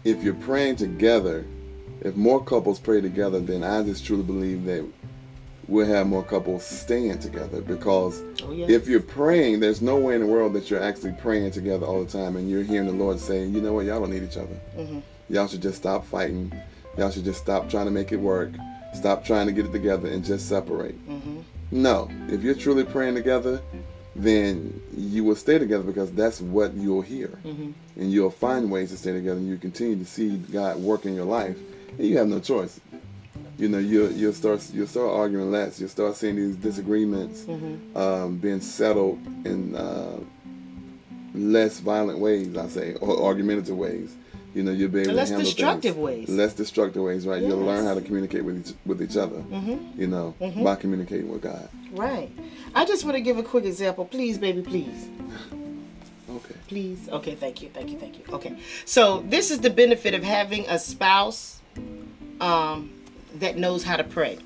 if 0.04 0.22
you're 0.22 0.34
praying 0.34 0.76
together, 0.76 1.44
if 2.00 2.16
more 2.16 2.42
couples 2.42 2.78
pray 2.78 3.00
together, 3.00 3.40
then 3.40 3.62
I 3.64 3.82
just 3.82 4.04
truly 4.06 4.22
believe 4.22 4.64
that 4.64 4.86
we'll 5.68 5.86
have 5.86 6.06
more 6.06 6.22
couples 6.24 6.64
staying 6.64 7.18
together 7.18 7.60
because 7.60 8.22
Oh, 8.42 8.50
yeah. 8.52 8.66
if 8.68 8.88
you're 8.88 9.00
praying, 9.00 9.60
there's 9.60 9.80
no 9.82 9.96
way 9.96 10.14
in 10.14 10.20
the 10.22 10.26
world 10.26 10.52
that 10.54 10.70
you're 10.70 10.82
actually 10.82 11.12
praying 11.12 11.50
together 11.52 11.86
all 11.86 12.02
the 12.02 12.10
time 12.10 12.36
and 12.36 12.48
you're 12.50 12.62
hearing 12.64 12.86
the 12.86 12.92
Lord 12.94 13.20
saying, 13.20 13.54
you 13.54 13.60
know 13.60 13.74
what, 13.74 13.84
y'all 13.86 14.00
don't 14.00 14.10
need 14.10 14.22
each 14.22 14.36
other. 14.38 14.58
Mm-hmm. 14.76 15.00
Y'all 15.28 15.46
should 15.46 15.62
just 15.62 15.76
stop 15.76 16.04
fighting. 16.06 16.52
Y'all 16.98 17.10
should 17.10 17.24
just 17.24 17.40
stop 17.40 17.68
trying 17.70 17.84
to 17.84 17.92
make 17.92 18.10
it 18.10 18.16
work. 18.16 18.50
Stop 18.94 19.24
trying 19.24 19.46
to 19.46 19.52
get 19.52 19.64
it 19.66 19.70
together 19.72 20.08
and 20.08 20.24
just 20.24 20.48
separate. 20.48 20.98
Mm-hmm. 21.08 21.40
No, 21.70 22.10
if 22.28 22.42
you're 22.42 22.54
truly 22.54 22.84
praying 22.84 23.14
together, 23.14 23.62
then 24.16 24.82
you 24.96 25.22
will 25.24 25.36
stay 25.36 25.58
together 25.58 25.84
because 25.84 26.10
that's 26.12 26.40
what 26.40 26.74
you'll 26.74 27.02
hear. 27.02 27.28
Mm-hmm. 27.44 27.70
And 27.96 28.12
you'll 28.12 28.30
find 28.30 28.70
ways 28.70 28.90
to 28.90 28.96
stay 28.96 29.12
together 29.12 29.38
and 29.38 29.48
you 29.48 29.56
continue 29.56 29.96
to 29.96 30.04
see 30.04 30.36
God 30.36 30.78
work 30.78 31.06
in 31.06 31.14
your 31.14 31.26
life. 31.26 31.56
And 31.96 32.06
you 32.06 32.18
have 32.18 32.26
no 32.28 32.40
choice. 32.40 32.80
You 33.56 33.68
know, 33.68 33.78
you'll, 33.78 34.10
you'll 34.10 34.32
start 34.32 34.68
you'll 34.72 34.86
start 34.86 35.10
arguing 35.10 35.50
less. 35.50 35.78
You'll 35.78 35.90
start 35.90 36.16
seeing 36.16 36.36
these 36.36 36.56
disagreements 36.56 37.42
Mm-hmm. 37.44 37.96
um, 37.96 38.36
being 38.38 38.60
settled 38.60 39.18
in 39.44 39.76
uh, 39.76 40.18
less 41.34 41.78
violent 41.80 42.18
ways, 42.18 42.56
I 42.56 42.68
say, 42.68 42.94
or 42.94 43.22
argumentative 43.22 43.76
ways. 43.76 44.16
You 44.54 44.64
know, 44.64 44.72
you'll 44.72 44.88
be 44.90 45.02
able 45.02 45.12
Less 45.14 45.28
to 45.28 45.34
handle 45.34 45.50
destructive 45.50 45.94
things. 45.94 46.04
ways. 46.04 46.28
Less 46.28 46.54
destructive 46.54 47.02
ways, 47.02 47.26
right? 47.26 47.40
You'll 47.42 47.58
learn 47.60 47.84
how 47.84 47.94
to 47.94 48.00
communicate 48.00 48.44
with 48.44 48.58
each 48.68 48.74
with 48.84 49.00
each 49.02 49.16
other. 49.16 49.36
Mm-hmm. 49.36 50.00
You 50.00 50.06
know, 50.08 50.34
Mhm. 50.40 50.64
by 50.64 50.74
communicating 50.74 51.28
with 51.30 51.42
God. 51.42 51.68
Right. 51.92 52.30
I 52.74 52.84
just 52.84 53.04
want 53.04 53.16
to 53.16 53.20
give 53.20 53.38
a 53.38 53.42
quick 53.44 53.64
example. 53.64 54.04
Please, 54.04 54.38
baby, 54.38 54.62
please. 54.62 55.08
Okay. 56.30 56.54
Please. 56.68 57.08
Okay, 57.08 57.34
thank 57.34 57.60
you. 57.60 57.68
Thank 57.70 57.90
you. 57.90 57.98
Thank 57.98 58.16
you. 58.18 58.24
Okay. 58.32 58.56
So, 58.84 59.24
this 59.28 59.50
is 59.50 59.58
the 59.60 59.68
benefit 59.70 60.14
of 60.14 60.22
having 60.22 60.64
a 60.68 60.78
spouse 60.78 61.60
um, 62.40 62.90
that 63.40 63.56
knows 63.58 63.82
how 63.82 63.96
to 63.96 64.04
pray. 64.04 64.38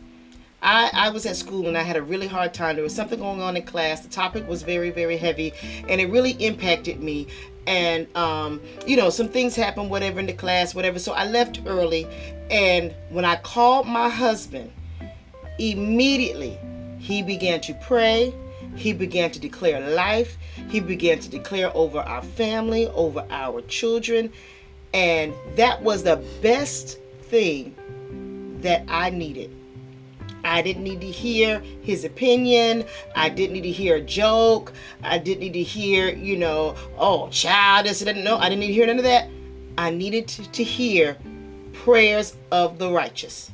I, 0.65 0.91
I 0.95 1.11
was 1.11 1.27
at 1.27 1.37
school 1.37 1.69
and 1.69 1.77
I 1.77 1.83
had 1.83 1.97
a 1.97 2.03
really 2.03 2.27
hard 2.27 2.55
time. 2.55 2.77
There 2.77 2.83
was 2.83 2.95
something 2.95 3.19
going 3.19 3.43
on 3.43 3.55
in 3.55 3.63
class. 3.65 4.01
The 4.01 4.09
topic 4.09 4.49
was 4.49 4.63
very, 4.63 4.91
very 4.91 5.19
heavy, 5.19 5.53
and 5.89 6.01
it 6.01 6.07
really 6.07 6.33
impacted 6.33 7.03
me. 7.03 7.27
And 7.67 8.15
um, 8.17 8.63
you 8.87 8.97
know, 8.97 9.11
some 9.11 9.29
things 9.29 9.55
happened, 9.55 9.91
whatever 9.91 10.21
in 10.21 10.27
the 10.27 10.33
class, 10.33 10.75
whatever. 10.75 10.99
So 10.99 11.13
I 11.13 11.27
left 11.27 11.61
early, 11.67 12.07
and 12.51 12.95
when 13.11 13.27
I 13.27 13.37
called 13.37 13.87
my 13.87 14.09
husband, 14.09 14.73
immediately 15.59 16.59
he 16.99 17.23
began 17.23 17.61
to 17.61 17.75
pray. 17.75 18.35
He 18.75 18.95
began 18.95 19.31
to 19.33 19.39
declare 19.39 19.95
life. 19.95 20.39
He 20.71 20.81
began 20.81 21.19
to 21.21 21.29
declare 21.29 21.71
over 21.77 22.01
our 22.01 22.23
family, 22.23 22.89
over 22.89 23.25
our 23.31 23.61
children. 23.63 24.33
And 24.95 25.35
that 25.57 25.83
was 25.83 26.03
the 26.03 26.25
best 26.41 26.99
thing 27.23 27.75
that 28.63 28.85
I 28.89 29.11
needed. 29.11 29.55
I 30.45 30.61
didn't 30.61 30.85
need 30.85 31.01
to 31.01 31.07
hear 31.07 31.61
his 31.83 32.05
opinion. 32.05 32.85
I 33.17 33.31
didn't 33.31 33.55
need 33.55 33.63
to 33.63 33.73
hear 33.73 33.97
a 33.97 34.01
joke. 34.01 34.75
I 35.03 35.19
didn't 35.19 35.41
need 35.41 35.55
to 35.55 35.63
hear, 35.63 36.11
you 36.11 36.37
know, 36.37 36.77
oh, 36.99 37.29
child, 37.31 37.87
this 37.87 38.01
didn't 38.01 38.25
know. 38.25 38.37
I 38.37 38.51
didn't 38.51 38.61
need 38.61 38.69
to 38.69 38.73
hear 38.75 38.87
none 38.87 38.99
of 38.99 39.05
that. 39.05 39.29
I 39.79 39.91
needed 39.91 40.29
to 40.29 40.63
hear 40.63 41.17
prayers 41.73 42.37
of 42.53 42.79
the 42.79 42.91
righteous. 42.91 43.51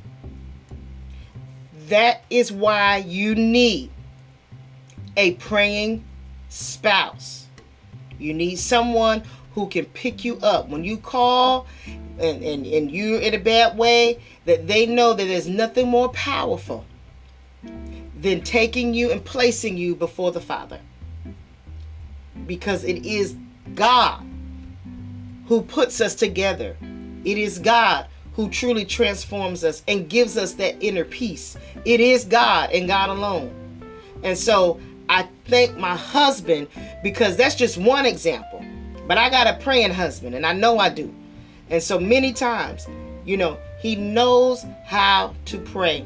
That 1.88 2.22
is 2.28 2.52
why 2.52 2.98
you 2.98 3.34
need 3.34 3.90
a 5.16 5.32
praying 5.34 6.04
spouse. 6.48 7.46
You 8.18 8.34
need 8.34 8.56
someone 8.56 9.22
who 9.54 9.68
can 9.68 9.86
pick 9.86 10.24
you 10.24 10.38
up 10.38 10.68
when 10.68 10.84
you 10.84 10.96
call 10.96 11.66
and, 12.20 12.42
and, 12.42 12.66
and 12.66 12.90
you're 12.90 13.20
in 13.20 13.34
a 13.34 13.38
bad 13.38 13.76
way, 13.76 14.20
that 14.44 14.66
they 14.66 14.86
know 14.86 15.14
that 15.14 15.24
there's 15.24 15.48
nothing 15.48 15.88
more 15.88 16.08
powerful 16.10 16.84
than 18.16 18.42
taking 18.42 18.94
you 18.94 19.10
and 19.10 19.24
placing 19.24 19.76
you 19.76 19.94
before 19.94 20.32
the 20.32 20.40
Father. 20.40 20.80
Because 22.46 22.84
it 22.84 23.04
is 23.06 23.36
God 23.74 24.24
who 25.46 25.62
puts 25.62 26.00
us 26.00 26.14
together. 26.14 26.76
It 27.24 27.38
is 27.38 27.58
God 27.58 28.06
who 28.34 28.48
truly 28.48 28.84
transforms 28.84 29.64
us 29.64 29.82
and 29.88 30.08
gives 30.08 30.36
us 30.36 30.54
that 30.54 30.82
inner 30.82 31.04
peace. 31.04 31.56
It 31.84 32.00
is 32.00 32.24
God 32.24 32.70
and 32.70 32.86
God 32.86 33.10
alone. 33.10 33.54
And 34.22 34.36
so 34.36 34.80
I 35.08 35.28
thank 35.46 35.76
my 35.76 35.96
husband 35.96 36.68
because 37.02 37.36
that's 37.36 37.56
just 37.56 37.76
one 37.76 38.06
example. 38.06 38.64
But 39.06 39.18
I 39.18 39.28
got 39.28 39.48
a 39.48 39.54
praying 39.62 39.90
husband, 39.90 40.36
and 40.36 40.46
I 40.46 40.52
know 40.52 40.78
I 40.78 40.88
do. 40.88 41.12
And 41.70 41.82
so 41.82 42.00
many 42.00 42.32
times, 42.32 42.88
you 43.24 43.36
know, 43.36 43.58
he 43.78 43.94
knows 43.94 44.66
how 44.84 45.34
to 45.46 45.58
pray 45.58 46.04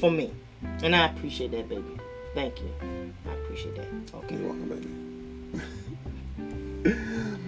for 0.00 0.10
me. 0.10 0.32
And 0.82 0.94
I 0.94 1.06
appreciate 1.06 1.52
that, 1.52 1.68
baby. 1.68 1.84
Thank 2.34 2.60
you. 2.60 2.70
I 3.26 3.32
appreciate 3.32 3.76
that. 3.76 3.86
Okay. 4.14 4.36
You're 4.36 4.52
welcome, 4.52 4.90
baby. 6.84 6.98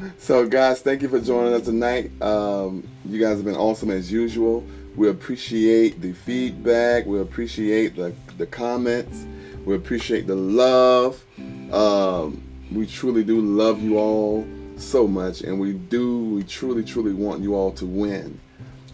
so, 0.19 0.47
guys, 0.47 0.81
thank 0.81 1.03
you 1.03 1.09
for 1.09 1.21
joining 1.21 1.53
us 1.53 1.65
tonight. 1.65 2.11
Um, 2.23 2.87
you 3.05 3.21
guys 3.21 3.37
have 3.37 3.45
been 3.45 3.57
awesome 3.57 3.91
as 3.91 4.11
usual. 4.11 4.65
We 4.97 5.09
appreciate 5.09 6.01
the 6.01 6.13
feedback. 6.13 7.07
We 7.07 7.21
appreciate 7.21 7.97
the, 7.97 8.15
the 8.37 8.47
comments. 8.47 9.27
We 9.65 9.75
appreciate 9.75 10.27
the 10.27 10.37
love. 10.37 11.23
Um, 11.73 12.43
we 12.73 12.87
truly 12.87 13.25
do 13.25 13.41
love 13.41 13.83
you 13.83 13.99
all 13.99 14.47
so 14.81 15.07
much, 15.07 15.43
and 15.43 15.59
we 15.59 15.73
do, 15.73 16.25
we 16.25 16.43
truly, 16.45 16.85
truly 16.85 17.13
want 17.13 17.43
you 17.43 17.55
all 17.55 17.73
to 17.73 17.87
win. 17.87 18.41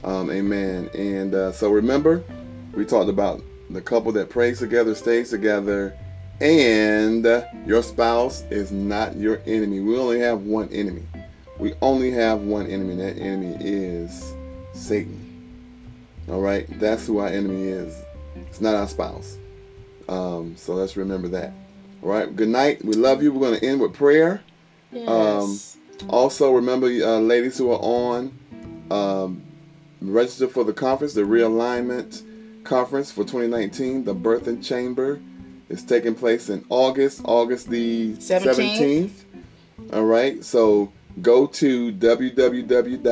Um, 0.02 0.30
amen. 0.30 0.90
And 0.94 1.34
uh, 1.34 1.52
so 1.52 1.70
remember, 1.70 2.22
we 2.74 2.84
talked 2.84 3.08
about 3.08 3.42
the 3.70 3.80
couple 3.80 4.12
that 4.12 4.30
prays 4.30 4.58
together, 4.58 4.94
stays 4.94 5.30
together, 5.30 5.96
and 6.40 7.24
your 7.66 7.82
spouse 7.82 8.42
is 8.50 8.70
not 8.72 9.16
your 9.16 9.40
enemy. 9.46 9.80
We 9.80 9.96
only 9.98 10.20
have 10.20 10.42
one 10.42 10.68
enemy. 10.70 11.04
We 11.58 11.74
only 11.80 12.10
have 12.10 12.42
one 12.42 12.66
enemy. 12.66 12.92
and 12.92 13.00
That 13.00 13.18
enemy 13.18 13.56
is 13.60 14.34
Satan. 14.72 15.20
All 16.28 16.40
right, 16.40 16.66
that's 16.80 17.06
who 17.06 17.18
our 17.18 17.28
enemy 17.28 17.64
is. 17.64 17.96
It's 18.36 18.60
not 18.60 18.74
our 18.74 18.88
spouse. 18.88 19.38
Um, 20.08 20.56
so 20.56 20.74
let's 20.74 20.96
remember 20.96 21.28
that. 21.28 21.52
All 22.02 22.10
right. 22.10 22.34
Good 22.34 22.48
night. 22.48 22.84
We 22.84 22.92
love 22.92 23.22
you. 23.22 23.32
We're 23.32 23.48
going 23.48 23.58
to 23.58 23.66
end 23.66 23.80
with 23.80 23.94
prayer. 23.94 24.42
Yes. 24.94 25.76
Um, 26.00 26.08
also, 26.08 26.52
remember, 26.52 26.86
uh, 26.86 27.18
ladies 27.20 27.58
who 27.58 27.70
are 27.70 27.78
on, 27.80 28.32
um, 28.90 29.42
register 30.00 30.48
for 30.48 30.64
the 30.64 30.72
conference, 30.72 31.14
the 31.14 31.22
realignment 31.22 32.22
conference 32.64 33.10
for 33.10 33.24
2019. 33.24 34.04
The 34.04 34.14
Birthing 34.14 34.64
Chamber 34.64 35.20
is 35.68 35.82
taking 35.82 36.14
place 36.14 36.48
in 36.48 36.64
August, 36.68 37.20
August 37.24 37.68
the 37.70 38.14
17th. 38.14 39.08
17th. 39.08 39.10
All 39.92 40.04
right. 40.04 40.44
So 40.44 40.92
go 41.22 41.46
to 41.46 41.92
www.b-realigned. 41.92 43.04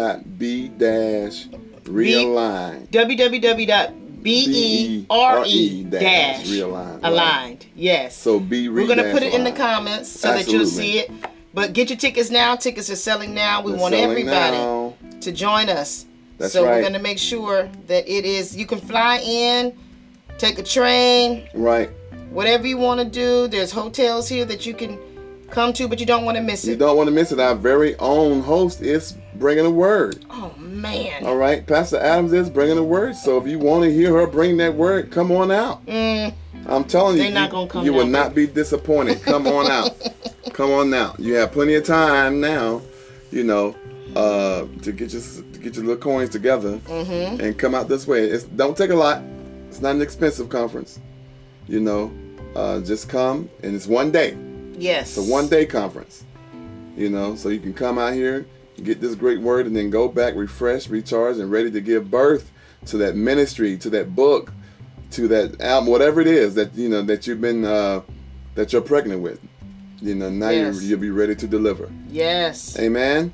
www.b-e-r-e 4.24 5.84
dash 5.84 6.46
Realigned, 6.46 7.00
aligned. 7.02 7.66
Yes. 7.74 8.16
So 8.16 8.40
be 8.40 8.68
real. 8.68 8.86
We're 8.86 8.96
gonna 8.96 9.12
put 9.12 9.22
it 9.22 9.34
in 9.34 9.44
the 9.44 9.52
comments 9.52 10.08
so 10.08 10.28
that 10.28 10.48
you'll 10.48 10.66
see 10.66 11.00
it. 11.00 11.10
But 11.54 11.72
get 11.74 11.90
your 11.90 11.98
tickets 11.98 12.30
now. 12.30 12.56
Tickets 12.56 12.88
are 12.90 12.96
selling 12.96 13.34
now. 13.34 13.62
We 13.62 13.72
They're 13.72 13.80
want 13.80 13.94
everybody 13.94 14.56
now. 14.56 14.94
to 15.20 15.32
join 15.32 15.68
us. 15.68 16.06
That's 16.38 16.52
so 16.54 16.64
right. 16.64 16.76
we're 16.76 16.82
gonna 16.82 16.98
make 16.98 17.18
sure 17.18 17.68
that 17.86 18.08
it 18.10 18.24
is. 18.24 18.56
You 18.56 18.66
can 18.66 18.80
fly 18.80 19.18
in, 19.18 19.76
take 20.38 20.58
a 20.58 20.62
train, 20.62 21.48
Right. 21.54 21.90
whatever 22.30 22.66
you 22.66 22.78
want 22.78 23.00
to 23.00 23.06
do. 23.06 23.48
There's 23.48 23.70
hotels 23.70 24.28
here 24.28 24.44
that 24.46 24.64
you 24.66 24.74
can 24.74 24.98
come 25.52 25.72
to, 25.74 25.86
but 25.86 26.00
you 26.00 26.06
don't 26.06 26.24
want 26.24 26.36
to 26.36 26.42
miss 26.42 26.64
it. 26.64 26.70
You 26.70 26.76
don't 26.76 26.96
want 26.96 27.08
to 27.08 27.14
miss 27.14 27.30
it. 27.30 27.38
Our 27.38 27.54
very 27.54 27.96
own 27.98 28.40
host 28.40 28.80
is 28.82 29.16
bringing 29.36 29.66
a 29.66 29.70
word. 29.70 30.24
Oh 30.30 30.54
man. 30.58 31.24
All 31.24 31.36
right, 31.36 31.64
Pastor 31.66 31.98
Adams 31.98 32.32
is 32.32 32.50
bringing 32.50 32.78
a 32.78 32.82
word. 32.82 33.14
So 33.14 33.38
if 33.38 33.46
you 33.46 33.58
want 33.58 33.84
to 33.84 33.92
hear 33.92 34.12
her 34.14 34.26
bring 34.26 34.56
that 34.56 34.74
word, 34.74 35.12
come 35.12 35.30
on 35.30 35.50
out. 35.50 35.84
Mm, 35.86 36.34
I'm 36.66 36.84
telling 36.84 37.16
you, 37.16 37.24
They 37.24 37.30
not 37.30 37.50
you- 37.50 37.52
gonna 37.52 37.68
come 37.68 37.84
you 37.84 37.92
will 37.92 38.06
not 38.06 38.34
be 38.34 38.46
disappointed. 38.46 39.22
Come 39.22 39.46
on 39.46 39.70
out. 39.70 39.90
come 40.52 40.70
on 40.70 40.92
out. 40.94 41.20
You 41.20 41.34
have 41.34 41.52
plenty 41.52 41.74
of 41.74 41.84
time 41.84 42.40
now, 42.40 42.82
you 43.30 43.44
know, 43.44 43.76
uh, 44.16 44.66
to 44.82 44.92
get 44.92 45.12
your 45.12 45.22
to 45.22 45.58
get 45.58 45.76
your 45.76 45.84
little 45.84 46.02
coins 46.02 46.30
together 46.30 46.78
mm-hmm. 46.78 47.40
and 47.40 47.58
come 47.58 47.74
out 47.74 47.88
this 47.88 48.06
way. 48.06 48.24
It's 48.24 48.44
don't 48.44 48.76
take 48.76 48.90
a 48.90 48.96
lot. 48.96 49.22
It's 49.68 49.80
not 49.80 49.94
an 49.94 50.02
expensive 50.02 50.48
conference. 50.48 51.00
You 51.68 51.80
know, 51.80 52.12
uh, 52.56 52.80
just 52.80 53.08
come 53.08 53.48
and 53.62 53.74
it's 53.74 53.86
one 53.86 54.10
day. 54.10 54.36
Yes. 54.76 55.16
It's 55.16 55.26
a 55.28 55.30
one 55.30 55.48
day 55.48 55.66
conference. 55.66 56.24
You 56.96 57.08
know, 57.08 57.34
so 57.36 57.48
you 57.48 57.58
can 57.60 57.72
come 57.72 57.98
out 57.98 58.12
here, 58.12 58.46
get 58.82 59.00
this 59.00 59.14
great 59.14 59.40
word, 59.40 59.66
and 59.66 59.74
then 59.74 59.88
go 59.90 60.08
back 60.08 60.34
refreshed, 60.34 60.90
recharged, 60.90 61.40
and 61.40 61.50
ready 61.50 61.70
to 61.70 61.80
give 61.80 62.10
birth 62.10 62.50
to 62.86 62.98
that 62.98 63.16
ministry, 63.16 63.78
to 63.78 63.88
that 63.90 64.14
book, 64.14 64.52
to 65.12 65.26
that 65.28 65.60
album, 65.60 65.88
whatever 65.90 66.20
it 66.20 66.26
is 66.26 66.54
that 66.56 66.74
you 66.74 66.88
know 66.90 67.00
that 67.02 67.26
you've 67.26 67.40
been 67.40 67.64
uh, 67.64 68.02
that 68.54 68.72
you're 68.72 68.82
pregnant 68.82 69.22
with. 69.22 69.40
You 70.02 70.16
know, 70.16 70.28
now 70.30 70.50
Yes. 70.50 70.82
you 70.82 70.88
you'll 70.90 70.98
be 71.00 71.10
ready 71.10 71.34
to 71.36 71.46
deliver. 71.46 71.90
Yes. 72.10 72.78
Amen. 72.78 73.32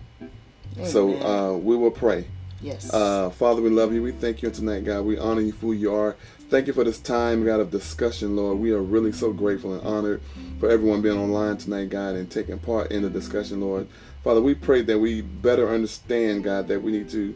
So 0.85 1.17
uh, 1.17 1.57
we 1.57 1.75
will 1.77 1.91
pray. 1.91 2.27
yes. 2.63 2.93
Uh, 2.95 3.31
Father, 3.31 3.61
we 3.61 3.71
love 3.71 3.93
you. 3.93 4.03
We 4.03 4.13
thank 4.13 4.43
you 4.43 4.51
tonight, 4.51 4.85
God. 4.85 5.05
We 5.05 5.19
honor 5.19 5.41
you 5.41 5.51
for 5.53 5.67
who 5.67 5.73
you 5.73 5.93
are. 5.93 6.15
Thank 6.51 6.67
you 6.67 6.73
for 6.73 6.83
this 6.83 6.99
time, 6.99 7.45
God, 7.45 7.61
of 7.61 7.71
discussion, 7.71 8.35
Lord. 8.35 8.59
We 8.59 8.73
are 8.73 8.81
really 8.81 9.13
so 9.13 9.35
grateful 9.35 9.75
and 9.75 9.83
honored 9.83 10.23
for 10.59 10.71
everyone 10.71 11.03
being 11.03 11.19
online 11.19 11.59
tonight, 11.59 11.91
God, 11.91 12.15
and 12.15 12.31
taking 12.31 12.59
part 12.59 12.91
in 12.91 13.03
the 13.03 13.11
discussion, 13.11 13.61
Lord. 13.61 13.87
Father, 14.25 14.41
we 14.41 14.55
pray 14.55 14.81
that 14.81 14.99
we 14.99 15.21
better 15.21 15.69
understand, 15.69 16.45
God, 16.45 16.67
that 16.69 16.83
we 16.83 16.93
need 16.93 17.11
to 17.11 17.35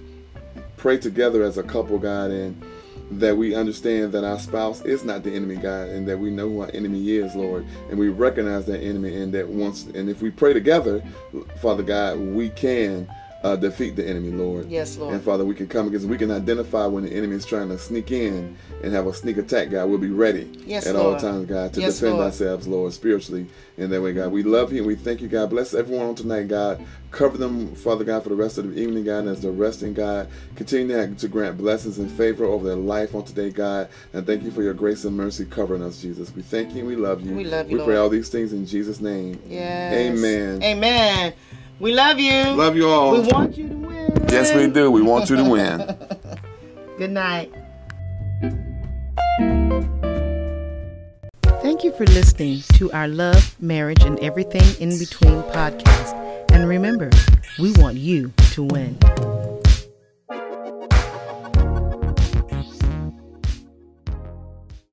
pray 0.78 0.96
together 0.96 1.42
as 1.42 1.58
a 1.58 1.62
couple, 1.62 1.98
God, 1.98 2.30
and 2.30 2.62
that 3.10 3.36
we 3.36 3.54
understand 3.54 4.12
that 4.12 4.24
our 4.24 4.38
spouse 4.38 4.80
is 4.80 5.04
not 5.04 5.24
the 5.24 5.34
enemy, 5.34 5.56
God, 5.56 5.90
and 5.90 6.08
that 6.08 6.18
we 6.18 6.30
know 6.30 6.48
who 6.48 6.60
our 6.62 6.70
enemy 6.72 7.10
is, 7.10 7.34
Lord, 7.34 7.66
and 7.90 7.98
we 7.98 8.08
recognize 8.08 8.64
that 8.64 8.80
enemy, 8.80 9.14
and 9.14 9.34
that 9.34 9.46
once, 9.46 9.84
and 9.94 10.08
if 10.08 10.22
we 10.22 10.30
pray 10.30 10.54
together, 10.54 11.02
Father 11.60 11.82
God, 11.82 12.18
we 12.18 12.48
can 12.48 13.12
uh, 13.42 13.56
defeat 13.56 13.96
the 13.96 14.06
enemy, 14.08 14.30
Lord. 14.30 14.70
yes, 14.70 14.96
Lord. 14.96 15.14
And 15.14 15.22
Father, 15.22 15.44
we 15.44 15.54
can 15.54 15.66
come 15.66 15.88
against, 15.88 16.06
we 16.06 16.16
can 16.16 16.30
identify 16.30 16.86
when 16.86 17.04
the 17.04 17.12
enemy 17.12 17.34
is 17.36 17.44
trying 17.44 17.68
to 17.70 17.78
sneak 17.78 18.10
in 18.12 18.56
and 18.82 18.92
have 18.92 19.06
a 19.06 19.12
sneak 19.14 19.36
attack, 19.36 19.70
God. 19.70 19.88
We'll 19.88 19.98
be 19.98 20.10
ready 20.10 20.48
Yes, 20.66 20.86
at 20.86 20.94
all 20.96 21.16
times, 21.16 21.46
God, 21.46 21.72
to 21.74 21.80
Yes, 21.80 21.98
defend 21.98 22.18
Lord. 22.18 22.26
ourselves, 22.26 22.68
Lord, 22.68 22.92
spiritually. 22.92 23.46
In 23.78 23.88
that 23.90 24.02
way, 24.02 24.12
God. 24.12 24.30
We 24.30 24.42
love 24.42 24.70
you 24.72 24.78
and 24.78 24.86
we 24.86 24.94
thank 24.94 25.22
you, 25.22 25.28
God. 25.28 25.48
Bless 25.50 25.72
everyone 25.74 26.06
on 26.06 26.14
tonight, 26.14 26.46
God. 26.46 26.84
Cover 27.10 27.38
them, 27.38 27.74
Father 27.74 28.04
God, 28.04 28.22
for 28.22 28.28
the 28.28 28.34
rest 28.36 28.58
of 28.58 28.72
the 28.74 28.78
evening, 28.80 29.04
God, 29.04 29.26
as 29.26 29.40
they're 29.40 29.50
resting, 29.50 29.94
God. 29.94 30.28
Continue 30.56 30.88
to- 30.94 31.14
to 31.14 31.26
grant 31.28 31.56
blessings 31.58 31.98
and 31.98 32.10
favor 32.10 32.44
over 32.44 32.66
their 32.66 32.76
life 32.76 33.14
on 33.14 33.24
today, 33.24 33.50
God. 33.50 33.88
And 34.12 34.26
thank 34.26 34.44
you 34.44 34.50
for 34.50 34.62
your 34.62 34.74
grace 34.74 35.04
and 35.04 35.16
mercy 35.16 35.46
covering 35.46 35.82
us, 35.82 36.00
Jesus. 36.02 36.32
We 36.36 36.42
thank 36.42 36.74
you 36.74 36.80
and 36.80 36.86
we 36.88 36.96
love 36.96 37.22
you. 37.26 37.34
We 37.34 37.44
love 37.44 37.70
you, 37.70 37.78
We 37.78 37.82
pray 37.84 37.94
Lord. 37.94 37.98
all 38.04 38.08
these 38.10 38.28
things 38.28 38.52
in 38.52 38.66
Jesus' 38.66 39.00
name. 39.00 39.38
yes. 39.48 39.92
Amen. 39.94 40.62
Amen. 40.62 41.32
We 41.82 41.92
love 41.92 42.20
you. 42.20 42.44
Love 42.54 42.76
you 42.76 42.88
all. 42.88 43.10
We 43.10 43.26
want 43.26 43.58
you 43.58 43.68
to 43.68 43.74
win. 43.74 44.26
yes, 44.28 44.54
we 44.54 44.68
do. 44.68 44.88
We 44.88 45.02
want 45.02 45.28
you 45.28 45.34
to 45.34 45.42
win. 45.42 45.78
Good 46.96 47.10
night. 47.10 47.52
Thank 51.60 51.82
you 51.82 51.90
for 51.90 52.06
listening 52.06 52.60
to 52.74 52.92
our 52.92 53.08
Love, 53.08 53.60
Marriage, 53.60 54.04
and 54.04 54.16
Everything 54.20 54.62
in 54.80 54.96
Between 54.96 55.42
podcast. 55.50 56.14
And 56.52 56.68
remember, 56.68 57.10
we 57.58 57.72
want 57.72 57.96
you 57.96 58.32
to 58.52 58.62
win. 58.62 58.96